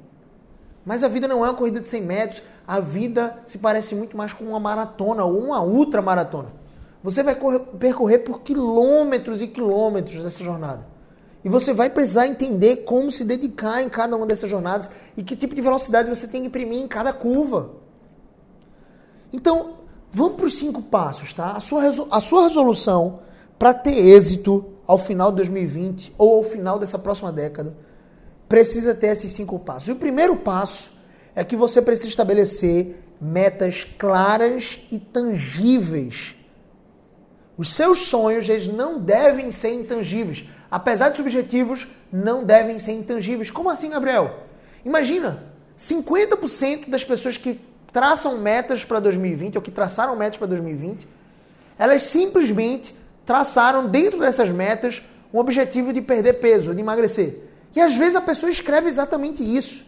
Mas 0.84 1.04
a 1.04 1.08
vida 1.08 1.28
não 1.28 1.44
é 1.44 1.48
uma 1.48 1.54
corrida 1.54 1.80
de 1.80 1.88
100 1.88 2.02
metros, 2.02 2.42
a 2.66 2.80
vida 2.80 3.38
se 3.46 3.58
parece 3.58 3.94
muito 3.94 4.16
mais 4.16 4.32
com 4.32 4.44
uma 4.44 4.60
maratona 4.60 5.24
ou 5.24 5.38
uma 5.38 5.62
ultramaratona. 5.62 6.48
Você 7.02 7.22
vai 7.22 7.34
correr, 7.34 7.60
percorrer 7.60 8.18
por 8.20 8.40
quilômetros 8.42 9.40
e 9.40 9.46
quilômetros 9.46 10.22
dessa 10.22 10.42
jornada. 10.42 10.86
E 11.42 11.48
você 11.48 11.72
vai 11.72 11.88
precisar 11.88 12.26
entender 12.26 12.78
como 12.78 13.10
se 13.10 13.24
dedicar 13.24 13.82
em 13.82 13.88
cada 13.88 14.16
uma 14.16 14.26
dessas 14.26 14.50
jornadas 14.50 14.88
e 15.16 15.22
que 15.22 15.36
tipo 15.36 15.54
de 15.54 15.62
velocidade 15.62 16.08
você 16.08 16.28
tem 16.28 16.42
que 16.42 16.48
imprimir 16.48 16.80
em 16.80 16.88
cada 16.88 17.12
curva. 17.12 17.70
Então, 19.32 19.76
vamos 20.10 20.36
para 20.36 20.46
os 20.46 20.58
cinco 20.58 20.82
passos, 20.82 21.32
tá? 21.32 21.52
A 21.52 21.60
sua, 21.60 21.82
a 22.10 22.20
sua 22.20 22.42
resolução 22.44 23.20
para 23.58 23.72
ter 23.72 23.94
êxito 23.94 24.66
ao 24.86 24.98
final 24.98 25.30
de 25.30 25.36
2020 25.38 26.14
ou 26.18 26.38
ao 26.38 26.44
final 26.44 26.78
dessa 26.78 26.98
próxima 26.98 27.32
década 27.32 27.76
precisa 28.50 28.96
ter 28.96 29.06
esses 29.06 29.30
cinco 29.30 29.60
passos. 29.60 29.88
E 29.88 29.92
o 29.92 29.96
primeiro 29.96 30.36
passo 30.36 30.90
é 31.36 31.44
que 31.44 31.54
você 31.54 31.80
precisa 31.80 32.08
estabelecer 32.08 32.96
metas 33.20 33.86
claras 33.96 34.80
e 34.90 34.98
tangíveis. 34.98 36.34
Os 37.56 37.72
seus 37.72 38.00
sonhos 38.00 38.48
eles 38.48 38.66
não 38.66 38.98
devem 38.98 39.52
ser 39.52 39.72
intangíveis. 39.72 40.44
Apesar 40.68 41.10
dos 41.10 41.20
objetivos, 41.20 41.86
não 42.12 42.42
devem 42.42 42.76
ser 42.76 42.90
intangíveis. 42.92 43.52
Como 43.52 43.70
assim, 43.70 43.90
Gabriel? 43.90 44.40
Imagina, 44.84 45.44
50% 45.78 46.88
das 46.88 47.04
pessoas 47.04 47.36
que 47.36 47.60
traçam 47.92 48.38
metas 48.38 48.84
para 48.84 48.98
2020 48.98 49.56
ou 49.56 49.62
que 49.62 49.70
traçaram 49.70 50.16
metas 50.16 50.38
para 50.38 50.48
2020, 50.48 51.06
elas 51.78 52.02
simplesmente 52.02 52.92
traçaram 53.24 53.86
dentro 53.86 54.18
dessas 54.18 54.50
metas 54.50 55.02
um 55.32 55.38
objetivo 55.38 55.92
de 55.92 56.02
perder 56.02 56.40
peso, 56.40 56.74
de 56.74 56.80
emagrecer. 56.80 57.49
E 57.74 57.80
às 57.80 57.96
vezes 57.96 58.16
a 58.16 58.20
pessoa 58.20 58.50
escreve 58.50 58.88
exatamente 58.88 59.42
isso. 59.42 59.84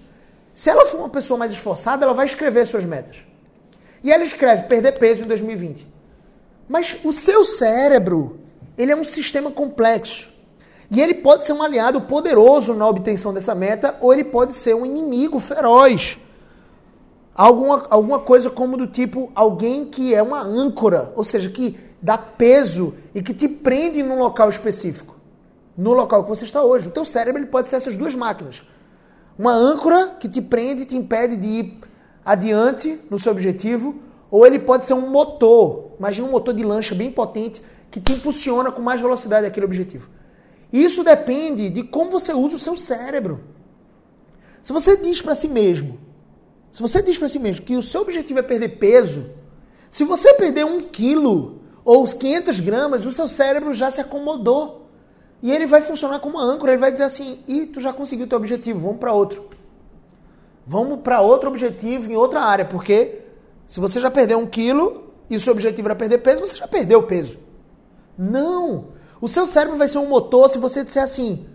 Se 0.55 0.71
ela 0.71 0.87
for 0.87 0.99
uma 0.99 1.09
pessoa 1.09 1.39
mais 1.39 1.53
esforçada, 1.53 2.05
ela 2.05 2.15
vai 2.15 2.27
escrever 2.27 2.67
suas 2.67 2.85
metas. 2.85 3.19
E 4.05 4.13
ela 4.13 4.25
escreve 4.25 4.65
perder 4.65 4.93
peso 4.93 5.23
em 5.23 5.27
2020. 5.27 5.87
Mas 6.69 6.97
o 7.05 7.13
seu 7.13 7.45
cérebro, 7.45 8.41
ele 8.77 8.93
é 8.93 8.97
um 8.97 9.05
sistema 9.05 9.51
complexo. 9.51 10.31
E 10.91 11.01
ele 11.01 11.15
pode 11.15 11.47
ser 11.47 11.55
um 11.55 11.63
aliado 11.63 12.03
poderoso 12.03 12.75
na 12.75 12.87
obtenção 12.87 13.33
dessa 13.33 13.55
meta, 13.55 13.97
ou 14.01 14.13
ele 14.13 14.25
pode 14.25 14.55
ser 14.55 14.75
um 14.75 14.85
inimigo 14.85 15.41
feroz. 15.41 16.19
Alguma, 17.35 17.87
alguma 17.89 18.19
coisa 18.19 18.51
como 18.51 18.77
do 18.77 18.87
tipo 18.87 19.33
alguém 19.35 19.87
que 19.87 20.15
é 20.15 20.23
uma 20.23 20.43
âncora, 20.43 21.11
ou 21.17 21.25
seja, 21.25 21.49
que 21.49 21.79
dá 22.01 22.19
peso 22.19 22.95
e 23.15 23.23
que 23.23 23.33
te 23.33 23.49
prende 23.49 24.03
num 24.03 24.19
local 24.19 24.51
específico. 24.51 25.12
No 25.77 25.93
local 25.93 26.23
que 26.23 26.29
você 26.29 26.45
está 26.45 26.63
hoje. 26.63 26.89
O 26.89 26.93
teu 26.93 27.05
cérebro 27.05 27.41
ele 27.41 27.51
pode 27.51 27.69
ser 27.69 27.77
essas 27.77 27.97
duas 27.97 28.15
máquinas. 28.15 28.63
Uma 29.39 29.53
âncora 29.53 30.17
que 30.21 30.29
te 30.29 30.43
prende 30.43 30.83
e 30.83 30.87
te 30.87 30.97
impede 30.97 31.37
de 31.37 31.47
ir 31.47 31.81
adiante 32.25 33.01
no 33.11 33.19
seu 33.19 33.33
objetivo, 33.33 34.01
ou 34.31 34.47
ele 34.47 34.59
pode 34.59 34.87
ser 34.87 34.95
um 34.95 35.09
motor. 35.09 35.93
Imagina 35.99 36.29
um 36.29 36.31
motor 36.31 36.55
de 36.55 36.63
lancha 36.63 36.95
bem 36.95 37.11
potente 37.11 37.63
que 37.91 38.01
te 38.01 38.13
impulsiona 38.13 38.71
com 38.71 38.81
mais 38.81 39.01
velocidade 39.01 39.47
aquele 39.47 39.67
objetivo. 39.67 40.09
Isso 40.73 41.05
depende 41.05 41.69
de 41.69 41.83
como 41.83 42.11
você 42.11 42.33
usa 42.33 42.57
o 42.57 42.59
seu 42.59 42.77
cérebro. 42.77 43.41
Se 44.63 44.73
você 44.73 44.97
diz 44.97 45.21
para 45.21 45.35
si 45.35 45.49
mesmo, 45.49 45.99
se 46.71 46.81
você 46.81 47.03
diz 47.03 47.19
para 47.19 47.29
si 47.29 47.39
mesmo 47.39 47.65
que 47.65 47.77
o 47.77 47.83
seu 47.83 48.01
objetivo 48.01 48.39
é 48.39 48.43
perder 48.43 48.79
peso, 48.79 49.31
se 49.91 50.05
você 50.05 50.33
perder 50.35 50.65
um 50.65 50.81
quilo 50.81 51.61
ou 51.85 52.03
os 52.03 52.15
500 52.15 52.61
gramas, 52.61 53.05
o 53.05 53.13
seu 53.13 53.29
cérebro 53.29 53.75
já 53.75 53.91
se 53.91 54.01
acomodou. 54.01 54.82
E 55.43 55.51
ele 55.51 55.67
vai 55.67 55.83
funcionar 55.83 56.21
como 56.21 56.39
uma 56.39 56.45
âncora, 56.45 56.73
ele 56.73 56.81
vai 56.81 56.93
dizer 56.93 57.05
assim, 57.05 57.41
e 57.49 57.67
tu 57.67 57.81
já 57.81 57.93
conseguiu 57.93 58.29
teu 58.29 58.39
objetivo, 58.39 58.79
vamos 58.79 58.99
para 58.99 59.13
outro. 59.13 59.45
Vamos 60.65 61.01
para 61.01 61.21
outro 61.21 61.49
objetivo 61.49 62.11
em 62.11 62.17
outra 62.17 62.41
área, 62.43 62.65
porque 62.65 63.23
se 63.67 63.81
você 63.81 64.01
já 64.01 64.11
perdeu 64.11 64.39
um 64.39 64.47
quilo 64.47 65.13
e 65.29 65.35
o 65.35 65.41
seu 65.41 65.53
objetivo 65.53 65.89
era 65.89 65.97
perder 65.97 66.19
peso, 66.19 66.47
você 66.47 66.57
já 66.57 66.69
perdeu 66.69 67.03
peso. 67.03 67.39
Não! 68.17 68.89
O 69.21 69.29
seu 69.29 69.47
cérebro 69.47 69.77
vai 69.77 69.89
ser 69.89 69.99
um 69.99 70.09
motor 70.09 70.49
se 70.49 70.59
você 70.59 70.85
disser 70.85 71.03
assim, 71.03 71.47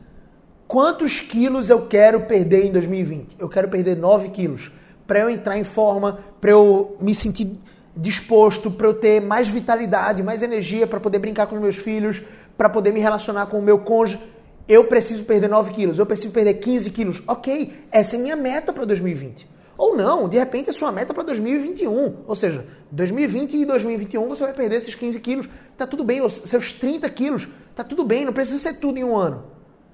quantos 0.67 1.21
quilos 1.21 1.69
eu 1.69 1.88
quero 1.88 2.21
perder 2.21 2.65
em 2.65 2.71
2020? 2.71 3.38
Eu 3.39 3.47
quero 3.47 3.69
perder 3.69 3.95
9 3.95 4.30
quilos. 4.30 4.71
Para 5.06 5.19
eu 5.19 5.30
entrar 5.30 5.58
em 5.58 5.63
forma, 5.63 6.19
para 6.41 6.52
eu 6.52 6.97
me 7.00 7.15
sentir 7.15 7.58
disposto, 7.95 8.69
para 8.69 8.88
eu 8.88 8.93
ter 8.93 9.21
mais 9.21 9.47
vitalidade, 9.47 10.21
mais 10.21 10.43
energia 10.43 10.86
para 10.86 11.00
poder 11.00 11.19
brincar 11.19 11.47
com 11.47 11.56
os 11.56 11.62
meus 11.62 11.78
filhos, 11.78 12.21
para 12.58 12.70
poder 12.70 12.91
me 12.91 13.00
relacionar 13.00 13.46
com 13.46 13.60
o 13.60 13.62
meu 13.62 13.80
cônjuge. 13.80 14.22
Eu 14.67 14.86
preciso 14.86 15.24
perder 15.24 15.50
9 15.50 15.72
quilos, 15.72 15.98
eu 15.98 16.06
preciso 16.06 16.32
perder 16.32 16.56
15 16.56 16.89
quilos. 16.91 17.24
Ok, 17.28 17.86
essa 17.91 18.15
é 18.15 18.20
minha 18.20 18.36
meta 18.36 18.74
para 18.74 18.84
2020. 18.84 19.48
Ou 19.78 19.96
não, 19.96 20.28
de 20.28 20.38
repente 20.38 20.72
é 20.72 20.74
sua 20.74 20.91
meta 20.91 21.13
para 21.13 21.24
2021. 21.24 22.24
Ou 22.26 22.36
seja, 22.36 22.65
2020 22.91 23.54
e 23.54 23.65
2021 23.65 24.28
você 24.28 24.43
vai 24.43 24.54
perder 24.54 24.78
esses 24.78 24.96
15 24.96 25.20
quilos. 25.20 25.50
Tá 25.78 25.86
tudo 25.86 26.04
bem, 26.04 26.20
os 26.22 26.34
seus 26.46 26.74
30 26.74 27.08
quilos. 27.12 27.48
Tá 27.76 27.84
tudo 27.84 28.04
bem, 28.04 28.26
não 28.26 28.34
precisa 28.34 28.58
ser 28.58 28.74
tudo 28.80 28.98
em 28.98 29.04
um 29.04 29.15
ano. 29.15 29.43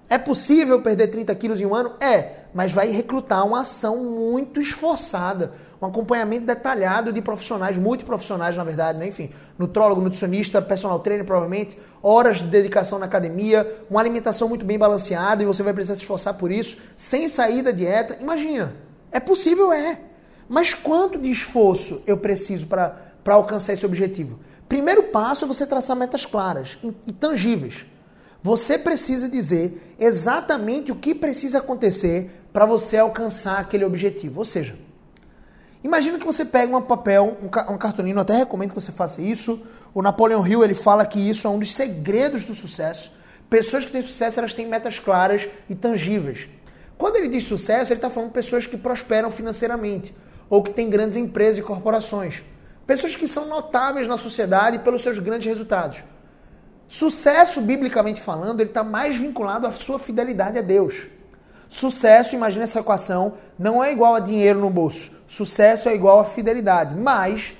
É 0.10 0.17
possível 0.17 0.82
perder 0.82 1.08
30 1.08 1.36
quilos 1.36 1.60
em 1.60 1.65
um 1.65 1.76
ano? 1.76 1.93
É, 1.99 2.45
mas 2.54 2.71
vai 2.71 2.89
recrutar 2.89 3.45
uma 3.45 3.62
ação 3.62 4.04
muito 4.04 4.62
esforçada, 4.62 5.54
um 5.88 5.89
acompanhamento 5.89 6.46
detalhado 6.46 7.12
de 7.12 7.22
profissionais, 7.22 7.78
multiprofissionais, 7.78 8.56
na 8.56 8.63
verdade, 8.63 9.00
né? 9.00 9.08
enfim, 9.08 9.30
nutrólogo, 9.58 10.02
nutricionista, 10.02 10.62
personal 10.62 11.00
trainer, 11.00 11.26
provavelmente, 11.26 11.78
horas 12.02 12.38
de 12.38 12.48
dedicação 12.48 13.00
na 13.00 13.06
academia, 13.06 13.86
uma 13.89 14.00
alimentação 14.00 14.48
muito 14.50 14.65
bem 14.65 14.78
balanceada 14.78 15.43
e 15.43 15.46
você 15.46 15.63
vai 15.63 15.74
precisar 15.74 15.96
se 15.96 16.02
esforçar 16.02 16.36
por 16.36 16.52
isso, 16.52 16.78
sem 16.96 17.28
sair 17.28 17.62
da 17.62 17.72
dieta. 17.72 18.17
Imagina, 18.22 18.76
é 19.12 19.19
possível, 19.19 19.72
é. 19.72 20.00
Mas 20.48 20.74
quanto 20.74 21.19
de 21.19 21.32
esforço 21.32 22.02
eu 22.06 22.17
preciso 22.17 22.67
para 22.67 22.98
alcançar 23.28 23.74
esse 23.74 23.86
objetivo? 23.86 24.39
Primeiro 24.67 25.04
passo 25.04 25.46
é 25.46 25.48
você 25.48 25.65
traçar 25.65 25.96
metas 25.96 26.26
claras 26.26 26.78
e 27.08 27.12
tangíveis. 27.12 27.86
Você 28.41 28.78
precisa 28.78 29.30
dizer 29.30 29.96
exatamente 29.98 30.91
o 30.91 30.96
que 30.96 31.15
precisa 31.15 31.60
acontecer 31.60 32.30
para 32.52 32.65
você 32.65 32.98
alcançar 32.98 33.60
aquele 33.60 33.86
objetivo. 33.86 34.39
Ou 34.39 34.46
seja, 34.46 34.76
Imagina 35.84 36.17
que 36.17 36.26
você 36.26 36.46
pega 36.46 36.76
um 36.76 36.82
papel, 36.82 37.38
um, 37.43 37.78
cartolino, 37.78 38.22
até 38.22 38.38
recomendo 38.38 38.69
que 38.69 38.76
você 38.76 38.91
faça 38.91 39.22
isso. 39.22 39.62
O 39.93 40.02
Napoleon 40.02 40.46
Hill 40.46 40.63
ele 40.63 40.74
fala 40.74 41.06
que 41.06 41.19
isso 41.19 41.46
é 41.46 41.50
um 41.50 41.60
dos 41.60 41.74
segredos 41.74 42.46
do 42.46 42.56
sucesso. 42.56 43.12
Pessoas 43.50 43.84
que 43.84 43.91
têm 43.91 44.02
sucesso, 44.02 44.39
elas 44.39 44.54
têm 44.54 44.65
metas 44.65 44.98
claras 44.98 45.48
e 45.69 45.76
tangíveis. 45.76 46.48
Quando 46.98 47.17
ele 47.17 47.28
diz 47.28 47.43
sucesso, 47.43 47.91
ele 47.91 47.98
está 47.98 48.10
falando 48.10 48.30
de 48.30 48.34
pessoas 48.34 48.65
que 48.65 48.78
prosperam 48.78 49.30
financeiramente 49.30 50.15
ou 50.50 50.63
que 50.63 50.74
têm 50.74 50.89
grandes 50.89 51.17
empresas 51.17 51.58
e 51.58 51.62
corporações. 51.62 52.41
Pessoas 52.88 53.15
que 53.15 53.28
são 53.28 53.48
notáveis 53.48 54.08
na 54.08 54.15
sociedade 54.15 54.80
pelos 54.80 55.02
seus 55.02 55.19
grandes 55.19 55.48
resultados. 55.48 56.02
Sucesso, 56.88 57.62
biblicamente 57.62 58.22
falando, 58.22 58.62
ele 58.62 58.69
está 58.69 58.84
mais 58.84 59.17
vinculado 59.17 59.67
à 59.67 59.72
sua 59.72 60.00
fidelidade 60.00 60.58
a 60.58 60.62
Deus. 60.62 61.08
Sucesso, 61.73 62.36
imagina 62.36 62.65
essa 62.65 62.81
equação, 62.81 63.33
não 63.57 63.83
é 63.83 63.91
igual 63.91 64.13
a 64.13 64.19
dinheiro 64.19 64.59
no 64.59 64.69
bolso. 64.69 65.12
Sucesso 65.25 65.89
é 65.89 65.95
igual 65.95 66.19
a 66.19 66.23
fidelidade. 66.23 66.93
Mas 66.93 67.55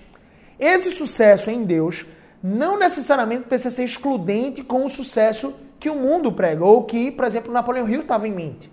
esse 0.60 0.92
sucesso 0.92 1.50
em 1.50 1.64
Deus 1.64 2.06
não 2.44 2.78
necessariamente 2.78 3.46
precisa 3.46 3.72
ser 3.72 3.86
excludente 3.86 4.64
com 4.64 4.86
o 4.86 4.90
sucesso 4.90 5.56
que 5.80 5.90
o 5.90 5.96
mundo 5.96 6.32
prega, 6.32 6.64
ou 6.64 6.84
que, 6.84 7.10
por 7.10 7.26
exemplo, 7.26 7.52
Napoleão 7.52 7.90
Hill 7.90 8.02
estava 8.02 8.28
em 8.28 8.32
mente. 8.32 8.72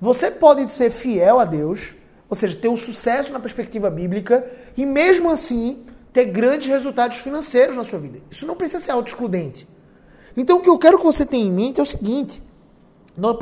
Você 0.00 0.30
pode 0.30 0.70
ser 0.72 0.90
fiel 0.92 1.40
a 1.40 1.44
Deus, 1.44 1.94
ou 2.30 2.36
seja, 2.36 2.56
ter 2.56 2.68
um 2.68 2.76
sucesso 2.76 3.32
na 3.32 3.40
perspectiva 3.40 3.90
bíblica, 3.90 4.48
e 4.76 4.86
mesmo 4.86 5.28
assim 5.28 5.84
ter 6.12 6.26
grandes 6.26 6.68
resultados 6.68 7.16
financeiros 7.16 7.74
na 7.74 7.82
sua 7.82 7.98
vida. 7.98 8.20
Isso 8.30 8.46
não 8.46 8.54
precisa 8.54 8.78
ser 8.78 8.92
auto-excludente. 8.92 9.68
Então, 10.36 10.58
o 10.58 10.60
que 10.60 10.70
eu 10.70 10.78
quero 10.78 10.98
que 10.98 11.04
você 11.04 11.26
tenha 11.26 11.48
em 11.48 11.52
mente 11.52 11.80
é 11.80 11.82
o 11.82 11.86
seguinte: 11.86 12.40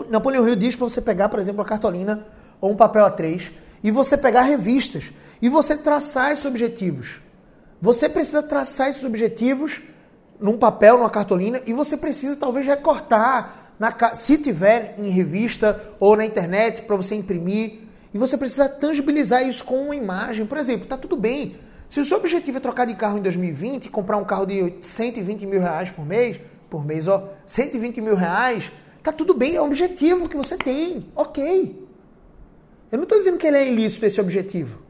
Napoleão 0.08 0.48
Hill 0.48 0.56
diz 0.56 0.74
para 0.74 0.88
você 0.88 1.00
pegar, 1.02 1.28
por 1.28 1.38
exemplo, 1.38 1.60
uma 1.60 1.68
cartolina 1.68 2.26
ou 2.60 2.72
um 2.72 2.76
papel 2.76 3.04
A3 3.04 3.52
e 3.84 3.90
você 3.90 4.16
pegar 4.16 4.42
revistas 4.42 5.12
e 5.40 5.48
você 5.48 5.76
traçar 5.76 6.32
esses 6.32 6.46
objetivos. 6.46 7.20
Você 7.80 8.08
precisa 8.08 8.42
traçar 8.42 8.88
esses 8.88 9.04
objetivos 9.04 9.82
num 10.40 10.56
papel, 10.56 10.96
numa 10.96 11.10
cartolina 11.10 11.60
e 11.66 11.74
você 11.74 11.96
precisa 11.96 12.36
talvez 12.36 12.66
recortar, 12.66 13.72
na, 13.78 13.94
se 14.14 14.38
tiver 14.38 14.94
em 14.98 15.10
revista 15.10 15.78
ou 16.00 16.16
na 16.16 16.24
internet 16.24 16.82
para 16.82 16.96
você 16.96 17.14
imprimir. 17.14 17.80
E 18.14 18.18
você 18.18 18.38
precisa 18.38 18.66
tangibilizar 18.68 19.46
isso 19.46 19.62
com 19.62 19.82
uma 19.82 19.94
imagem. 19.94 20.46
Por 20.46 20.56
exemplo, 20.56 20.86
tá 20.86 20.96
tudo 20.96 21.16
bem. 21.16 21.58
Se 21.86 22.00
o 22.00 22.04
seu 22.04 22.16
objetivo 22.16 22.56
é 22.56 22.60
trocar 22.60 22.86
de 22.86 22.94
carro 22.94 23.18
em 23.18 23.22
2020 23.22 23.84
e 23.84 23.88
comprar 23.90 24.16
um 24.16 24.24
carro 24.24 24.46
de 24.46 24.74
120 24.80 25.46
mil 25.46 25.60
reais 25.60 25.90
por 25.90 26.04
mês, 26.04 26.40
por 26.70 26.84
mês, 26.84 27.06
ó, 27.06 27.28
120 27.46 28.00
mil 28.00 28.16
reais, 28.16 28.72
Tá 29.06 29.12
tudo 29.12 29.34
bem, 29.34 29.54
é 29.54 29.62
um 29.62 29.66
objetivo 29.66 30.28
que 30.28 30.36
você 30.36 30.56
tem. 30.56 31.06
Ok. 31.14 31.88
Eu 32.90 32.98
não 32.98 33.04
estou 33.04 33.16
dizendo 33.16 33.38
que 33.38 33.46
ele 33.46 33.56
é 33.56 33.68
ilícito 33.68 34.04
esse 34.04 34.20
objetivo. 34.20 34.80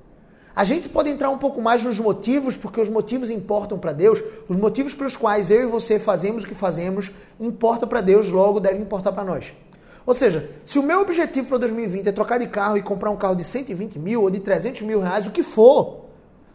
A 0.54 0.64
gente 0.64 0.88
pode 0.88 1.10
entrar 1.10 1.28
um 1.28 1.36
pouco 1.36 1.60
mais 1.60 1.84
nos 1.84 2.00
motivos, 2.00 2.56
porque 2.56 2.80
os 2.80 2.88
motivos 2.88 3.28
importam 3.28 3.78
para 3.78 3.92
Deus. 3.92 4.22
Os 4.48 4.56
motivos 4.56 4.94
pelos 4.94 5.18
quais 5.18 5.50
eu 5.50 5.64
e 5.64 5.66
você 5.66 5.98
fazemos 5.98 6.44
o 6.44 6.46
que 6.46 6.54
fazemos 6.54 7.10
importam 7.38 7.86
para 7.86 8.00
Deus, 8.00 8.30
logo 8.30 8.58
deve 8.58 8.80
importar 8.80 9.12
para 9.12 9.22
nós. 9.22 9.52
Ou 10.06 10.14
seja, 10.14 10.48
se 10.64 10.78
o 10.78 10.82
meu 10.82 11.02
objetivo 11.02 11.48
para 11.48 11.58
2020 11.58 12.08
é 12.08 12.12
trocar 12.12 12.38
de 12.38 12.46
carro 12.46 12.78
e 12.78 12.82
comprar 12.82 13.10
um 13.10 13.18
carro 13.18 13.34
de 13.34 13.44
120 13.44 13.98
mil 13.98 14.22
ou 14.22 14.30
de 14.30 14.40
300 14.40 14.80
mil 14.80 14.98
reais, 14.98 15.26
o 15.26 15.30
que 15.30 15.42
for, 15.42 16.06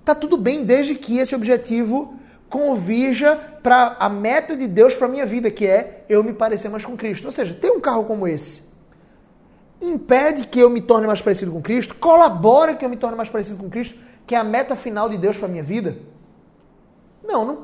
tá 0.04 0.15
tudo 0.15 0.36
bem 0.36 0.65
desde 0.65 0.95
que 0.95 1.19
esse 1.19 1.36
objetivo 1.36 2.15
convirja 2.52 3.40
para 3.64 3.96
a 3.98 4.10
meta 4.10 4.58
de 4.58 4.68
Deus 4.68 4.94
para 4.94 5.08
minha 5.08 5.26
vida, 5.26 5.50
que 5.50 5.66
é 5.66 6.04
eu 6.10 6.22
me 6.22 6.34
parecer 6.34 6.68
mais 6.70 6.86
com 6.86 6.98
Cristo. 6.98 7.26
Ou 7.26 7.32
seja, 7.32 7.54
ter 7.54 7.72
um 7.72 7.80
carro 7.80 8.04
como 8.04 8.28
esse 8.28 8.70
impede 9.82 10.46
que 10.48 10.60
eu 10.60 10.70
me 10.70 10.80
torne 10.80 11.08
mais 11.08 11.22
parecido 11.22 11.52
com 11.52 11.62
Cristo, 11.62 11.96
colabora 11.96 12.76
que 12.76 12.86
eu 12.86 12.90
me 12.90 12.98
torne 12.98 13.18
mais 13.18 13.30
parecido 13.30 13.58
com 13.58 13.70
Cristo, 13.70 13.98
que 14.28 14.36
é 14.36 14.38
a 14.38 14.44
meta 14.44 14.76
final 14.76 15.10
de 15.10 15.18
Deus 15.18 15.38
para 15.38 15.48
minha 15.48 15.64
vida? 15.64 15.98
Não, 17.24 17.44
não, 17.44 17.60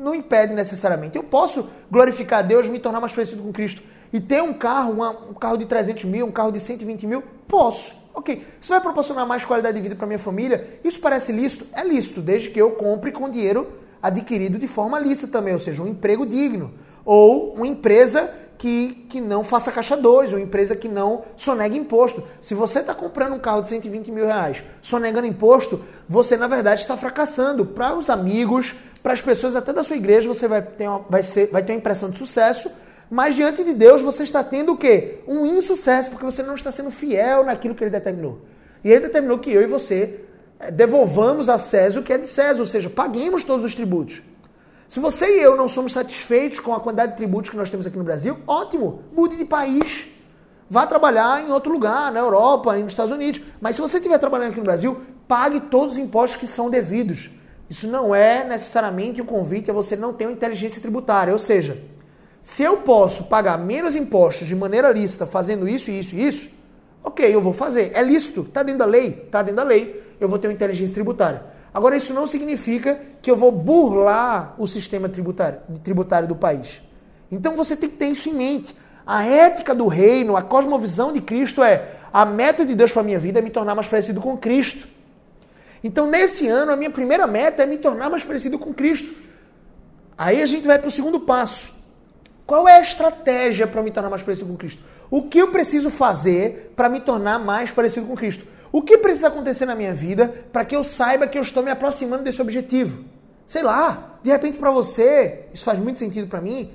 não 0.00 0.14
impede 0.14 0.54
necessariamente. 0.54 1.16
Eu 1.16 1.22
posso 1.22 1.68
glorificar 1.90 2.40
a 2.40 2.42
Deus, 2.42 2.68
me 2.68 2.80
tornar 2.80 3.00
mais 3.00 3.12
parecido 3.12 3.42
com 3.42 3.52
Cristo 3.52 3.82
e 4.12 4.18
ter 4.18 4.42
um 4.42 4.52
carro, 4.52 4.92
uma, 4.92 5.10
um 5.10 5.34
carro 5.34 5.56
de 5.56 5.66
300 5.66 6.04
mil, 6.04 6.26
um 6.26 6.32
carro 6.32 6.50
de 6.50 6.58
120 6.58 7.06
mil? 7.06 7.22
Posso. 7.46 7.94
Ok. 8.14 8.44
Isso 8.60 8.72
vai 8.72 8.80
proporcionar 8.80 9.26
mais 9.26 9.44
qualidade 9.44 9.76
de 9.76 9.82
vida 9.82 9.94
para 9.94 10.06
minha 10.06 10.18
família? 10.18 10.80
Isso 10.82 10.98
parece 11.00 11.32
lícito? 11.32 11.66
É 11.72 11.84
lícito, 11.84 12.20
desde 12.20 12.48
que 12.48 12.60
eu 12.60 12.72
compre 12.72 13.12
com 13.12 13.28
dinheiro 13.28 13.85
adquirido 14.02 14.58
de 14.58 14.68
forma 14.68 14.98
lícita 14.98 15.32
também, 15.32 15.54
ou 15.54 15.60
seja, 15.60 15.82
um 15.82 15.86
emprego 15.86 16.26
digno. 16.26 16.72
Ou 17.04 17.54
uma 17.54 17.66
empresa 17.66 18.32
que, 18.58 19.06
que 19.08 19.20
não 19.20 19.44
faça 19.44 19.70
caixa 19.70 19.96
2, 19.96 20.32
uma 20.32 20.40
empresa 20.40 20.74
que 20.74 20.88
não 20.88 21.22
sonega 21.36 21.76
imposto. 21.76 22.22
Se 22.40 22.54
você 22.54 22.80
está 22.80 22.94
comprando 22.94 23.34
um 23.34 23.38
carro 23.38 23.62
de 23.62 23.68
120 23.68 24.10
mil 24.10 24.26
reais 24.26 24.62
sonegando 24.80 25.26
imposto, 25.26 25.80
você 26.08 26.36
na 26.36 26.46
verdade 26.46 26.80
está 26.80 26.96
fracassando. 26.96 27.64
Para 27.64 27.94
os 27.94 28.08
amigos, 28.10 28.74
para 29.02 29.12
as 29.12 29.20
pessoas 29.20 29.54
até 29.56 29.72
da 29.72 29.84
sua 29.84 29.96
igreja, 29.96 30.28
você 30.28 30.48
vai 30.48 30.62
ter, 30.62 30.88
uma, 30.88 31.04
vai, 31.08 31.22
ser, 31.22 31.48
vai 31.48 31.62
ter 31.62 31.72
uma 31.72 31.78
impressão 31.78 32.10
de 32.10 32.18
sucesso, 32.18 32.70
mas 33.10 33.36
diante 33.36 33.62
de 33.62 33.72
Deus 33.72 34.02
você 34.02 34.24
está 34.24 34.42
tendo 34.42 34.72
o 34.72 34.76
quê? 34.76 35.20
Um 35.28 35.46
insucesso, 35.46 36.10
porque 36.10 36.24
você 36.24 36.42
não 36.42 36.54
está 36.54 36.72
sendo 36.72 36.90
fiel 36.90 37.44
naquilo 37.44 37.74
que 37.74 37.84
ele 37.84 37.90
determinou. 37.90 38.40
E 38.82 38.90
ele 38.90 39.00
determinou 39.00 39.38
que 39.38 39.52
eu 39.52 39.62
e 39.62 39.66
você 39.66 40.25
devolvamos 40.72 41.48
a 41.48 41.58
César 41.58 42.00
o 42.00 42.02
que 42.02 42.12
é 42.12 42.18
de 42.18 42.26
César, 42.26 42.60
ou 42.60 42.66
seja, 42.66 42.90
paguemos 42.90 43.44
todos 43.44 43.64
os 43.64 43.74
tributos. 43.74 44.22
Se 44.88 45.00
você 45.00 45.38
e 45.38 45.42
eu 45.42 45.56
não 45.56 45.68
somos 45.68 45.92
satisfeitos 45.92 46.60
com 46.60 46.72
a 46.72 46.80
quantidade 46.80 47.12
de 47.12 47.18
tributos 47.18 47.50
que 47.50 47.56
nós 47.56 47.70
temos 47.70 47.86
aqui 47.86 47.98
no 47.98 48.04
Brasil, 48.04 48.38
ótimo, 48.46 49.02
mude 49.12 49.36
de 49.36 49.44
país. 49.44 50.06
Vá 50.70 50.86
trabalhar 50.86 51.46
em 51.46 51.50
outro 51.50 51.72
lugar, 51.72 52.12
na 52.12 52.20
Europa, 52.20 52.76
nos 52.76 52.92
Estados 52.92 53.12
Unidos. 53.12 53.40
Mas 53.60 53.74
se 53.74 53.82
você 53.82 53.98
estiver 53.98 54.18
trabalhando 54.18 54.50
aqui 54.50 54.58
no 54.58 54.64
Brasil, 54.64 55.00
pague 55.26 55.60
todos 55.60 55.94
os 55.94 55.98
impostos 55.98 56.40
que 56.40 56.46
são 56.46 56.70
devidos. 56.70 57.30
Isso 57.68 57.88
não 57.88 58.14
é 58.14 58.44
necessariamente 58.44 59.20
um 59.20 59.26
convite 59.26 59.70
a 59.70 59.74
você 59.74 59.96
não 59.96 60.12
ter 60.12 60.26
uma 60.26 60.32
inteligência 60.32 60.80
tributária. 60.80 61.32
Ou 61.32 61.38
seja, 61.38 61.82
se 62.40 62.62
eu 62.62 62.78
posso 62.78 63.24
pagar 63.24 63.58
menos 63.58 63.96
impostos 63.96 64.46
de 64.46 64.54
maneira 64.54 64.92
lícita 64.92 65.26
fazendo 65.26 65.68
isso, 65.68 65.90
isso 65.90 66.14
e 66.14 66.26
isso, 66.26 66.48
ok, 67.02 67.34
eu 67.34 67.40
vou 67.40 67.52
fazer. 67.52 67.90
É 67.92 68.02
lícito, 68.02 68.42
está 68.42 68.62
dentro 68.62 68.78
da 68.78 68.86
lei, 68.86 69.24
está 69.26 69.42
dentro 69.42 69.56
da 69.56 69.64
lei, 69.64 70.05
eu 70.20 70.28
vou 70.28 70.38
ter 70.38 70.48
uma 70.48 70.54
inteligência 70.54 70.94
tributária. 70.94 71.42
Agora, 71.72 71.96
isso 71.96 72.14
não 72.14 72.26
significa 72.26 72.98
que 73.20 73.30
eu 73.30 73.36
vou 73.36 73.52
burlar 73.52 74.54
o 74.58 74.66
sistema 74.66 75.08
tributário, 75.08 75.60
tributário 75.84 76.26
do 76.26 76.34
país. 76.34 76.80
Então 77.30 77.56
você 77.56 77.76
tem 77.76 77.88
que 77.88 77.96
ter 77.96 78.06
isso 78.06 78.28
em 78.28 78.34
mente. 78.34 78.74
A 79.06 79.24
ética 79.24 79.74
do 79.74 79.86
reino, 79.86 80.36
a 80.36 80.42
cosmovisão 80.42 81.12
de 81.12 81.20
Cristo 81.20 81.62
é 81.62 81.92
a 82.12 82.24
meta 82.24 82.64
de 82.64 82.74
Deus 82.74 82.92
para 82.92 83.02
a 83.02 83.04
minha 83.04 83.18
vida 83.18 83.38
é 83.40 83.42
me 83.42 83.50
tornar 83.50 83.74
mais 83.74 83.88
parecido 83.88 84.20
com 84.20 84.36
Cristo. 84.36 84.88
Então, 85.84 86.06
nesse 86.06 86.48
ano, 86.48 86.72
a 86.72 86.76
minha 86.76 86.90
primeira 86.90 87.26
meta 87.26 87.62
é 87.62 87.66
me 87.66 87.76
tornar 87.76 88.08
mais 88.08 88.24
parecido 88.24 88.58
com 88.58 88.72
Cristo. 88.72 89.14
Aí 90.16 90.42
a 90.42 90.46
gente 90.46 90.66
vai 90.66 90.78
para 90.78 90.88
o 90.88 90.90
segundo 90.90 91.20
passo. 91.20 91.74
Qual 92.46 92.66
é 92.66 92.78
a 92.78 92.80
estratégia 92.80 93.66
para 93.66 93.82
me 93.82 93.90
tornar 93.90 94.08
mais 94.08 94.22
parecido 94.22 94.48
com 94.48 94.56
Cristo? 94.56 94.82
O 95.10 95.24
que 95.24 95.38
eu 95.38 95.48
preciso 95.48 95.90
fazer 95.90 96.72
para 96.74 96.88
me 96.88 97.00
tornar 97.00 97.38
mais 97.38 97.70
parecido 97.70 98.06
com 98.06 98.16
Cristo? 98.16 98.46
O 98.76 98.82
que 98.82 98.98
precisa 98.98 99.28
acontecer 99.28 99.64
na 99.64 99.74
minha 99.74 99.94
vida 99.94 100.28
para 100.52 100.62
que 100.62 100.76
eu 100.76 100.84
saiba 100.84 101.26
que 101.26 101.38
eu 101.38 101.42
estou 101.42 101.62
me 101.62 101.70
aproximando 101.70 102.22
desse 102.22 102.42
objetivo? 102.42 103.06
Sei 103.46 103.62
lá, 103.62 104.18
de 104.22 104.30
repente 104.30 104.58
para 104.58 104.70
você, 104.70 105.46
isso 105.50 105.64
faz 105.64 105.78
muito 105.78 105.98
sentido 105.98 106.28
para 106.28 106.42
mim, 106.42 106.70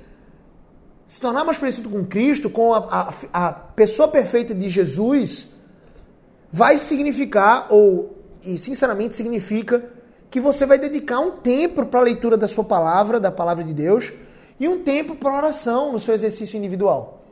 se 1.06 1.20
tornar 1.20 1.44
mais 1.44 1.58
parecido 1.58 1.88
com 1.88 2.04
Cristo, 2.04 2.50
com 2.50 2.74
a, 2.74 3.12
a, 3.32 3.46
a 3.46 3.52
pessoa 3.52 4.08
perfeita 4.08 4.52
de 4.52 4.68
Jesus, 4.68 5.46
vai 6.50 6.76
significar, 6.76 7.68
ou 7.70 8.18
e 8.44 8.58
sinceramente 8.58 9.14
significa, 9.14 9.88
que 10.28 10.40
você 10.40 10.66
vai 10.66 10.78
dedicar 10.78 11.20
um 11.20 11.30
tempo 11.30 11.86
para 11.86 12.00
a 12.00 12.02
leitura 12.02 12.36
da 12.36 12.48
sua 12.48 12.64
palavra, 12.64 13.20
da 13.20 13.30
palavra 13.30 13.62
de 13.62 13.72
Deus, 13.72 14.12
e 14.58 14.66
um 14.66 14.82
tempo 14.82 15.14
para 15.14 15.36
oração 15.36 15.92
no 15.92 16.00
seu 16.00 16.14
exercício 16.14 16.58
individual. 16.58 17.22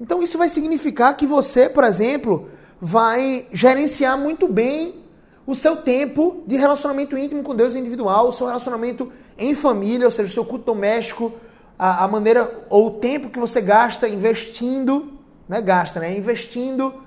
Então 0.00 0.22
isso 0.22 0.38
vai 0.38 0.48
significar 0.48 1.14
que 1.14 1.26
você, 1.26 1.68
por 1.68 1.84
exemplo, 1.84 2.48
vai 2.80 3.46
gerenciar 3.52 4.16
muito 4.16 4.48
bem 4.48 5.04
o 5.46 5.54
seu 5.54 5.76
tempo 5.76 6.42
de 6.46 6.56
relacionamento 6.56 7.18
íntimo 7.18 7.42
com 7.42 7.54
Deus 7.54 7.76
individual, 7.76 8.28
o 8.28 8.32
seu 8.32 8.46
relacionamento 8.46 9.12
em 9.36 9.54
família, 9.54 10.06
ou 10.06 10.10
seja, 10.10 10.30
o 10.30 10.32
seu 10.32 10.44
culto 10.44 10.64
doméstico, 10.64 11.32
a, 11.78 12.04
a 12.04 12.08
maneira 12.08 12.64
ou 12.70 12.86
o 12.86 12.90
tempo 12.92 13.28
que 13.28 13.38
você 13.38 13.60
gasta 13.60 14.08
investindo, 14.08 15.18
né, 15.48 15.60
gasta, 15.60 16.00
né, 16.00 16.16
investindo 16.16 17.02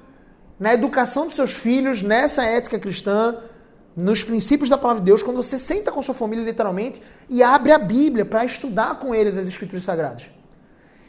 na 0.60 0.74
educação 0.74 1.26
dos 1.26 1.36
seus 1.36 1.54
filhos, 1.54 2.02
nessa 2.02 2.44
ética 2.44 2.78
cristã, 2.78 3.38
nos 3.96 4.24
princípios 4.24 4.70
da 4.70 4.78
palavra 4.78 5.02
de 5.02 5.06
Deus, 5.06 5.22
quando 5.22 5.38
você 5.38 5.58
senta 5.60 5.92
com 5.92 6.02
sua 6.02 6.16
família 6.16 6.44
literalmente 6.44 7.02
e 7.30 7.44
abre 7.44 7.72
a 7.72 7.78
Bíblia 7.78 8.26
para 8.26 8.44
estudar 8.44 9.00
com 9.00 9.14
eles 9.14 9.38
as 9.38 9.48
escrituras 9.48 9.84
sagradas. 9.84 10.24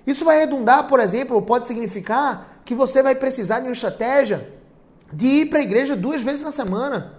Isso 0.07 0.24
vai 0.24 0.38
redundar, 0.38 0.87
por 0.87 1.00
exemplo, 1.00 1.35
ou 1.35 1.42
pode 1.42 1.66
significar 1.66 2.54
que 2.64 2.74
você 2.74 3.03
vai 3.03 3.14
precisar 3.14 3.61
de 3.61 3.66
uma 3.66 3.72
estratégia 3.72 4.53
de 5.12 5.27
ir 5.27 5.46
para 5.46 5.59
a 5.59 5.62
igreja 5.62 5.94
duas 5.94 6.22
vezes 6.22 6.42
na 6.42 6.50
semana, 6.50 7.14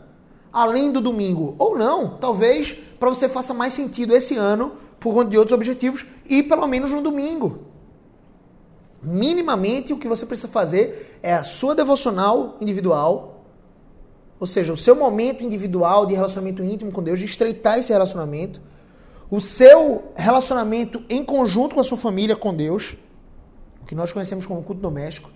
além 0.52 0.92
do 0.92 1.00
domingo. 1.00 1.56
Ou 1.58 1.78
não, 1.78 2.18
talvez 2.18 2.76
para 3.00 3.10
você 3.10 3.30
faça 3.30 3.54
mais 3.54 3.74
sentido 3.74 4.16
esse 4.16 4.36
ano 4.36 4.74
por 5.00 5.14
conta 5.14 5.30
de 5.30 5.38
outros 5.38 5.54
objetivos, 5.54 6.06
e 6.28 6.42
pelo 6.42 6.68
menos 6.68 6.92
no 6.92 7.02
domingo. 7.02 7.66
Minimamente 9.04 9.94
o 9.94 9.98
que 9.98 10.08
você 10.08 10.26
precisa 10.26 10.48
fazer 10.48 11.20
é 11.22 11.34
a 11.34 11.44
sua 11.44 11.76
devocional 11.76 12.58
individual, 12.60 13.46
ou 14.40 14.48
seja, 14.48 14.74
o 14.74 14.78
seu 14.78 14.96
momento 14.96 15.44
individual 15.44 16.06
de 16.06 16.16
relacionamento 16.16 16.64
íntimo 16.64 16.92
com 16.92 17.04
Deus, 17.04 17.20
de 17.20 17.26
estreitar 17.26 17.78
esse 17.78 17.94
relacionamento, 17.94 18.60
o 19.30 19.40
seu 19.40 20.06
relacionamento 20.16 21.04
em 21.08 21.24
conjunto 21.24 21.76
com 21.76 21.82
a 21.82 21.84
sua 21.84 21.98
família 21.98 22.36
com 22.36 22.54
Deus, 22.54 22.98
o 23.86 23.88
que 23.88 23.94
nós 23.94 24.12
conhecemos 24.12 24.46
como 24.46 24.64
culto 24.64 24.82
doméstico, 24.82 25.32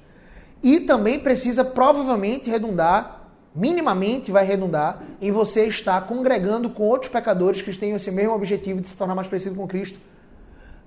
e 0.62 0.82
também 0.82 1.20
precisa 1.20 1.64
provavelmente 1.64 2.50
redundar 2.50 3.20
minimamente 3.54 4.32
vai 4.32 4.46
redundar 4.46 5.02
em 5.20 5.32
você 5.32 5.66
estar 5.66 6.00
congregando 6.06 6.70
com 6.70 6.84
outros 6.84 7.12
pecadores 7.12 7.62
que 7.62 7.78
tenham 7.78 7.98
esse 7.98 8.12
mesmo 8.12 8.34
objetivo 8.34 8.80
de 8.80 8.88
se 8.88 8.96
tornar 8.96 9.16
mais 9.16 9.28
parecido 9.28 9.56
com 9.56 9.68
Cristo 9.68 10.00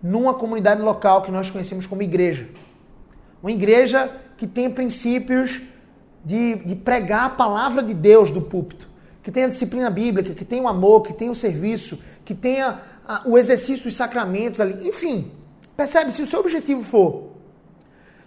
numa 0.02 0.34
comunidade 0.34 0.80
local 0.80 1.22
que 1.22 1.30
nós 1.30 1.50
conhecemos 1.50 1.86
como 1.86 2.02
igreja. 2.02 2.48
Uma 3.42 3.52
igreja 3.52 4.10
que 4.36 4.46
tem 4.46 4.70
princípios 4.70 5.60
de, 6.24 6.56
de 6.56 6.74
pregar 6.74 7.26
a 7.26 7.30
palavra 7.30 7.82
de 7.82 7.94
Deus 7.94 8.32
do 8.32 8.40
púlpito, 8.40 8.88
que 9.22 9.30
tenha 9.30 9.48
disciplina 9.48 9.90
bíblica, 9.90 10.34
que 10.34 10.44
tenha 10.44 10.62
o 10.62 10.68
amor, 10.68 11.02
que 11.02 11.12
tenha 11.12 11.30
o 11.30 11.34
serviço, 11.34 12.00
que 12.24 12.34
tenha 12.34 12.80
o 13.26 13.36
exercício 13.36 13.84
dos 13.84 13.94
sacramentos 13.94 14.60
ali. 14.60 14.88
Enfim, 14.88 15.30
percebe? 15.76 16.12
Se 16.12 16.22
o 16.22 16.26
seu 16.26 16.40
objetivo 16.40 16.82
for 16.82 17.31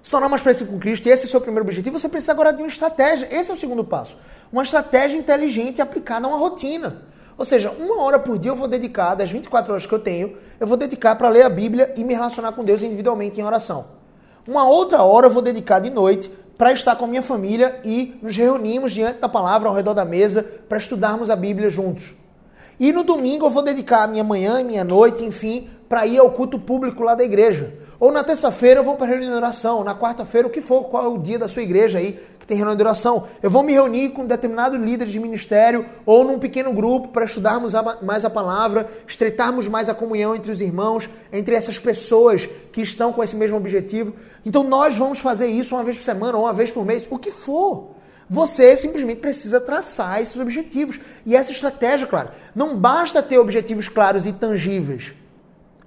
se 0.05 0.11
tornar 0.11 0.29
mais 0.29 0.43
parecido 0.43 0.69
com 0.69 0.77
Cristo, 0.77 1.07
e 1.07 1.09
esse 1.09 1.23
é 1.23 1.25
o 1.25 1.29
seu 1.31 1.41
primeiro 1.41 1.65
objetivo, 1.65 1.97
você 1.97 2.07
precisa 2.07 2.31
agora 2.31 2.53
de 2.53 2.61
uma 2.61 2.67
estratégia. 2.67 3.27
Esse 3.31 3.49
é 3.49 3.53
o 3.55 3.57
segundo 3.57 3.83
passo. 3.83 4.15
Uma 4.53 4.61
estratégia 4.61 5.17
inteligente 5.17 5.81
aplicada 5.81 6.27
a 6.27 6.29
uma 6.29 6.37
rotina. 6.37 7.01
Ou 7.35 7.43
seja, 7.43 7.71
uma 7.71 8.03
hora 8.03 8.19
por 8.19 8.37
dia 8.37 8.51
eu 8.51 8.55
vou 8.55 8.67
dedicar, 8.67 9.15
das 9.15 9.31
24 9.31 9.71
horas 9.71 9.87
que 9.87 9.91
eu 9.91 9.97
tenho, 9.97 10.37
eu 10.59 10.67
vou 10.67 10.77
dedicar 10.77 11.15
para 11.15 11.27
ler 11.27 11.41
a 11.41 11.49
Bíblia 11.49 11.91
e 11.97 12.03
me 12.03 12.13
relacionar 12.13 12.51
com 12.51 12.63
Deus 12.63 12.83
individualmente 12.83 13.41
em 13.41 13.43
oração. 13.43 13.87
Uma 14.47 14.69
outra 14.69 15.01
hora 15.01 15.25
eu 15.25 15.31
vou 15.31 15.41
dedicar 15.41 15.79
de 15.79 15.89
noite 15.89 16.29
para 16.55 16.71
estar 16.71 16.95
com 16.95 17.05
a 17.05 17.07
minha 17.07 17.23
família 17.23 17.79
e 17.83 18.15
nos 18.21 18.37
reunimos 18.37 18.93
diante 18.93 19.19
da 19.21 19.27
palavra 19.27 19.69
ao 19.69 19.73
redor 19.73 19.95
da 19.95 20.05
mesa 20.05 20.45
para 20.69 20.77
estudarmos 20.77 21.31
a 21.31 21.35
Bíblia 21.35 21.71
juntos. 21.71 22.13
E 22.79 22.93
no 22.93 23.03
domingo 23.03 23.47
eu 23.47 23.49
vou 23.49 23.63
dedicar 23.63 24.03
a 24.03 24.07
minha 24.07 24.23
manhã 24.23 24.61
e 24.61 24.63
minha 24.63 24.83
noite, 24.83 25.23
enfim, 25.23 25.67
para 25.89 26.05
ir 26.05 26.19
ao 26.19 26.29
culto 26.29 26.59
público 26.59 27.01
lá 27.01 27.15
da 27.15 27.23
igreja. 27.23 27.73
Ou 27.99 28.11
na 28.11 28.23
terça-feira 28.23 28.81
eu 28.81 28.83
vou 28.83 28.95
para 28.95 29.05
a 29.05 29.09
reunião 29.09 29.31
de 29.31 29.37
oração, 29.37 29.83
na 29.83 29.95
quarta-feira, 29.95 30.47
o 30.47 30.51
que 30.51 30.61
for, 30.61 30.85
qual 30.85 31.05
é 31.05 31.07
o 31.07 31.17
dia 31.17 31.39
da 31.39 31.47
sua 31.47 31.61
igreja 31.61 31.99
aí 31.99 32.19
que 32.45 32.45
tem 32.45 32.57
reunião 32.57 32.75
de 32.75 32.83
oração. 32.83 33.27
Eu 33.41 33.49
vou 33.49 33.63
me 33.63 33.73
reunir 33.73 34.09
com 34.09 34.21
um 34.21 34.27
determinado 34.27 34.77
líder 34.77 35.07
de 35.07 35.19
ministério 35.19 35.85
ou 36.05 36.23
num 36.23 36.37
pequeno 36.37 36.71
grupo 36.71 37.07
para 37.07 37.25
estudarmos 37.25 37.73
mais 38.03 38.23
a 38.23 38.29
palavra, 38.29 38.87
estreitarmos 39.07 39.67
mais 39.67 39.89
a 39.89 39.95
comunhão 39.95 40.35
entre 40.35 40.51
os 40.51 40.61
irmãos, 40.61 41.09
entre 41.33 41.55
essas 41.55 41.79
pessoas 41.79 42.47
que 42.71 42.81
estão 42.81 43.11
com 43.11 43.23
esse 43.23 43.35
mesmo 43.35 43.57
objetivo. 43.57 44.13
Então 44.45 44.63
nós 44.63 44.95
vamos 44.95 45.19
fazer 45.19 45.47
isso 45.47 45.73
uma 45.73 45.83
vez 45.83 45.97
por 45.97 46.03
semana 46.03 46.37
ou 46.37 46.43
uma 46.43 46.53
vez 46.53 46.69
por 46.69 46.85
mês, 46.85 47.07
o 47.09 47.17
que 47.17 47.31
for. 47.31 47.95
Você 48.29 48.75
simplesmente 48.77 49.21
precisa 49.21 49.59
traçar 49.59 50.21
esses 50.21 50.39
objetivos. 50.39 50.99
E 51.25 51.35
essa 51.35 51.51
estratégia, 51.51 52.07
claro, 52.07 52.29
não 52.55 52.75
basta 52.77 53.23
ter 53.23 53.39
objetivos 53.39 53.87
claros 53.87 54.25
e 54.25 54.31
tangíveis. 54.31 55.13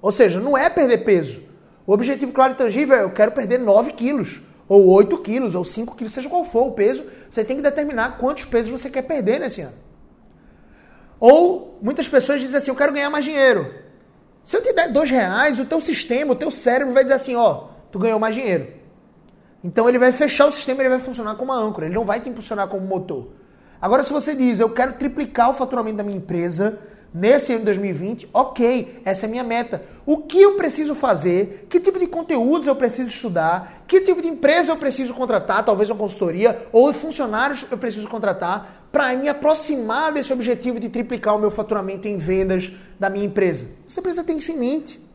Ou 0.00 0.10
seja, 0.12 0.40
não 0.40 0.56
é 0.56 0.68
perder 0.70 0.98
peso. 0.98 1.47
O 1.88 1.92
objetivo 1.94 2.34
claro 2.34 2.52
e 2.52 2.54
tangível 2.54 2.94
é 2.94 3.02
eu 3.02 3.08
quero 3.08 3.32
perder 3.32 3.58
9 3.58 3.94
quilos, 3.94 4.42
ou 4.68 4.88
8 4.88 5.16
quilos, 5.22 5.54
ou 5.54 5.64
5 5.64 5.96
quilos, 5.96 6.12
seja 6.12 6.28
qual 6.28 6.44
for 6.44 6.66
o 6.66 6.72
peso, 6.72 7.02
você 7.30 7.42
tem 7.42 7.56
que 7.56 7.62
determinar 7.62 8.18
quantos 8.18 8.44
pesos 8.44 8.70
você 8.70 8.90
quer 8.90 9.00
perder 9.00 9.40
nesse 9.40 9.62
ano. 9.62 9.72
Ou 11.18 11.78
muitas 11.80 12.06
pessoas 12.06 12.42
dizem 12.42 12.58
assim, 12.58 12.70
eu 12.70 12.76
quero 12.76 12.92
ganhar 12.92 13.08
mais 13.08 13.24
dinheiro. 13.24 13.72
Se 14.44 14.54
eu 14.54 14.62
te 14.62 14.70
der 14.74 14.92
dois 14.92 15.08
reais, 15.08 15.58
o 15.58 15.64
teu 15.64 15.80
sistema, 15.80 16.32
o 16.32 16.36
teu 16.36 16.50
cérebro 16.50 16.92
vai 16.92 17.04
dizer 17.04 17.14
assim, 17.14 17.34
ó, 17.34 17.68
tu 17.90 17.98
ganhou 17.98 18.18
mais 18.18 18.34
dinheiro. 18.34 18.68
Então 19.64 19.88
ele 19.88 19.98
vai 19.98 20.12
fechar 20.12 20.44
o 20.44 20.52
sistema, 20.52 20.82
ele 20.82 20.90
vai 20.90 21.00
funcionar 21.00 21.36
como 21.36 21.52
uma 21.52 21.58
âncora, 21.58 21.86
ele 21.86 21.94
não 21.94 22.04
vai 22.04 22.20
te 22.20 22.28
impulsionar 22.28 22.68
como 22.68 22.86
motor. 22.86 23.28
Agora 23.80 24.02
se 24.02 24.12
você 24.12 24.34
diz, 24.34 24.60
eu 24.60 24.68
quero 24.68 24.92
triplicar 24.92 25.48
o 25.48 25.54
faturamento 25.54 25.96
da 25.96 26.04
minha 26.04 26.18
empresa, 26.18 26.78
nesse 27.12 27.52
ano 27.52 27.60
de 27.60 27.66
2020, 27.66 28.28
ok, 28.32 29.00
essa 29.04 29.26
é 29.26 29.28
a 29.28 29.30
minha 29.30 29.44
meta. 29.44 29.82
O 30.04 30.18
que 30.18 30.40
eu 30.40 30.56
preciso 30.56 30.94
fazer? 30.94 31.66
Que 31.68 31.80
tipo 31.80 31.98
de 31.98 32.06
conteúdos 32.06 32.66
eu 32.66 32.76
preciso 32.76 33.10
estudar? 33.10 33.84
Que 33.86 34.00
tipo 34.00 34.20
de 34.20 34.28
empresa 34.28 34.72
eu 34.72 34.76
preciso 34.76 35.14
contratar? 35.14 35.64
Talvez 35.64 35.90
uma 35.90 35.98
consultoria 35.98 36.66
ou 36.72 36.92
funcionários 36.92 37.66
eu 37.70 37.78
preciso 37.78 38.08
contratar 38.08 38.88
para 38.92 39.14
me 39.16 39.28
aproximar 39.28 40.12
desse 40.12 40.32
objetivo 40.32 40.80
de 40.80 40.88
triplicar 40.88 41.36
o 41.36 41.38
meu 41.38 41.50
faturamento 41.50 42.08
em 42.08 42.16
vendas 42.16 42.72
da 42.98 43.10
minha 43.10 43.26
empresa. 43.26 43.66
Você 43.86 44.00
precisa 44.00 44.24
ter 44.24 44.32
isso 44.32 44.50
em 44.50 44.56
mente. 44.56 45.08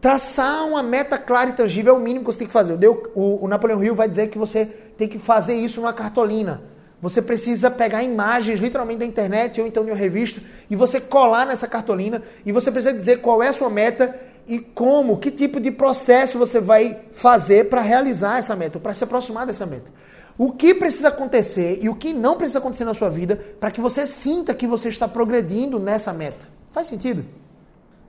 Traçar 0.00 0.64
uma 0.66 0.82
meta 0.82 1.18
clara 1.18 1.50
e 1.50 1.52
tangível 1.52 1.94
é 1.94 1.96
o 1.98 2.00
mínimo 2.00 2.24
que 2.24 2.32
você 2.32 2.38
tem 2.38 2.46
que 2.46 2.52
fazer. 2.52 2.78
O, 3.14 3.44
o 3.44 3.48
Napoleão 3.48 3.82
Hill 3.82 3.94
vai 3.94 4.08
dizer 4.08 4.28
que 4.28 4.38
você 4.38 4.66
tem 4.96 5.08
que 5.08 5.18
fazer 5.18 5.54
isso 5.54 5.80
numa 5.80 5.92
cartolina. 5.92 6.62
Você 7.00 7.22
precisa 7.22 7.70
pegar 7.70 8.02
imagens 8.02 8.58
literalmente 8.58 9.00
da 9.00 9.06
internet 9.06 9.60
ou 9.60 9.66
então 9.66 9.84
de 9.84 9.90
uma 9.90 9.96
revista 9.96 10.40
e 10.68 10.74
você 10.74 11.00
colar 11.00 11.46
nessa 11.46 11.68
cartolina 11.68 12.22
e 12.44 12.50
você 12.50 12.72
precisa 12.72 12.92
dizer 12.92 13.20
qual 13.20 13.42
é 13.42 13.48
a 13.48 13.52
sua 13.52 13.70
meta 13.70 14.18
e 14.48 14.58
como, 14.58 15.18
que 15.18 15.30
tipo 15.30 15.60
de 15.60 15.70
processo 15.70 16.38
você 16.38 16.58
vai 16.58 16.98
fazer 17.12 17.68
para 17.68 17.82
realizar 17.82 18.38
essa 18.38 18.56
meta, 18.56 18.80
para 18.80 18.94
se 18.94 19.04
aproximar 19.04 19.46
dessa 19.46 19.64
meta. 19.64 19.92
O 20.36 20.52
que 20.52 20.74
precisa 20.74 21.08
acontecer 21.08 21.78
e 21.82 21.88
o 21.88 21.94
que 21.94 22.12
não 22.12 22.36
precisa 22.36 22.58
acontecer 22.58 22.84
na 22.84 22.94
sua 22.94 23.10
vida 23.10 23.36
para 23.60 23.70
que 23.70 23.80
você 23.80 24.06
sinta 24.06 24.54
que 24.54 24.66
você 24.66 24.88
está 24.88 25.06
progredindo 25.06 25.78
nessa 25.78 26.12
meta. 26.12 26.48
Faz 26.70 26.86
sentido? 26.86 27.24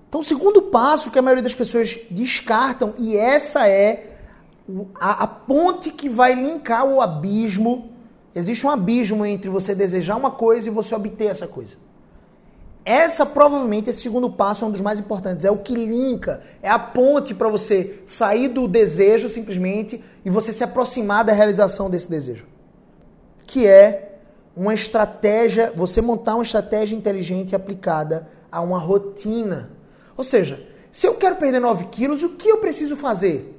Então, 0.08 0.22
o 0.22 0.24
segundo 0.24 0.64
passo 0.64 1.12
que 1.12 1.20
a 1.20 1.22
maioria 1.22 1.44
das 1.44 1.54
pessoas 1.54 2.00
descartam, 2.10 2.94
e 2.98 3.16
essa 3.16 3.68
é 3.68 4.18
a, 5.00 5.24
a 5.24 5.28
ponte 5.28 5.92
que 5.92 6.10
vai 6.10 6.34
linkar 6.34 6.86
o 6.86 7.02
abismo 7.02 7.92
Existe 8.34 8.66
um 8.66 8.70
abismo 8.70 9.26
entre 9.26 9.50
você 9.50 9.74
desejar 9.74 10.16
uma 10.16 10.32
coisa 10.32 10.68
e 10.68 10.72
você 10.72 10.94
obter 10.94 11.26
essa 11.26 11.48
coisa. 11.48 11.76
Essa 12.86 13.26
provavelmente, 13.26 13.90
esse 13.90 14.02
segundo 14.02 14.30
passo 14.30 14.64
é 14.64 14.68
um 14.68 14.72
dos 14.72 14.82
mais 14.82 15.00
importantes. 15.00 15.46
É 15.46 15.52
o 15.52 15.58
que 15.58 15.76
linka, 15.76 16.42
é 16.62 16.70
a 16.70 16.80
ponte 16.80 17.34
para 17.34 17.50
você 17.50 18.02
sair 18.06 18.48
do 18.48 18.68
desejo 18.68 19.30
simplesmente 19.30 20.04
e 20.24 20.30
você 20.30 20.54
se 20.54 20.64
aproximar 20.64 21.24
da 21.24 21.34
realização 21.34 21.90
desse 21.90 22.10
desejo. 22.10 22.48
Que 23.46 23.68
é 23.68 24.20
uma 24.56 24.74
estratégia, 24.74 25.72
você 25.76 26.02
montar 26.02 26.36
uma 26.36 26.44
estratégia 26.44 26.96
inteligente 26.96 27.56
aplicada 27.56 28.28
a 28.52 28.62
uma 28.62 28.80
rotina. 28.80 29.72
Ou 30.18 30.24
seja, 30.24 30.68
se 30.92 31.08
eu 31.08 31.16
quero 31.16 31.36
perder 31.36 31.60
9 31.60 31.86
quilos, 31.86 32.24
o 32.24 32.30
que 32.30 32.50
eu 32.50 32.58
preciso 32.58 32.96
fazer? 32.96 33.59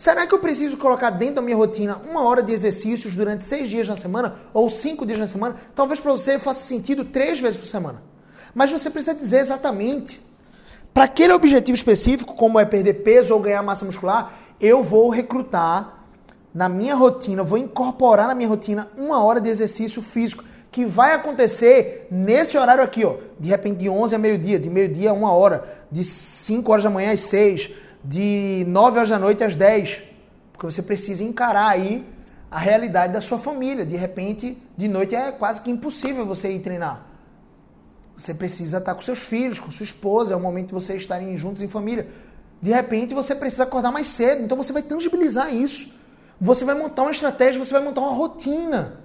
Será 0.00 0.26
que 0.26 0.34
eu 0.34 0.38
preciso 0.38 0.78
colocar 0.78 1.10
dentro 1.10 1.34
da 1.34 1.42
minha 1.42 1.54
rotina 1.54 2.00
uma 2.10 2.24
hora 2.24 2.42
de 2.42 2.54
exercícios 2.54 3.14
durante 3.14 3.44
seis 3.44 3.68
dias 3.68 3.86
na 3.86 3.96
semana 3.96 4.34
ou 4.54 4.70
cinco 4.70 5.04
dias 5.04 5.18
na 5.18 5.26
semana? 5.26 5.56
Talvez 5.74 6.00
para 6.00 6.10
você 6.10 6.38
faça 6.38 6.64
sentido 6.64 7.04
três 7.04 7.38
vezes 7.38 7.58
por 7.58 7.66
semana. 7.66 8.02
Mas 8.54 8.72
você 8.72 8.88
precisa 8.88 9.14
dizer 9.14 9.40
exatamente. 9.40 10.18
Para 10.94 11.04
aquele 11.04 11.34
objetivo 11.34 11.74
específico, 11.74 12.32
como 12.34 12.58
é 12.58 12.64
perder 12.64 13.02
peso 13.02 13.34
ou 13.34 13.40
ganhar 13.40 13.62
massa 13.62 13.84
muscular, 13.84 14.32
eu 14.58 14.82
vou 14.82 15.10
recrutar 15.10 16.06
na 16.54 16.66
minha 16.66 16.94
rotina, 16.94 17.42
vou 17.42 17.58
incorporar 17.58 18.26
na 18.26 18.34
minha 18.34 18.48
rotina 18.48 18.88
uma 18.96 19.22
hora 19.22 19.38
de 19.38 19.50
exercício 19.50 20.00
físico 20.00 20.42
que 20.72 20.86
vai 20.86 21.12
acontecer 21.12 22.06
nesse 22.10 22.56
horário 22.56 22.82
aqui, 22.82 23.04
ó. 23.04 23.16
De 23.38 23.50
repente 23.50 23.76
de 23.76 23.90
11 23.90 24.14
a 24.14 24.18
meio-dia, 24.18 24.58
de 24.58 24.70
meio-dia 24.70 25.10
a 25.10 25.12
uma 25.12 25.30
hora, 25.30 25.62
de 25.92 26.02
5 26.02 26.72
horas 26.72 26.84
da 26.84 26.88
manhã 26.88 27.12
às 27.12 27.20
6 27.20 27.89
de 28.04 28.64
9 28.68 28.96
horas 28.96 29.08
da 29.08 29.18
noite 29.18 29.44
às 29.44 29.56
10. 29.56 30.02
Porque 30.52 30.66
você 30.66 30.82
precisa 30.82 31.24
encarar 31.24 31.68
aí 31.68 32.06
a 32.50 32.58
realidade 32.58 33.12
da 33.12 33.20
sua 33.20 33.38
família. 33.38 33.84
De 33.84 33.96
repente, 33.96 34.56
de 34.76 34.88
noite 34.88 35.14
é 35.14 35.30
quase 35.30 35.60
que 35.60 35.70
impossível 35.70 36.26
você 36.26 36.52
ir 36.52 36.60
treinar. 36.60 37.06
Você 38.16 38.34
precisa 38.34 38.78
estar 38.78 38.94
com 38.94 39.00
seus 39.00 39.20
filhos, 39.20 39.58
com 39.58 39.70
sua 39.70 39.84
esposa, 39.84 40.34
é 40.34 40.36
o 40.36 40.40
momento 40.40 40.68
de 40.68 40.74
vocês 40.74 41.00
estarem 41.00 41.36
juntos 41.36 41.62
em 41.62 41.68
família. 41.68 42.08
De 42.60 42.70
repente, 42.70 43.14
você 43.14 43.34
precisa 43.34 43.62
acordar 43.62 43.90
mais 43.90 44.08
cedo, 44.08 44.42
então 44.42 44.56
você 44.56 44.72
vai 44.72 44.82
tangibilizar 44.82 45.54
isso. 45.54 45.90
Você 46.38 46.64
vai 46.64 46.74
montar 46.74 47.02
uma 47.02 47.10
estratégia, 47.10 47.62
você 47.62 47.72
vai 47.72 47.82
montar 47.82 48.02
uma 48.02 48.12
rotina. 48.12 49.00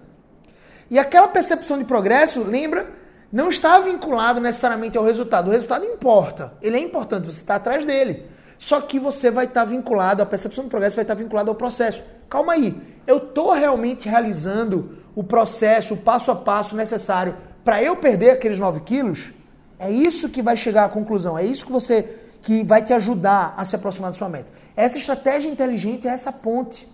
E 0.89 0.99
aquela 0.99 1.27
percepção 1.27 1.77
de 1.77 1.85
progresso, 1.85 2.43
lembra, 2.43 2.91
não 3.31 3.49
está 3.49 3.79
vinculado 3.79 4.41
necessariamente 4.41 4.97
ao 4.97 5.03
resultado. 5.03 5.47
O 5.47 5.51
resultado 5.51 5.85
importa, 5.85 6.53
ele 6.61 6.77
é 6.77 6.79
importante, 6.79 7.25
você 7.25 7.41
está 7.41 7.55
atrás 7.55 7.85
dele. 7.85 8.25
Só 8.57 8.81
que 8.81 8.99
você 8.99 9.29
vai 9.29 9.45
estar 9.45 9.65
vinculado, 9.65 10.23
a 10.23 10.25
percepção 10.25 10.63
do 10.63 10.69
progresso 10.69 10.95
vai 10.95 11.03
estar 11.03 11.13
vinculada 11.13 11.49
ao 11.49 11.55
processo. 11.55 12.03
Calma 12.29 12.53
aí, 12.53 12.81
eu 13.05 13.17
estou 13.17 13.53
realmente 13.53 14.07
realizando 14.07 14.97
o 15.15 15.23
processo, 15.23 15.93
o 15.93 15.97
passo 15.97 16.31
a 16.31 16.35
passo 16.35 16.75
necessário 16.75 17.35
para 17.63 17.81
eu 17.81 17.95
perder 17.95 18.31
aqueles 18.31 18.59
9 18.59 18.81
quilos? 18.81 19.33
É 19.79 19.89
isso 19.91 20.29
que 20.29 20.41
vai 20.41 20.55
chegar 20.55 20.85
à 20.85 20.89
conclusão, 20.89 21.37
é 21.37 21.43
isso 21.43 21.65
que 21.65 21.71
você 21.71 22.21
que 22.41 22.63
vai 22.63 22.83
te 22.83 22.93
ajudar 22.93 23.55
a 23.57 23.65
se 23.65 23.75
aproximar 23.75 24.11
da 24.11 24.17
sua 24.17 24.29
meta. 24.29 24.51
Essa 24.75 24.99
estratégia 24.99 25.49
inteligente 25.49 26.07
é 26.07 26.11
essa 26.11 26.31
ponte 26.31 26.87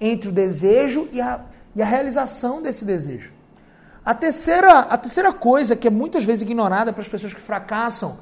entre 0.00 0.28
o 0.28 0.32
desejo 0.32 1.08
e 1.12 1.20
a, 1.20 1.40
e 1.74 1.82
a 1.82 1.84
realização 1.84 2.62
desse 2.62 2.84
desejo. 2.84 3.32
A 4.04 4.14
terceira, 4.14 4.78
a 4.80 4.96
terceira 4.96 5.32
coisa 5.32 5.74
que 5.74 5.88
é 5.88 5.90
muitas 5.90 6.24
vezes 6.24 6.42
ignorada 6.42 6.92
pelas 6.92 7.08
pessoas 7.08 7.34
que 7.34 7.40
fracassam 7.40 8.18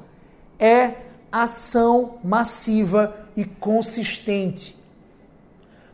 é 0.59 0.93
ação 1.31 2.19
massiva 2.23 3.15
e 3.35 3.45
consistente. 3.45 4.75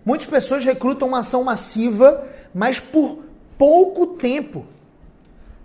Muitas 0.03 0.25
pessoas 0.25 0.63
recrutam 0.63 1.07
uma 1.09 1.19
ação 1.19 1.43
massiva, 1.43 2.25
mas 2.53 2.79
por 2.79 3.19
pouco 3.57 4.07
tempo. 4.15 4.65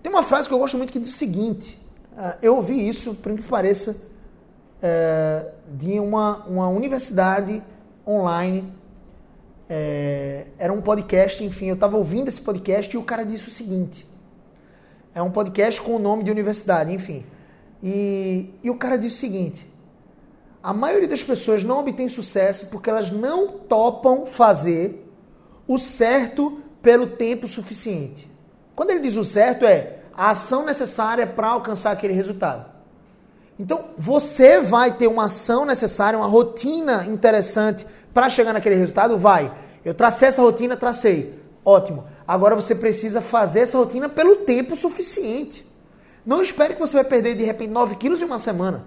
Tem 0.02 0.10
uma 0.12 0.22
frase 0.22 0.48
que 0.48 0.54
eu 0.54 0.58
gosto 0.58 0.76
muito 0.76 0.92
que 0.92 0.98
diz 0.98 1.10
o 1.10 1.16
seguinte: 1.16 1.78
uh, 2.12 2.36
eu 2.42 2.56
ouvi 2.56 2.88
isso, 2.88 3.14
por 3.14 3.34
que 3.34 3.42
pareça, 3.42 3.92
uh, 3.92 5.50
de 5.72 6.00
uma, 6.00 6.44
uma 6.46 6.68
universidade 6.68 7.62
online. 8.06 8.60
Uh, 9.70 10.50
era 10.58 10.72
um 10.72 10.82
podcast, 10.82 11.42
enfim, 11.42 11.66
eu 11.66 11.74
estava 11.74 11.96
ouvindo 11.96 12.28
esse 12.28 12.40
podcast 12.40 12.94
e 12.94 12.98
o 12.98 13.04
cara 13.04 13.24
disse 13.24 13.48
o 13.48 13.52
seguinte: 13.52 14.04
é 15.14 15.22
um 15.22 15.30
podcast 15.30 15.80
com 15.80 15.94
o 15.94 15.98
nome 15.98 16.24
de 16.24 16.30
universidade, 16.30 16.92
enfim. 16.92 17.24
E, 17.82 18.50
e 18.62 18.70
o 18.70 18.76
cara 18.76 18.96
disse 18.96 19.16
o 19.16 19.20
seguinte: 19.20 19.66
a 20.62 20.72
maioria 20.72 21.08
das 21.08 21.24
pessoas 21.24 21.64
não 21.64 21.80
obtém 21.80 22.08
sucesso 22.08 22.66
porque 22.66 22.88
elas 22.88 23.10
não 23.10 23.48
topam 23.48 24.24
fazer 24.24 25.04
o 25.66 25.78
certo 25.78 26.60
pelo 26.80 27.06
tempo 27.06 27.48
suficiente. 27.48 28.30
Quando 28.74 28.90
ele 28.90 29.00
diz 29.00 29.16
o 29.16 29.24
certo, 29.24 29.64
é 29.64 30.00
a 30.14 30.30
ação 30.30 30.64
necessária 30.64 31.26
para 31.26 31.48
alcançar 31.48 31.90
aquele 31.90 32.12
resultado. 32.12 32.70
Então, 33.58 33.86
você 33.98 34.60
vai 34.60 34.92
ter 34.92 35.06
uma 35.06 35.26
ação 35.26 35.64
necessária, 35.64 36.18
uma 36.18 36.26
rotina 36.26 37.06
interessante 37.06 37.86
para 38.12 38.30
chegar 38.30 38.52
naquele 38.52 38.74
resultado? 38.76 39.18
Vai. 39.18 39.52
Eu 39.84 39.94
tracei 39.94 40.28
essa 40.28 40.42
rotina, 40.42 40.76
tracei. 40.76 41.38
Ótimo. 41.64 42.04
Agora 42.26 42.56
você 42.56 42.74
precisa 42.74 43.20
fazer 43.20 43.60
essa 43.60 43.78
rotina 43.78 44.08
pelo 44.08 44.36
tempo 44.36 44.74
suficiente. 44.74 45.66
Não 46.24 46.40
espere 46.40 46.74
que 46.74 46.80
você 46.80 46.94
vai 46.94 47.04
perder 47.04 47.34
de 47.34 47.42
repente 47.42 47.70
9 47.70 47.96
quilos 47.96 48.22
em 48.22 48.24
uma 48.24 48.38
semana. 48.38 48.86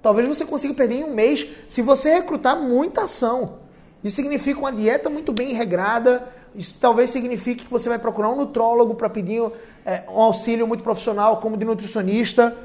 Talvez 0.00 0.26
você 0.28 0.44
consiga 0.44 0.72
perder 0.72 1.00
em 1.00 1.04
um 1.04 1.12
mês 1.12 1.48
se 1.66 1.82
você 1.82 2.14
recrutar 2.14 2.56
muita 2.56 3.02
ação. 3.02 3.58
Isso 4.04 4.16
significa 4.16 4.60
uma 4.60 4.70
dieta 4.70 5.10
muito 5.10 5.32
bem 5.32 5.52
regrada. 5.52 6.28
Isso 6.54 6.78
talvez 6.80 7.10
signifique 7.10 7.64
que 7.64 7.70
você 7.70 7.88
vai 7.88 7.98
procurar 7.98 8.30
um 8.30 8.36
nutrólogo 8.36 8.94
para 8.94 9.10
pedir 9.10 9.42
é, 9.84 10.04
um 10.08 10.20
auxílio 10.20 10.66
muito 10.66 10.84
profissional, 10.84 11.38
como 11.38 11.56
de 11.56 11.64
nutricionista. 11.64 12.56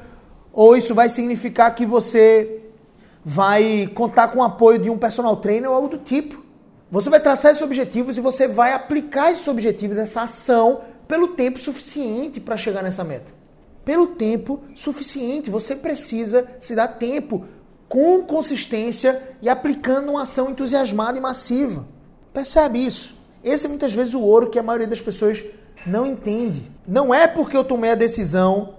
Ou 0.52 0.76
isso 0.76 0.94
vai 0.94 1.08
significar 1.08 1.74
que 1.74 1.84
você 1.84 2.62
vai 3.24 3.90
contar 3.92 4.28
com 4.28 4.38
o 4.38 4.42
apoio 4.44 4.78
de 4.78 4.88
um 4.88 4.96
personal 4.96 5.36
trainer 5.36 5.68
ou 5.68 5.74
algo 5.74 5.88
do 5.88 5.98
tipo. 5.98 6.40
Você 6.92 7.10
vai 7.10 7.18
traçar 7.18 7.50
esses 7.50 7.62
objetivos 7.62 8.16
e 8.16 8.20
você 8.20 8.46
vai 8.46 8.72
aplicar 8.72 9.32
esses 9.32 9.48
objetivos, 9.48 9.96
essa 9.96 10.22
ação, 10.22 10.82
pelo 11.08 11.28
tempo 11.28 11.58
suficiente 11.58 12.38
para 12.38 12.56
chegar 12.56 12.82
nessa 12.84 13.02
meta 13.02 13.41
pelo 13.84 14.08
tempo 14.08 14.60
suficiente. 14.74 15.50
Você 15.50 15.76
precisa 15.76 16.46
se 16.58 16.74
dar 16.74 16.88
tempo 16.88 17.44
com 17.88 18.22
consistência 18.22 19.20
e 19.42 19.48
aplicando 19.48 20.10
uma 20.10 20.22
ação 20.22 20.50
entusiasmada 20.50 21.18
e 21.18 21.20
massiva. 21.20 21.86
Percebe 22.32 22.78
isso? 22.78 23.14
Esse 23.44 23.66
é 23.66 23.68
muitas 23.68 23.92
vezes 23.92 24.14
o 24.14 24.20
ouro 24.20 24.48
que 24.48 24.58
a 24.58 24.62
maioria 24.62 24.86
das 24.86 25.00
pessoas 25.00 25.44
não 25.86 26.06
entende. 26.06 26.70
Não 26.86 27.12
é 27.12 27.26
porque 27.26 27.56
eu 27.56 27.64
tomei 27.64 27.90
a 27.90 27.94
decisão 27.94 28.76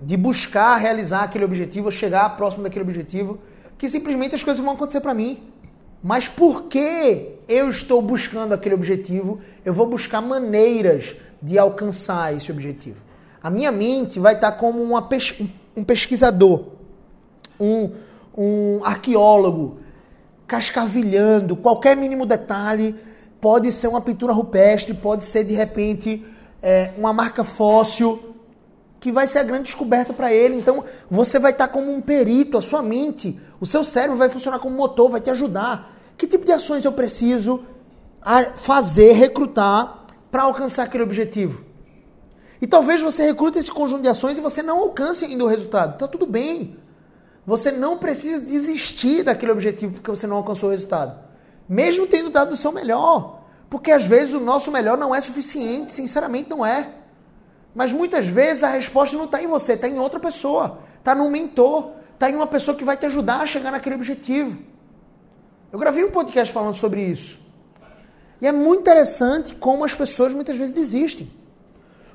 de 0.00 0.16
buscar 0.16 0.76
realizar 0.76 1.22
aquele 1.22 1.44
objetivo, 1.44 1.90
chegar 1.90 2.36
próximo 2.36 2.62
daquele 2.62 2.84
objetivo, 2.84 3.38
que 3.76 3.88
simplesmente 3.88 4.34
as 4.34 4.42
coisas 4.42 4.62
vão 4.62 4.74
acontecer 4.74 5.00
para 5.00 5.14
mim. 5.14 5.42
Mas 6.02 6.28
porque 6.28 7.36
eu 7.48 7.68
estou 7.68 8.00
buscando 8.02 8.52
aquele 8.52 8.74
objetivo, 8.74 9.40
eu 9.64 9.72
vou 9.72 9.86
buscar 9.86 10.20
maneiras 10.20 11.16
de 11.40 11.58
alcançar 11.58 12.34
esse 12.34 12.52
objetivo. 12.52 13.02
A 13.44 13.50
minha 13.50 13.70
mente 13.70 14.18
vai 14.18 14.32
estar 14.32 14.52
como 14.52 14.82
uma 14.82 15.02
pes 15.02 15.34
um 15.76 15.84
pesquisador, 15.84 16.64
um, 17.60 17.90
um 18.34 18.80
arqueólogo, 18.82 19.80
cascavilhando. 20.46 21.54
Qualquer 21.54 21.94
mínimo 21.94 22.24
detalhe 22.24 22.96
pode 23.42 23.70
ser 23.70 23.88
uma 23.88 24.00
pintura 24.00 24.32
rupestre, 24.32 24.94
pode 24.94 25.24
ser 25.24 25.44
de 25.44 25.52
repente 25.52 26.24
é, 26.62 26.92
uma 26.96 27.12
marca 27.12 27.44
fóssil, 27.44 28.34
que 28.98 29.12
vai 29.12 29.26
ser 29.26 29.40
a 29.40 29.42
grande 29.42 29.64
descoberta 29.64 30.14
para 30.14 30.32
ele. 30.32 30.56
Então 30.56 30.82
você 31.10 31.38
vai 31.38 31.52
estar 31.52 31.68
como 31.68 31.92
um 31.92 32.00
perito, 32.00 32.56
a 32.56 32.62
sua 32.62 32.82
mente, 32.82 33.38
o 33.60 33.66
seu 33.66 33.84
cérebro 33.84 34.16
vai 34.16 34.30
funcionar 34.30 34.58
como 34.58 34.74
motor, 34.74 35.10
vai 35.10 35.20
te 35.20 35.28
ajudar. 35.28 35.94
Que 36.16 36.26
tipo 36.26 36.46
de 36.46 36.52
ações 36.52 36.82
eu 36.86 36.92
preciso 36.92 37.62
fazer, 38.54 39.12
recrutar 39.12 40.06
para 40.30 40.44
alcançar 40.44 40.84
aquele 40.84 41.04
objetivo? 41.04 41.73
E 42.64 42.66
talvez 42.66 43.02
você 43.02 43.26
recrute 43.26 43.58
esse 43.58 43.70
conjunto 43.70 44.00
de 44.00 44.08
ações 44.08 44.38
e 44.38 44.40
você 44.40 44.62
não 44.62 44.78
alcance 44.78 45.22
ainda 45.22 45.44
o 45.44 45.46
resultado. 45.46 45.98
Tá 45.98 46.08
tudo 46.08 46.26
bem. 46.26 46.78
Você 47.44 47.70
não 47.70 47.98
precisa 47.98 48.40
desistir 48.40 49.22
daquele 49.22 49.52
objetivo 49.52 49.92
porque 49.92 50.10
você 50.10 50.26
não 50.26 50.36
alcançou 50.36 50.70
o 50.70 50.72
resultado. 50.72 51.14
Mesmo 51.68 52.06
tendo 52.06 52.30
dado 52.30 52.52
o 52.52 52.56
seu 52.56 52.72
melhor. 52.72 53.42
Porque 53.68 53.90
às 53.92 54.06
vezes 54.06 54.32
o 54.32 54.40
nosso 54.40 54.72
melhor 54.72 54.96
não 54.96 55.14
é 55.14 55.20
suficiente, 55.20 55.92
sinceramente 55.92 56.48
não 56.48 56.64
é. 56.64 56.88
Mas 57.74 57.92
muitas 57.92 58.28
vezes 58.28 58.64
a 58.64 58.70
resposta 58.70 59.14
não 59.14 59.26
está 59.26 59.42
em 59.42 59.46
você, 59.46 59.74
está 59.74 59.86
em 59.86 59.98
outra 59.98 60.18
pessoa. 60.18 60.78
Está 60.98 61.14
num 61.14 61.28
mentor, 61.28 61.90
está 62.14 62.30
em 62.30 62.34
uma 62.34 62.46
pessoa 62.46 62.74
que 62.74 62.82
vai 62.82 62.96
te 62.96 63.04
ajudar 63.04 63.40
a 63.40 63.46
chegar 63.46 63.72
naquele 63.72 63.96
objetivo. 63.96 64.58
Eu 65.70 65.78
gravei 65.78 66.02
um 66.02 66.10
podcast 66.10 66.50
falando 66.50 66.76
sobre 66.76 67.02
isso. 67.02 67.38
E 68.40 68.46
é 68.46 68.52
muito 68.52 68.80
interessante 68.80 69.54
como 69.54 69.84
as 69.84 69.94
pessoas 69.94 70.32
muitas 70.32 70.56
vezes 70.56 70.72
desistem. 70.72 71.43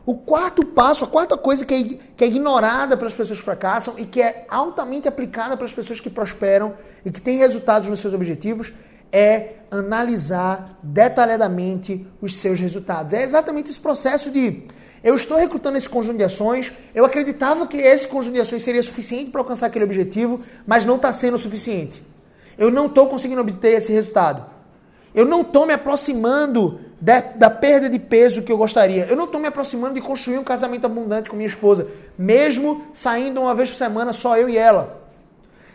O 0.09 0.15
quarto 0.15 0.65
passo, 0.65 1.03
a 1.03 1.07
quarta 1.07 1.37
coisa 1.37 1.63
que 1.63 1.71
é, 1.71 1.83
que 2.17 2.23
é 2.23 2.27
ignorada 2.27 2.97
pelas 2.97 3.13
pessoas 3.13 3.37
que 3.37 3.45
fracassam 3.45 3.93
e 3.95 4.05
que 4.07 4.19
é 4.19 4.43
altamente 4.49 5.07
aplicada 5.07 5.55
pelas 5.55 5.71
pessoas 5.71 5.99
que 5.99 6.09
prosperam 6.09 6.73
e 7.05 7.11
que 7.11 7.21
têm 7.21 7.37
resultados 7.37 7.87
nos 7.87 7.99
seus 7.99 8.15
objetivos 8.15 8.73
é 9.11 9.57
analisar 9.69 10.79
detalhadamente 10.81 12.07
os 12.19 12.37
seus 12.37 12.59
resultados. 12.59 13.13
É 13.13 13.21
exatamente 13.21 13.69
esse 13.69 13.79
processo 13.79 14.31
de 14.31 14.63
eu 15.03 15.15
estou 15.15 15.37
recrutando 15.37 15.77
esse 15.77 15.87
conjunto 15.87 16.17
de 16.17 16.23
ações, 16.23 16.73
eu 16.95 17.05
acreditava 17.05 17.67
que 17.67 17.77
esse 17.77 18.07
conjunto 18.07 18.33
de 18.33 18.41
ações 18.41 18.63
seria 18.63 18.81
suficiente 18.81 19.29
para 19.29 19.41
alcançar 19.41 19.67
aquele 19.67 19.85
objetivo, 19.85 20.41
mas 20.65 20.85
não 20.85 20.95
está 20.95 21.11
sendo 21.11 21.37
suficiente. 21.37 22.01
Eu 22.57 22.71
não 22.71 22.87
estou 22.87 23.07
conseguindo 23.07 23.41
obter 23.41 23.73
esse 23.73 23.93
resultado. 23.93 24.43
Eu 25.13 25.25
não 25.25 25.41
estou 25.41 25.67
me 25.67 25.73
aproximando 25.73 26.79
da, 26.99 27.21
da, 27.21 27.49
perda 27.49 27.89
de 27.89 27.97
peso 27.97 28.43
que 28.43 28.51
eu 28.51 28.57
gostaria. 28.57 29.05
Eu 29.05 29.15
não 29.15 29.25
estou 29.25 29.39
me 29.39 29.47
aproximando 29.47 29.93
de 29.93 30.01
construir 30.01 30.37
um 30.37 30.43
casamento 30.43 30.85
abundante 30.85 31.29
com 31.29 31.35
minha 31.35 31.47
esposa, 31.47 31.87
mesmo 32.17 32.83
saindo 32.93 33.41
uma 33.41 33.55
vez 33.55 33.69
por 33.69 33.77
semana 33.77 34.13
só 34.13 34.37
eu 34.37 34.49
e 34.49 34.57
ela. 34.57 34.99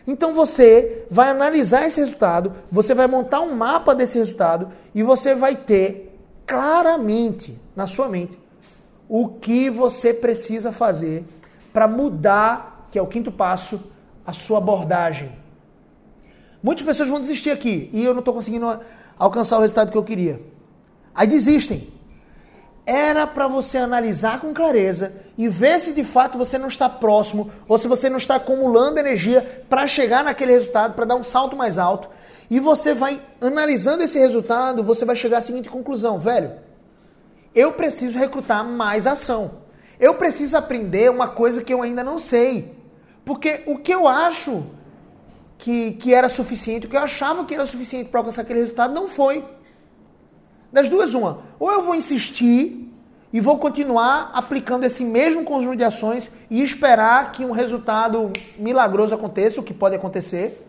Então 0.06 0.34
você 0.34 1.06
vai 1.10 1.30
analisar 1.30 1.86
esse 1.86 1.98
resultado, 1.98 2.52
você 2.70 2.94
vai 2.94 3.06
montar 3.06 3.40
um 3.40 3.54
mapa 3.54 3.94
desse 3.94 4.18
resultado 4.18 4.68
e 4.94 5.02
você 5.02 5.34
vai 5.34 5.56
ter 5.56 6.14
claramente 6.46 7.58
na 7.74 7.86
sua 7.86 8.08
mente 8.08 8.38
o 9.08 9.28
que 9.28 9.70
você 9.70 10.12
precisa 10.12 10.72
fazer 10.72 11.24
para 11.72 11.88
mudar, 11.88 12.88
que 12.90 12.98
é 12.98 13.02
o 13.02 13.06
quinto 13.06 13.32
passo, 13.32 13.80
a 14.26 14.32
sua 14.32 14.58
abordagem. 14.58 15.32
Muitas 16.62 16.84
pessoas 16.84 17.08
vão 17.08 17.20
desistir 17.20 17.50
aqui 17.50 17.88
e 17.92 18.04
eu 18.04 18.12
não 18.12 18.20
estou 18.20 18.34
conseguindo 18.34 18.78
alcançar 19.18 19.58
o 19.58 19.60
resultado 19.60 19.90
que 19.90 19.98
eu 19.98 20.04
queria. 20.04 20.40
Aí 21.14 21.26
desistem. 21.26 21.92
Era 22.86 23.26
para 23.26 23.48
você 23.48 23.78
analisar 23.78 24.40
com 24.40 24.52
clareza 24.52 25.14
e 25.38 25.48
ver 25.48 25.80
se 25.80 25.92
de 25.92 26.04
fato 26.04 26.36
você 26.36 26.58
não 26.58 26.68
está 26.68 26.86
próximo 26.88 27.50
ou 27.66 27.78
se 27.78 27.88
você 27.88 28.10
não 28.10 28.18
está 28.18 28.34
acumulando 28.34 29.00
energia 29.00 29.64
para 29.70 29.86
chegar 29.86 30.22
naquele 30.22 30.52
resultado, 30.52 30.94
para 30.94 31.06
dar 31.06 31.14
um 31.14 31.22
salto 31.22 31.56
mais 31.56 31.78
alto. 31.78 32.10
E 32.50 32.60
você 32.60 32.92
vai 32.92 33.22
analisando 33.40 34.02
esse 34.02 34.18
resultado, 34.18 34.84
você 34.84 35.04
vai 35.06 35.16
chegar 35.16 35.38
à 35.38 35.40
seguinte 35.40 35.70
conclusão, 35.70 36.18
velho. 36.18 36.52
Eu 37.54 37.72
preciso 37.72 38.18
recrutar 38.18 38.64
mais 38.64 39.06
ação. 39.06 39.62
Eu 39.98 40.14
preciso 40.14 40.56
aprender 40.56 41.10
uma 41.10 41.28
coisa 41.28 41.62
que 41.62 41.72
eu 41.72 41.80
ainda 41.80 42.04
não 42.04 42.18
sei. 42.18 42.76
Porque 43.24 43.62
o 43.66 43.78
que 43.78 43.94
eu 43.94 44.06
acho 44.06 44.64
que, 45.56 45.92
que 45.92 46.12
era 46.12 46.28
suficiente, 46.28 46.86
o 46.86 46.90
que 46.90 46.96
eu 46.96 47.00
achava 47.00 47.44
que 47.44 47.54
era 47.54 47.64
suficiente 47.64 48.10
para 48.10 48.20
alcançar 48.20 48.42
aquele 48.42 48.60
resultado, 48.60 48.92
não 48.92 49.08
foi. 49.08 49.42
Das 50.74 50.88
duas, 50.88 51.14
uma. 51.14 51.38
Ou 51.56 51.70
eu 51.70 51.84
vou 51.84 51.94
insistir 51.94 52.92
e 53.32 53.40
vou 53.40 53.58
continuar 53.58 54.32
aplicando 54.34 54.82
esse 54.82 55.04
mesmo 55.04 55.44
conjunto 55.44 55.76
de 55.76 55.84
ações 55.84 56.28
e 56.50 56.60
esperar 56.64 57.30
que 57.30 57.44
um 57.44 57.52
resultado 57.52 58.32
milagroso 58.58 59.14
aconteça, 59.14 59.60
o 59.60 59.62
que 59.62 59.72
pode 59.72 59.94
acontecer. 59.94 60.66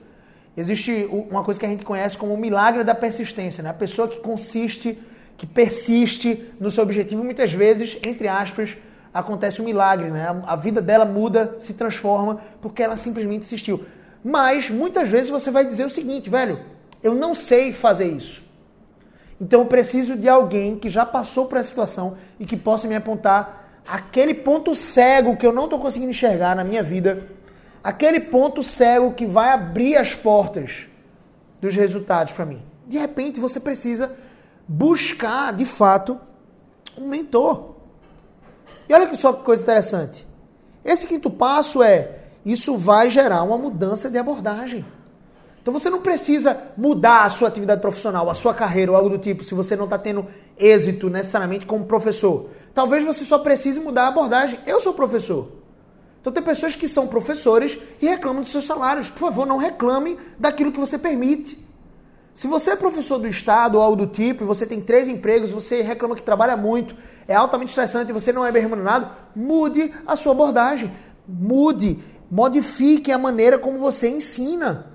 Existe 0.55 1.09
uma 1.11 1.43
coisa 1.43 1.59
que 1.59 1.65
a 1.65 1.69
gente 1.69 1.83
conhece 1.83 2.15
como 2.19 2.35
o 2.35 2.37
milagre 2.37 2.83
da 2.83 2.93
persistência, 2.93 3.63
né? 3.63 3.71
A 3.71 3.73
pessoa 3.73 4.07
que 4.07 4.19
consiste, 4.19 4.95
que 5.39 5.47
persiste 5.47 6.51
no 6.59 6.69
seu 6.69 6.83
objetivo, 6.83 7.23
muitas 7.23 7.51
vezes, 7.51 7.97
entre 8.05 8.27
aspas, 8.27 8.77
acontece 9.11 9.59
um 9.59 9.65
milagre, 9.65 10.11
né? 10.11 10.39
A 10.45 10.55
vida 10.55 10.83
dela 10.83 11.03
muda, 11.03 11.55
se 11.57 11.73
transforma, 11.73 12.41
porque 12.61 12.83
ela 12.83 12.95
simplesmente 12.95 13.41
insistiu. 13.41 13.83
Mas 14.23 14.69
muitas 14.69 15.09
vezes 15.09 15.31
você 15.31 15.49
vai 15.49 15.65
dizer 15.65 15.87
o 15.87 15.89
seguinte, 15.89 16.29
velho, 16.29 16.59
eu 17.01 17.15
não 17.15 17.33
sei 17.33 17.73
fazer 17.73 18.05
isso. 18.05 18.44
Então 19.39 19.61
eu 19.61 19.65
preciso 19.65 20.15
de 20.15 20.29
alguém 20.29 20.77
que 20.77 20.89
já 20.89 21.05
passou 21.05 21.47
por 21.47 21.57
essa 21.57 21.69
situação 21.69 22.17
e 22.39 22.45
que 22.45 22.55
possa 22.55 22.87
me 22.87 22.95
apontar 22.95 23.83
aquele 23.87 24.33
ponto 24.33 24.73
cego 24.73 25.37
que 25.37 25.45
eu 25.45 25.53
não 25.53 25.65
estou 25.65 25.79
conseguindo 25.79 26.11
enxergar 26.11 26.55
na 26.55 26.63
minha 26.63 26.81
vida, 26.81 27.27
aquele 27.83 28.19
ponto 28.19 28.63
cego 28.63 29.13
que 29.13 29.25
vai 29.25 29.51
abrir 29.51 29.97
as 29.97 30.15
portas 30.15 30.87
dos 31.61 31.75
resultados 31.75 32.33
para 32.33 32.45
mim. 32.45 32.63
De 32.87 32.97
repente 32.97 33.39
você 33.39 33.59
precisa 33.59 34.15
buscar, 34.67 35.53
de 35.53 35.65
fato, 35.65 36.19
um 36.97 37.07
mentor. 37.07 37.75
E 38.87 38.93
olha 38.93 39.13
só 39.15 39.33
que 39.33 39.43
coisa 39.43 39.63
interessante. 39.63 40.25
Esse 40.83 41.07
quinto 41.07 41.29
passo 41.29 41.83
é: 41.83 42.19
isso 42.45 42.77
vai 42.77 43.09
gerar 43.09 43.43
uma 43.43 43.57
mudança 43.57 44.09
de 44.09 44.17
abordagem. 44.17 44.85
Então 45.65 45.73
você 45.73 45.89
não 45.89 45.99
precisa 45.99 46.55
mudar 46.77 47.23
a 47.23 47.29
sua 47.31 47.47
atividade 47.47 47.81
profissional, 47.81 48.29
a 48.29 48.35
sua 48.35 48.53
carreira 48.53 48.91
ou 48.91 48.95
algo 48.95 49.09
do 49.09 49.17
tipo, 49.17 49.43
se 49.43 49.55
você 49.55 49.75
não 49.75 49.85
está 49.85 49.97
tendo 49.97 50.27
êxito 50.59 51.09
necessariamente 51.09 51.65
como 51.65 51.85
professor. 51.85 52.51
Talvez 52.71 53.03
você 53.03 53.25
só 53.25 53.39
precise 53.39 53.79
mudar 53.79 54.03
a 54.03 54.07
abordagem. 54.09 54.59
Eu 54.67 54.79
sou 54.79 54.93
professor. 54.93 55.53
Então 56.21 56.31
tem 56.31 56.43
pessoas 56.43 56.75
que 56.75 56.87
são 56.87 57.07
professores 57.07 57.79
e 57.99 58.05
reclamam 58.05 58.43
dos 58.43 58.51
seus 58.51 58.67
salários. 58.67 59.09
Por 59.09 59.21
favor, 59.21 59.47
não 59.47 59.57
reclame 59.57 60.19
daquilo 60.37 60.71
que 60.71 60.79
você 60.79 60.99
permite. 60.99 61.57
Se 62.31 62.45
você 62.45 62.69
é 62.69 62.75
professor 62.75 63.17
do 63.17 63.27
Estado 63.27 63.79
ou 63.79 63.81
algo 63.81 63.95
do 63.95 64.05
tipo, 64.05 64.43
e 64.43 64.45
você 64.45 64.67
tem 64.67 64.79
três 64.79 65.09
empregos, 65.09 65.49
você 65.49 65.81
reclama 65.81 66.13
que 66.13 66.21
trabalha 66.21 66.55
muito, 66.55 66.95
é 67.27 67.33
altamente 67.33 67.69
estressante 67.69 68.11
e 68.11 68.13
você 68.13 68.31
não 68.31 68.45
é 68.45 68.51
bem 68.51 68.61
remunerado, 68.61 69.09
mude 69.35 69.91
a 70.05 70.15
sua 70.15 70.33
abordagem. 70.33 70.93
Mude, 71.27 71.97
modifique 72.29 73.11
a 73.11 73.17
maneira 73.17 73.57
como 73.57 73.79
você 73.79 74.07
ensina. 74.07 74.93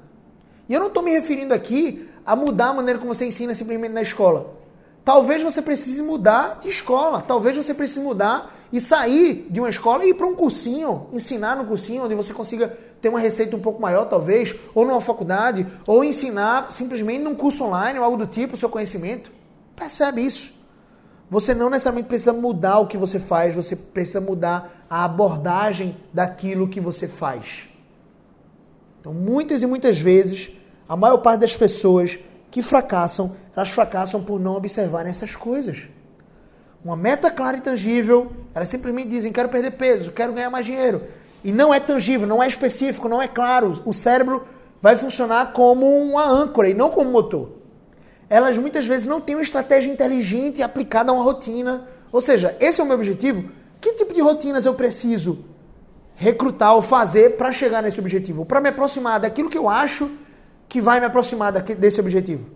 E 0.71 0.75
eu 0.75 0.79
não 0.79 0.87
estou 0.87 1.03
me 1.03 1.11
referindo 1.11 1.53
aqui 1.53 2.09
a 2.25 2.37
mudar 2.37 2.69
a 2.69 2.73
maneira 2.73 3.01
como 3.01 3.13
você 3.13 3.27
ensina 3.27 3.53
simplesmente 3.57 3.91
na 3.91 4.03
escola. 4.03 4.55
Talvez 5.05 5.43
você 5.43 5.61
precise 5.61 6.01
mudar 6.01 6.61
de 6.61 6.69
escola, 6.69 7.21
talvez 7.21 7.57
você 7.57 7.75
precise 7.75 7.99
mudar 7.99 8.55
e 8.73 8.81
sair 8.81 9.49
de 9.51 9.59
uma 9.59 9.69
escola 9.69 10.05
e 10.05 10.11
ir 10.11 10.15
para 10.15 10.29
um 10.29 10.35
cursinho, 10.37 11.09
ensinar 11.13 11.57
no 11.57 11.65
cursinho, 11.65 12.05
onde 12.05 12.15
você 12.15 12.33
consiga 12.33 12.79
ter 13.03 13.09
uma 13.09 13.19
receita 13.19 13.57
um 13.57 13.61
pouco 13.61 13.83
maior, 13.83 14.05
talvez, 14.05 14.55
ou 14.73 14.87
numa 14.87 15.01
faculdade, 15.01 15.67
ou 15.89 16.05
ensinar 16.05 16.71
simplesmente 16.71 17.25
num 17.25 17.35
curso 17.35 17.65
online 17.65 17.99
ou 17.99 18.05
algo 18.05 18.19
do 18.19 18.27
tipo, 18.29 18.55
o 18.55 18.59
seu 18.59 18.69
conhecimento. 18.69 19.33
Percebe 19.75 20.25
isso? 20.25 20.53
Você 21.29 21.53
não 21.53 21.69
necessariamente 21.69 22.07
precisa 22.07 22.33
mudar 22.33 22.79
o 22.79 22.87
que 22.87 22.97
você 22.97 23.19
faz, 23.19 23.57
você 23.57 23.75
precisa 23.75 24.21
mudar 24.21 24.87
a 24.89 25.05
abordagem 25.05 25.97
daquilo 26.13 26.69
que 26.69 26.81
você 26.81 27.09
faz. 27.09 27.69
Então, 29.01 29.15
muitas 29.15 29.63
e 29.63 29.67
muitas 29.67 29.99
vezes, 29.99 30.51
a 30.91 30.97
maior 30.97 31.19
parte 31.19 31.43
das 31.43 31.57
pessoas 31.57 32.19
que 32.51 32.65
fracassam, 32.65 33.37
elas 33.55 33.71
fracassam 33.71 34.25
por 34.25 34.41
não 34.41 34.57
observarem 34.57 35.09
essas 35.09 35.37
coisas. 35.37 35.85
Uma 36.85 36.97
meta 36.97 37.31
clara 37.31 37.59
e 37.59 37.61
tangível, 37.61 38.33
elas 38.53 38.69
simplesmente 38.71 39.07
dizem: 39.07 39.31
quero 39.31 39.49
perder 39.49 39.71
peso, 39.71 40.11
quero 40.11 40.33
ganhar 40.33 40.51
mais 40.51 40.67
dinheiro. 40.67 41.05
E 41.45 41.53
não 41.53 41.73
é 41.73 41.79
tangível, 41.79 42.27
não 42.27 42.43
é 42.43 42.49
específico, 42.49 43.09
não 43.09 43.23
é 43.23 43.29
claro. 43.29 43.81
O 43.85 43.95
cérebro 43.95 44.45
vai 44.83 44.97
funcionar 44.97 45.53
como 45.53 45.87
uma 45.87 46.29
âncora 46.29 46.69
e 46.69 46.75
não 46.75 46.91
como 46.91 47.09
motor. 47.09 47.53
Elas 48.29 48.59
muitas 48.59 48.85
vezes 48.85 49.07
não 49.07 49.21
têm 49.21 49.37
uma 49.37 49.43
estratégia 49.43 49.93
inteligente 49.93 50.61
aplicada 50.61 51.13
a 51.13 51.15
uma 51.15 51.23
rotina. 51.23 51.87
Ou 52.11 52.21
seja, 52.21 52.57
esse 52.59 52.81
é 52.81 52.85
o 52.85 52.87
meu 52.87 52.97
objetivo. 52.97 53.49
Que 53.81 53.93
tipo 53.93 54.13
de 54.13 54.21
rotinas 54.21 54.65
eu 54.65 54.75
preciso 54.75 55.45
recrutar 56.17 56.75
ou 56.75 56.83
fazer 56.83 57.37
para 57.37 57.53
chegar 57.53 57.81
nesse 57.81 58.01
objetivo? 58.01 58.45
Para 58.45 58.61
me 58.61 58.71
aproximar 58.71 59.21
daquilo 59.21 59.49
que 59.49 59.57
eu 59.57 59.69
acho 59.69 60.11
que 60.71 60.81
vai 60.81 61.01
me 61.01 61.07
aproximar 61.07 61.53
desse 61.53 62.01
objetivo. 62.01 62.47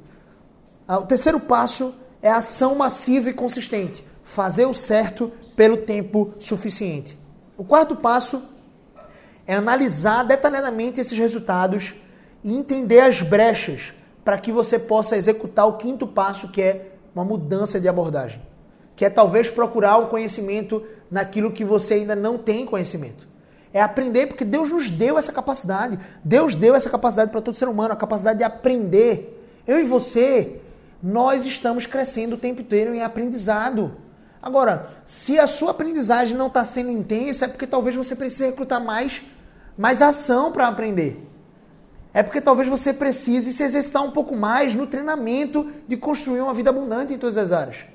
Ah, 0.87 1.01
o 1.01 1.03
terceiro 1.03 1.41
passo 1.41 1.93
é 2.23 2.31
a 2.31 2.37
ação 2.37 2.77
massiva 2.77 3.29
e 3.29 3.35
consistente. 3.35 4.07
Fazer 4.23 4.67
o 4.67 4.73
certo 4.73 5.33
pelo 5.57 5.79
tempo 5.79 6.33
suficiente. 6.39 7.19
O 7.59 7.65
quarto 7.65 7.97
passo 7.97 8.41
é 9.45 9.55
analisar 9.55 10.23
detalhadamente 10.23 11.01
esses 11.01 11.19
resultados 11.19 11.93
e 12.45 12.57
entender 12.57 13.01
as 13.01 13.21
brechas 13.21 13.93
para 14.25 14.39
que 14.39 14.53
você 14.53 14.79
possa 14.79 15.17
executar 15.17 15.67
o 15.67 15.77
quinto 15.77 16.07
passo, 16.07 16.49
que 16.49 16.63
é 16.63 16.93
uma 17.15 17.25
mudança 17.25 17.81
de 17.81 17.89
abordagem. 17.89 18.41
Que 18.95 19.05
é 19.05 19.11
talvez 19.11 19.51
procurar 19.51 19.99
um 19.99 20.07
conhecimento 20.07 20.87
naquilo 21.11 21.51
que 21.51 21.65
você 21.65 21.95
ainda 21.95 22.15
não 22.15 22.39
tem 22.39 22.65
conhecimento. 22.65 23.27
É 23.75 23.83
aprender, 23.83 24.29
porque 24.29 24.45
Deus 24.45 24.71
nos 24.71 24.89
deu 24.89 25.19
essa 25.19 25.33
capacidade. 25.33 25.99
Deus 26.25 26.55
deu 26.55 26.77
essa 26.77 26.89
capacidade 26.89 27.33
para 27.33 27.41
todo 27.41 27.55
ser 27.55 27.67
humano, 27.67 27.93
a 27.93 27.97
capacidade 27.97 28.39
de 28.39 28.45
aprender. 28.45 29.45
Eu 29.67 29.81
e 29.81 29.85
você, 29.85 30.61
nós 31.03 31.45
estamos 31.45 31.85
crescendo 31.85 32.37
o 32.37 32.39
tempo 32.39 32.63
inteiro 32.63 32.95
em 32.95 33.03
aprendizado. 33.03 33.97
Agora, 34.41 34.91
se 35.05 35.41
a 35.41 35.49
sua 35.49 35.73
aprendizagem 35.73 36.39
não 36.39 36.47
está 36.47 36.65
sendo 36.65 36.89
intensa, 36.89 37.47
é 37.47 37.49
porque 37.49 37.67
talvez 37.67 37.97
você 37.97 38.15
precise 38.15 38.47
recrutar 38.47 38.81
mais, 38.81 39.23
mais 39.77 40.01
ação 40.01 40.53
para 40.53 40.69
aprender. 40.69 41.29
É 42.13 42.23
porque 42.23 42.41
talvez 42.41 42.69
você 42.69 42.93
precise 42.93 43.53
se 43.53 43.65
exercitar 43.65 44.05
um 44.05 44.13
pouco 44.13 44.37
mais 44.37 44.77
no 44.77 44.87
treinamento 44.87 45.73
de 45.89 45.97
construir 45.97 46.43
uma 46.43 46.55
vida 46.55 46.71
abundante 46.71 47.13
em 47.13 47.19
todas 47.19 47.37
as 47.37 47.51
áreas. 47.51 47.87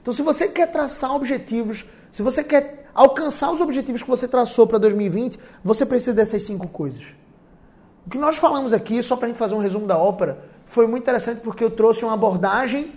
Então, 0.00 0.12
se 0.12 0.20
você 0.20 0.48
quer 0.48 0.66
traçar 0.66 1.14
objetivos, 1.14 1.84
se 2.10 2.22
você 2.22 2.42
quer 2.42 2.81
alcançar 2.94 3.50
os 3.50 3.60
objetivos 3.60 4.02
que 4.02 4.08
você 4.08 4.28
traçou 4.28 4.66
para 4.66 4.78
2020, 4.78 5.38
você 5.62 5.86
precisa 5.86 6.14
dessas 6.14 6.42
cinco 6.42 6.68
coisas. 6.68 7.04
O 8.06 8.10
que 8.10 8.18
nós 8.18 8.36
falamos 8.36 8.72
aqui, 8.72 9.02
só 9.02 9.16
para 9.16 9.26
a 9.26 9.28
gente 9.28 9.38
fazer 9.38 9.54
um 9.54 9.58
resumo 9.58 9.86
da 9.86 9.96
ópera, 9.96 10.44
foi 10.66 10.86
muito 10.86 11.02
interessante 11.02 11.40
porque 11.40 11.62
eu 11.62 11.70
trouxe 11.70 12.04
uma 12.04 12.14
abordagem 12.14 12.92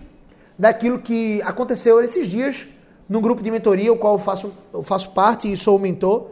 daquilo 0.58 1.00
que 1.00 1.42
aconteceu 1.44 2.02
esses 2.02 2.28
dias 2.28 2.68
no 3.08 3.22
grupo 3.22 3.42
de 3.42 3.52
mentoria, 3.52 3.92
o 3.94 3.98
qual 3.98 4.14
eu 4.14 4.20
faço, 4.20 4.52
eu 4.74 4.82
faço 4.82 5.12
parte 5.12 5.52
e 5.52 5.56
sou 5.56 5.76
o 5.78 5.80
mentor, 5.80 6.30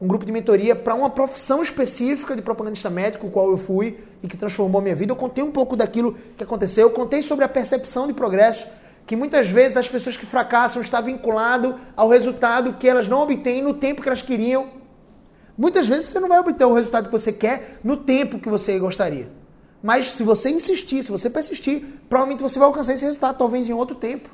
um 0.00 0.06
grupo 0.06 0.24
de 0.24 0.32
mentoria 0.32 0.74
para 0.74 0.94
uma 0.94 1.10
profissão 1.10 1.62
específica 1.62 2.34
de 2.34 2.42
propagandista 2.42 2.88
médico, 2.88 3.26
o 3.26 3.30
qual 3.30 3.50
eu 3.50 3.56
fui 3.56 3.98
e 4.22 4.28
que 4.28 4.36
transformou 4.36 4.80
a 4.80 4.82
minha 4.82 4.94
vida. 4.94 5.12
Eu 5.12 5.16
contei 5.16 5.44
um 5.44 5.50
pouco 5.50 5.76
daquilo 5.76 6.14
que 6.36 6.42
aconteceu, 6.42 6.88
eu 6.88 6.90
contei 6.90 7.22
sobre 7.22 7.44
a 7.44 7.48
percepção 7.48 8.06
de 8.06 8.14
progresso, 8.14 8.66
que 9.06 9.16
muitas 9.16 9.50
vezes 9.50 9.74
das 9.74 9.88
pessoas 9.88 10.16
que 10.16 10.24
fracassam 10.24 10.80
está 10.80 11.00
vinculado 11.00 11.78
ao 11.96 12.08
resultado 12.08 12.74
que 12.74 12.88
elas 12.88 13.06
não 13.06 13.20
obtêm 13.20 13.62
no 13.62 13.74
tempo 13.74 14.02
que 14.02 14.08
elas 14.08 14.22
queriam. 14.22 14.68
Muitas 15.56 15.86
vezes 15.86 16.06
você 16.06 16.18
não 16.18 16.28
vai 16.28 16.38
obter 16.38 16.64
o 16.64 16.72
resultado 16.72 17.06
que 17.06 17.12
você 17.12 17.32
quer 17.32 17.78
no 17.84 17.96
tempo 17.96 18.38
que 18.38 18.48
você 18.48 18.78
gostaria. 18.78 19.30
Mas 19.82 20.10
se 20.12 20.24
você 20.24 20.48
insistir, 20.50 21.04
se 21.04 21.10
você 21.10 21.28
persistir, 21.28 21.84
provavelmente 22.08 22.42
você 22.42 22.58
vai 22.58 22.66
alcançar 22.66 22.94
esse 22.94 23.04
resultado, 23.04 23.36
talvez 23.36 23.68
em 23.68 23.74
outro 23.74 23.94
tempo. 23.94 24.30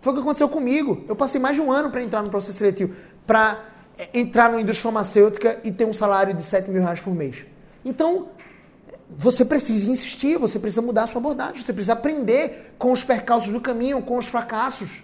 Foi 0.00 0.12
o 0.12 0.16
que 0.16 0.22
aconteceu 0.22 0.48
comigo. 0.48 1.04
Eu 1.06 1.14
passei 1.14 1.38
mais 1.38 1.56
de 1.56 1.62
um 1.62 1.70
ano 1.70 1.90
para 1.90 2.02
entrar 2.02 2.22
no 2.22 2.30
processo 2.30 2.56
seletivo, 2.56 2.94
para 3.26 3.62
é, 3.98 4.18
entrar 4.18 4.48
numa 4.48 4.60
indústria 4.60 4.90
farmacêutica 4.90 5.60
e 5.62 5.70
ter 5.70 5.84
um 5.84 5.92
salário 5.92 6.32
de 6.32 6.42
7 6.42 6.70
mil 6.70 6.80
reais 6.80 7.00
por 7.00 7.14
mês. 7.14 7.44
Então, 7.84 8.28
você 9.12 9.44
precisa 9.44 9.90
insistir, 9.90 10.38
você 10.38 10.58
precisa 10.58 10.82
mudar 10.82 11.04
a 11.04 11.06
sua 11.06 11.20
abordagem, 11.20 11.62
você 11.62 11.72
precisa 11.72 11.94
aprender 11.94 12.74
com 12.78 12.92
os 12.92 13.02
percalços 13.02 13.52
do 13.52 13.60
caminho, 13.60 14.02
com 14.02 14.16
os 14.16 14.28
fracassos. 14.28 15.02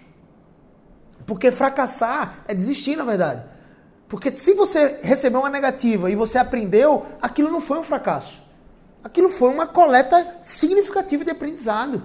Porque 1.27 1.51
fracassar 1.51 2.45
é 2.47 2.55
desistir, 2.55 2.97
na 2.97 3.05
verdade. 3.05 3.45
Porque 4.09 4.37
se 4.37 4.55
você 4.55 5.01
recebeu 5.03 5.41
uma 5.41 5.51
negativa 5.51 6.11
e 6.11 6.15
você 6.15 6.39
aprendeu, 6.39 7.05
aquilo 7.21 7.51
não 7.51 7.61
foi 7.61 7.79
um 7.79 7.83
fracasso. 7.83 8.41
Aquilo 9.03 9.29
foi 9.29 9.51
uma 9.51 9.67
coleta 9.67 10.37
significativa 10.41 11.25
de 11.25 11.31
aprendizado 11.31 12.03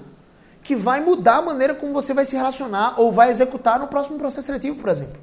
que 0.64 0.76
vai 0.76 1.02
mudar 1.02 1.38
a 1.38 1.42
maneira 1.42 1.74
como 1.74 1.94
você 1.94 2.14
vai 2.14 2.26
se 2.26 2.36
relacionar 2.36 3.00
ou 3.00 3.12
vai 3.12 3.30
executar 3.30 3.80
no 3.80 3.88
próximo 3.88 4.18
processo 4.18 4.48
seletivo, 4.48 4.78
por 4.78 4.90
exemplo. 4.90 5.20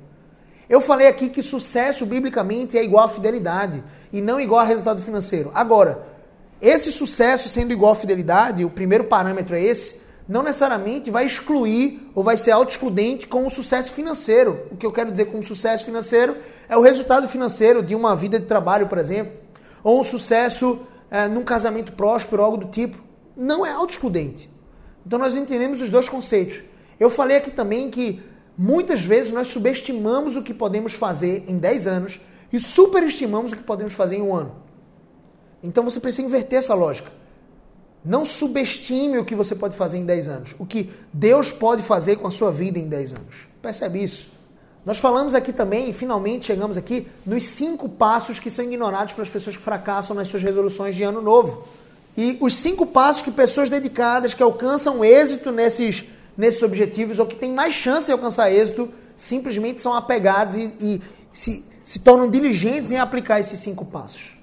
Eu 0.69 0.81
falei 0.81 1.07
aqui 1.07 1.29
que 1.29 1.43
sucesso 1.43 2.05
biblicamente 2.05 2.77
é 2.77 2.85
igual 2.85 3.05
a 3.05 3.09
fidelidade 3.09 3.83
e 4.13 4.21
não 4.21 4.41
igual 4.41 4.61
a 4.61 4.65
resultado 4.65 5.01
financeiro. 5.01 5.51
Agora, 5.55 6.03
esse 6.61 6.91
sucesso 6.93 7.49
sendo 7.49 7.73
igual 7.73 7.93
a 7.93 7.97
fidelidade, 7.97 8.65
o 8.65 8.71
primeiro 8.71 9.05
parâmetro 9.05 9.57
é 9.57 9.63
esse, 9.63 10.01
não 10.29 10.43
necessariamente 10.43 11.11
vai 11.11 11.25
excluir 11.25 12.11
ou 12.15 12.23
vai 12.23 12.37
ser 12.37 12.51
auto-excludente 12.51 13.27
com 13.27 13.47
o 13.47 13.51
sucesso 13.51 13.93
financeiro. 13.93 14.67
O 14.71 14.77
que 14.77 14.85
eu 14.85 14.93
quero 14.93 15.11
dizer 15.11 15.27
com 15.27 15.41
sucesso 15.41 15.85
financeiro 15.85 16.37
é 16.69 16.77
o 16.77 16.83
resultado 16.83 17.27
financeiro 17.29 17.83
de 17.83 17.95
uma 17.95 18.15
vida 18.15 18.39
de 18.39 18.47
trabalho, 18.47 18.89
por 18.89 18.99
exemplo, 18.99 19.33
ou 19.83 20.01
um 20.01 20.05
sucesso 20.05 20.81
é, 21.11 21.29
num 21.29 21.45
casamento 21.45 21.93
próspero, 21.93 22.43
algo 22.43 22.59
do 22.59 22.67
tipo. 22.67 22.99
Não 23.37 23.65
é 23.65 23.73
auto-excludente. 23.73 24.51
Então 25.07 25.19
nós 25.19 25.35
entendemos 25.35 25.81
os 25.81 25.89
dois 25.89 26.09
conceitos. 26.09 26.61
Eu 27.01 27.09
falei 27.09 27.39
aqui 27.39 27.51
também 27.51 27.91
que 27.91 28.23
Muitas 28.61 29.05
vezes 29.05 29.31
nós 29.31 29.47
subestimamos 29.47 30.35
o 30.35 30.43
que 30.43 30.53
podemos 30.53 30.93
fazer 30.93 31.45
em 31.47 31.57
10 31.57 31.87
anos 31.87 32.21
e 32.53 32.59
superestimamos 32.59 33.53
o 33.53 33.57
que 33.57 33.63
podemos 33.63 33.93
fazer 33.93 34.17
em 34.17 34.23
um 34.23 34.35
ano. 34.35 34.53
Então 35.63 35.85
você 35.85 36.01
precisa 36.01 36.27
inverter 36.27 36.59
essa 36.59 36.75
lógica. 36.75 37.11
Não 38.05 38.25
subestime 38.25 39.19
o 39.19 39.25
que 39.25 39.35
você 39.35 39.55
pode 39.55 39.77
fazer 39.77 39.99
em 39.99 40.05
10 40.05 40.29
anos. 40.29 40.55
O 40.59 40.65
que 40.65 40.91
Deus 41.13 41.53
pode 41.53 41.83
fazer 41.83 42.17
com 42.17 42.27
a 42.27 42.31
sua 42.31 42.51
vida 42.51 42.79
em 42.79 42.87
10 42.87 43.13
anos. 43.15 43.49
Percebe 43.61 44.03
isso? 44.03 44.31
Nós 44.87 44.99
falamos 44.99 45.35
aqui 45.35 45.53
também, 45.53 45.91
e 45.91 45.93
finalmente 45.93 46.47
chegamos 46.47 46.77
aqui, 46.77 47.07
nos 47.27 47.45
cinco 47.45 47.89
passos 47.89 48.39
que 48.39 48.51
são 48.51 48.65
ignorados 48.65 49.13
pelas 49.13 49.29
pessoas 49.29 49.57
que 49.57 49.63
fracassam 49.63 50.17
nas 50.17 50.29
suas 50.29 50.43
resoluções 50.43 50.95
de 50.95 51.03
ano 51.03 51.21
novo. 51.21 51.65
E 52.17 52.39
os 52.41 52.55
cinco 52.55 52.87
passos 52.87 53.21
que 53.21 53.31
pessoas 53.31 53.69
dedicadas, 53.69 54.33
que 54.33 54.43
alcançam 54.43 55.05
êxito 55.05 55.53
nesses 55.53 56.05
nesses 56.39 56.63
objetivos 56.63 57.19
ou 57.19 57.27
que 57.27 57.35
têm 57.35 57.53
mais 57.53 57.75
chance 57.75 58.07
de 58.07 58.13
alcançar 58.13 58.53
êxito 58.53 58.89
simplesmente 59.17 59.81
são 59.81 59.93
apegados 59.93 60.55
e, 60.55 60.73
e 60.79 61.03
se, 61.33 61.65
se 61.83 61.99
tornam 61.99 62.31
diligentes 62.31 62.93
em 62.93 62.97
aplicar 62.97 63.41
esses 63.41 63.59
cinco 63.59 63.85
passos. 63.85 64.38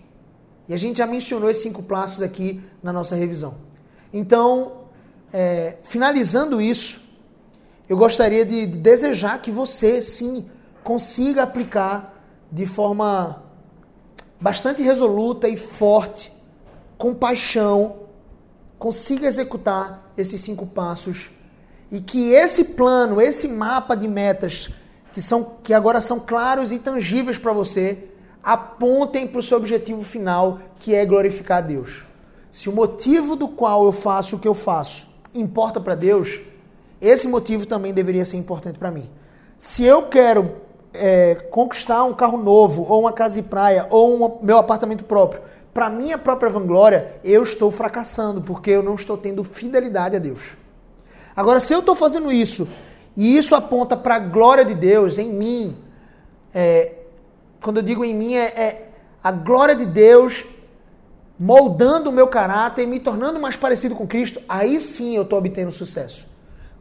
E 0.68 0.74
a 0.74 0.78
gente 0.78 0.98
já 0.98 1.06
mencionou 1.06 1.50
esses 1.50 1.64
cinco 1.64 1.84
passos 1.84 2.22
aqui 2.22 2.62
na 2.82 2.92
nossa 2.92 3.16
revisão. 3.16 3.56
Então, 4.14 4.86
é, 5.32 5.78
finalizando 5.84 6.62
isso, 6.62 7.02
eu 7.88 7.98
gostaria 7.98 8.46
de, 8.46 8.66
de 8.66 8.78
desejar 8.78 9.42
que 9.42 9.52
você, 9.52 10.02
sim, 10.02 10.46
consiga 10.84 11.44
aplicar 11.44 12.14
de 12.52 12.66
forma 12.66 13.44
bastante 14.40 14.82
resoluta 14.82 15.48
e 15.48 15.58
forte, 15.58 16.32
com 16.98 17.14
paixão, 17.14 17.98
consiga 18.78 19.28
executar 19.28 20.12
esses 20.18 20.40
cinco 20.42 20.66
passos 20.66 21.30
e 21.92 22.00
que 22.00 22.32
esse 22.32 22.64
plano, 22.64 23.22
esse 23.22 23.48
mapa 23.48 23.96
de 23.96 24.08
metas 24.08 24.70
que 25.14 25.22
são 25.22 25.58
que 25.64 25.74
agora 25.74 26.02
são 26.02 26.20
claros 26.20 26.72
e 26.72 26.80
tangíveis 26.80 27.38
para 27.38 27.54
você, 27.54 28.10
apontem 28.46 29.26
para 29.26 29.40
o 29.40 29.44
seu 29.44 29.58
objetivo 29.58 30.04
final, 30.04 30.60
que 30.80 30.94
é 30.94 31.04
glorificar 31.04 31.58
a 31.58 31.62
Deus. 31.62 32.06
Se 32.52 32.70
o 32.70 32.72
motivo 32.72 33.36
do 33.36 33.48
qual 33.48 33.86
eu 33.86 33.92
faço 33.92 34.36
o 34.36 34.40
que 34.40 34.48
eu 34.48 34.54
faço 34.54 35.08
importa 35.34 35.82
para 35.82 35.96
Deus, 35.96 36.40
esse 37.02 37.28
motivo 37.28 37.66
também 37.66 37.92
deveria 37.92 38.24
ser 38.24 38.38
importante 38.38 38.78
para 38.78 38.92
mim. 38.92 39.10
Se 39.58 39.84
eu 39.84 40.04
quero 40.04 40.52
é, 40.94 41.36
conquistar 41.50 42.04
um 42.04 42.14
carro 42.14 42.38
novo, 42.38 42.86
ou 42.88 43.02
uma 43.02 43.12
casa 43.12 43.42
de 43.42 43.42
praia, 43.42 43.88
ou 43.90 44.40
meu 44.44 44.58
apartamento 44.58 45.04
próprio, 45.04 45.42
para 45.74 45.90
minha 45.90 46.18
própria 46.18 46.50
vanglória, 46.50 47.16
eu 47.24 47.44
estou 47.44 47.72
fracassando, 47.72 48.42
porque 48.42 48.70
eu 48.70 48.84
não 48.84 48.96
estou 48.96 49.18
tendo 49.18 49.44
fidelidade 49.44 50.16
a 50.16 50.20
Deus. 50.20 50.56
Agora, 51.36 51.60
se 51.60 51.74
eu 51.74 51.80
estou 51.80 51.96
fazendo 51.96 52.32
isso 52.32 52.68
e 53.18 53.38
isso 53.38 53.56
aponta 53.56 53.98
para 53.98 54.16
a 54.16 54.20
glória 54.20 54.64
de 54.64 54.74
Deus 54.74 55.18
em 55.18 55.34
mim, 55.34 55.76
é, 56.54 56.94
quando 57.66 57.78
eu 57.78 57.84
digo 57.84 58.06
em 58.06 58.14
mim, 58.14 58.36
é, 58.36 58.44
é 58.44 58.90
a 59.24 59.32
glória 59.32 59.76
de 59.76 59.88
Deus 59.88 60.46
moldando 61.40 62.12
o 62.12 62.14
meu 62.14 62.28
caráter 62.28 62.86
me 62.86 63.00
tornando 63.00 63.40
mais 63.40 63.56
parecido 63.56 63.96
com 63.96 64.06
Cristo, 64.06 64.40
aí 64.48 64.80
sim 64.80 65.16
eu 65.16 65.24
estou 65.24 65.40
obtendo 65.40 65.72
sucesso. 65.72 66.28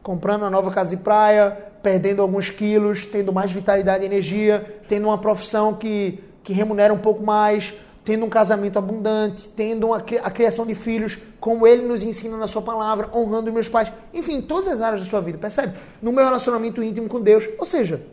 Comprando 0.03 0.43
uma 0.43 0.51
nova 0.51 0.69
casa 0.69 0.95
de 0.95 1.01
praia, 1.01 1.49
perdendo 1.81 2.21
alguns 2.21 2.51
quilos, 2.51 3.07
tendo 3.07 3.33
mais 3.33 3.51
vitalidade 3.51 4.03
e 4.03 4.05
energia, 4.05 4.79
tendo 4.87 5.07
uma 5.07 5.17
profissão 5.17 5.73
que, 5.73 6.23
que 6.43 6.53
remunera 6.53 6.93
um 6.93 6.99
pouco 6.99 7.23
mais, 7.23 7.73
tendo 8.03 8.23
um 8.23 8.29
casamento 8.29 8.77
abundante, 8.77 9.49
tendo 9.49 9.87
uma, 9.87 9.97
a 9.97 10.29
criação 10.29 10.67
de 10.67 10.75
filhos, 10.75 11.17
como 11.39 11.65
ele 11.65 11.81
nos 11.81 12.03
ensina 12.03 12.37
na 12.37 12.45
sua 12.45 12.61
palavra, 12.61 13.09
honrando 13.11 13.51
meus 13.51 13.67
pais, 13.67 13.91
enfim, 14.13 14.39
todas 14.39 14.67
as 14.67 14.81
áreas 14.81 15.01
da 15.01 15.09
sua 15.09 15.19
vida, 15.19 15.39
percebe? 15.39 15.75
No 15.99 16.11
meu 16.11 16.25
relacionamento 16.25 16.83
íntimo 16.83 17.09
com 17.09 17.19
Deus. 17.19 17.43
Ou 17.57 17.65
seja, 17.65 18.05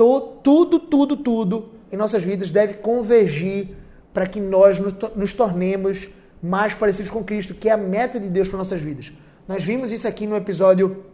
to, 0.00 0.20
tudo, 0.42 0.78
tudo, 0.78 1.14
tudo 1.14 1.68
em 1.92 1.96
nossas 1.96 2.22
vidas 2.22 2.50
deve 2.50 2.74
convergir 2.74 3.76
para 4.14 4.26
que 4.26 4.40
nós 4.40 4.78
nos, 5.14 5.34
tornemos 5.34 6.08
mais 6.42 6.72
parecidos 6.72 7.10
com 7.10 7.22
Cristo, 7.22 7.52
que 7.52 7.68
é 7.68 7.72
a 7.72 7.76
meta 7.76 8.18
de 8.18 8.30
Deus 8.30 8.48
para 8.48 8.56
nossas 8.56 8.80
vidas. 8.80 9.12
Nós 9.46 9.62
vimos 9.62 9.92
isso 9.92 10.08
aqui 10.08 10.26
no 10.26 10.34
episódio 10.36 11.04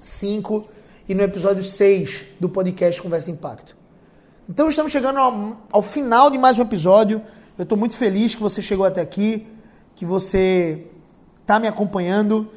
5 0.00 0.66
e 1.08 1.14
no 1.14 1.22
episódio 1.22 1.62
6 1.62 2.24
do 2.40 2.48
podcast 2.48 3.00
Conversa 3.00 3.30
Impacto. 3.30 3.76
Então 4.48 4.68
estamos 4.68 4.90
chegando 4.90 5.20
ao, 5.20 5.62
ao 5.70 5.82
final 5.82 6.28
de 6.28 6.36
mais 6.36 6.58
um 6.58 6.62
episódio. 6.62 7.22
Eu 7.56 7.62
estou 7.62 7.78
muito 7.78 7.96
feliz 7.96 8.34
que 8.34 8.42
você 8.42 8.60
chegou 8.60 8.84
até 8.84 9.00
aqui, 9.00 9.46
que 9.94 10.04
você 10.04 10.84
está 11.42 11.60
me 11.60 11.68
acompanhando. 11.68 12.50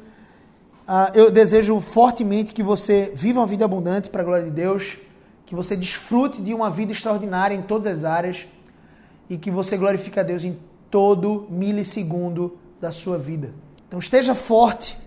Uh, 0.88 1.14
eu 1.14 1.30
desejo 1.30 1.80
fortemente 1.80 2.52
que 2.52 2.62
você 2.62 3.12
viva 3.14 3.38
uma 3.38 3.46
vida 3.46 3.64
abundante 3.64 4.10
para 4.10 4.22
a 4.22 4.24
glória 4.24 4.44
de 4.46 4.50
Deus, 4.50 4.98
que 5.46 5.54
você 5.54 5.76
desfrute 5.76 6.42
de 6.42 6.52
uma 6.52 6.70
vida 6.70 6.92
extraordinária 6.92 7.54
em 7.54 7.62
todas 7.62 7.86
as 7.86 8.04
áreas 8.04 8.46
e 9.30 9.38
que 9.38 9.50
você 9.50 9.76
glorifique 9.76 10.18
a 10.18 10.22
Deus 10.22 10.44
em 10.44 10.58
todo 10.90 11.46
milissegundo 11.48 12.58
da 12.80 12.90
sua 12.90 13.16
vida. 13.16 13.54
Então 13.86 13.98
esteja 13.98 14.34
forte, 14.34 14.98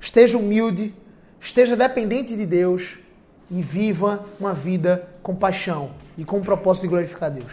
esteja 0.00 0.38
humilde, 0.38 0.94
esteja 1.40 1.76
dependente 1.76 2.34
de 2.34 2.46
Deus 2.46 2.98
e 3.50 3.60
viva 3.60 4.24
uma 4.40 4.54
vida 4.54 5.06
com 5.22 5.34
paixão 5.34 5.90
e 6.16 6.24
com 6.24 6.38
o 6.38 6.42
propósito 6.42 6.82
de 6.82 6.88
glorificar 6.88 7.30
a 7.30 7.34
Deus. 7.34 7.52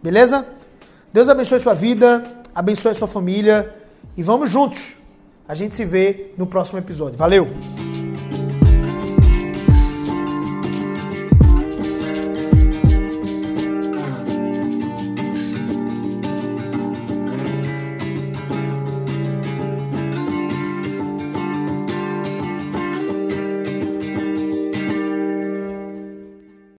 Beleza? 0.00 0.46
Deus 1.12 1.28
abençoe 1.28 1.60
sua 1.60 1.74
vida, 1.74 2.24
abençoe 2.54 2.94
sua 2.94 3.08
família 3.08 3.74
e 4.16 4.22
vamos 4.22 4.50
juntos. 4.50 4.94
A 5.48 5.54
gente 5.54 5.74
se 5.74 5.84
vê 5.84 6.32
no 6.38 6.46
próximo 6.46 6.78
episódio. 6.78 7.18
Valeu! 7.18 7.46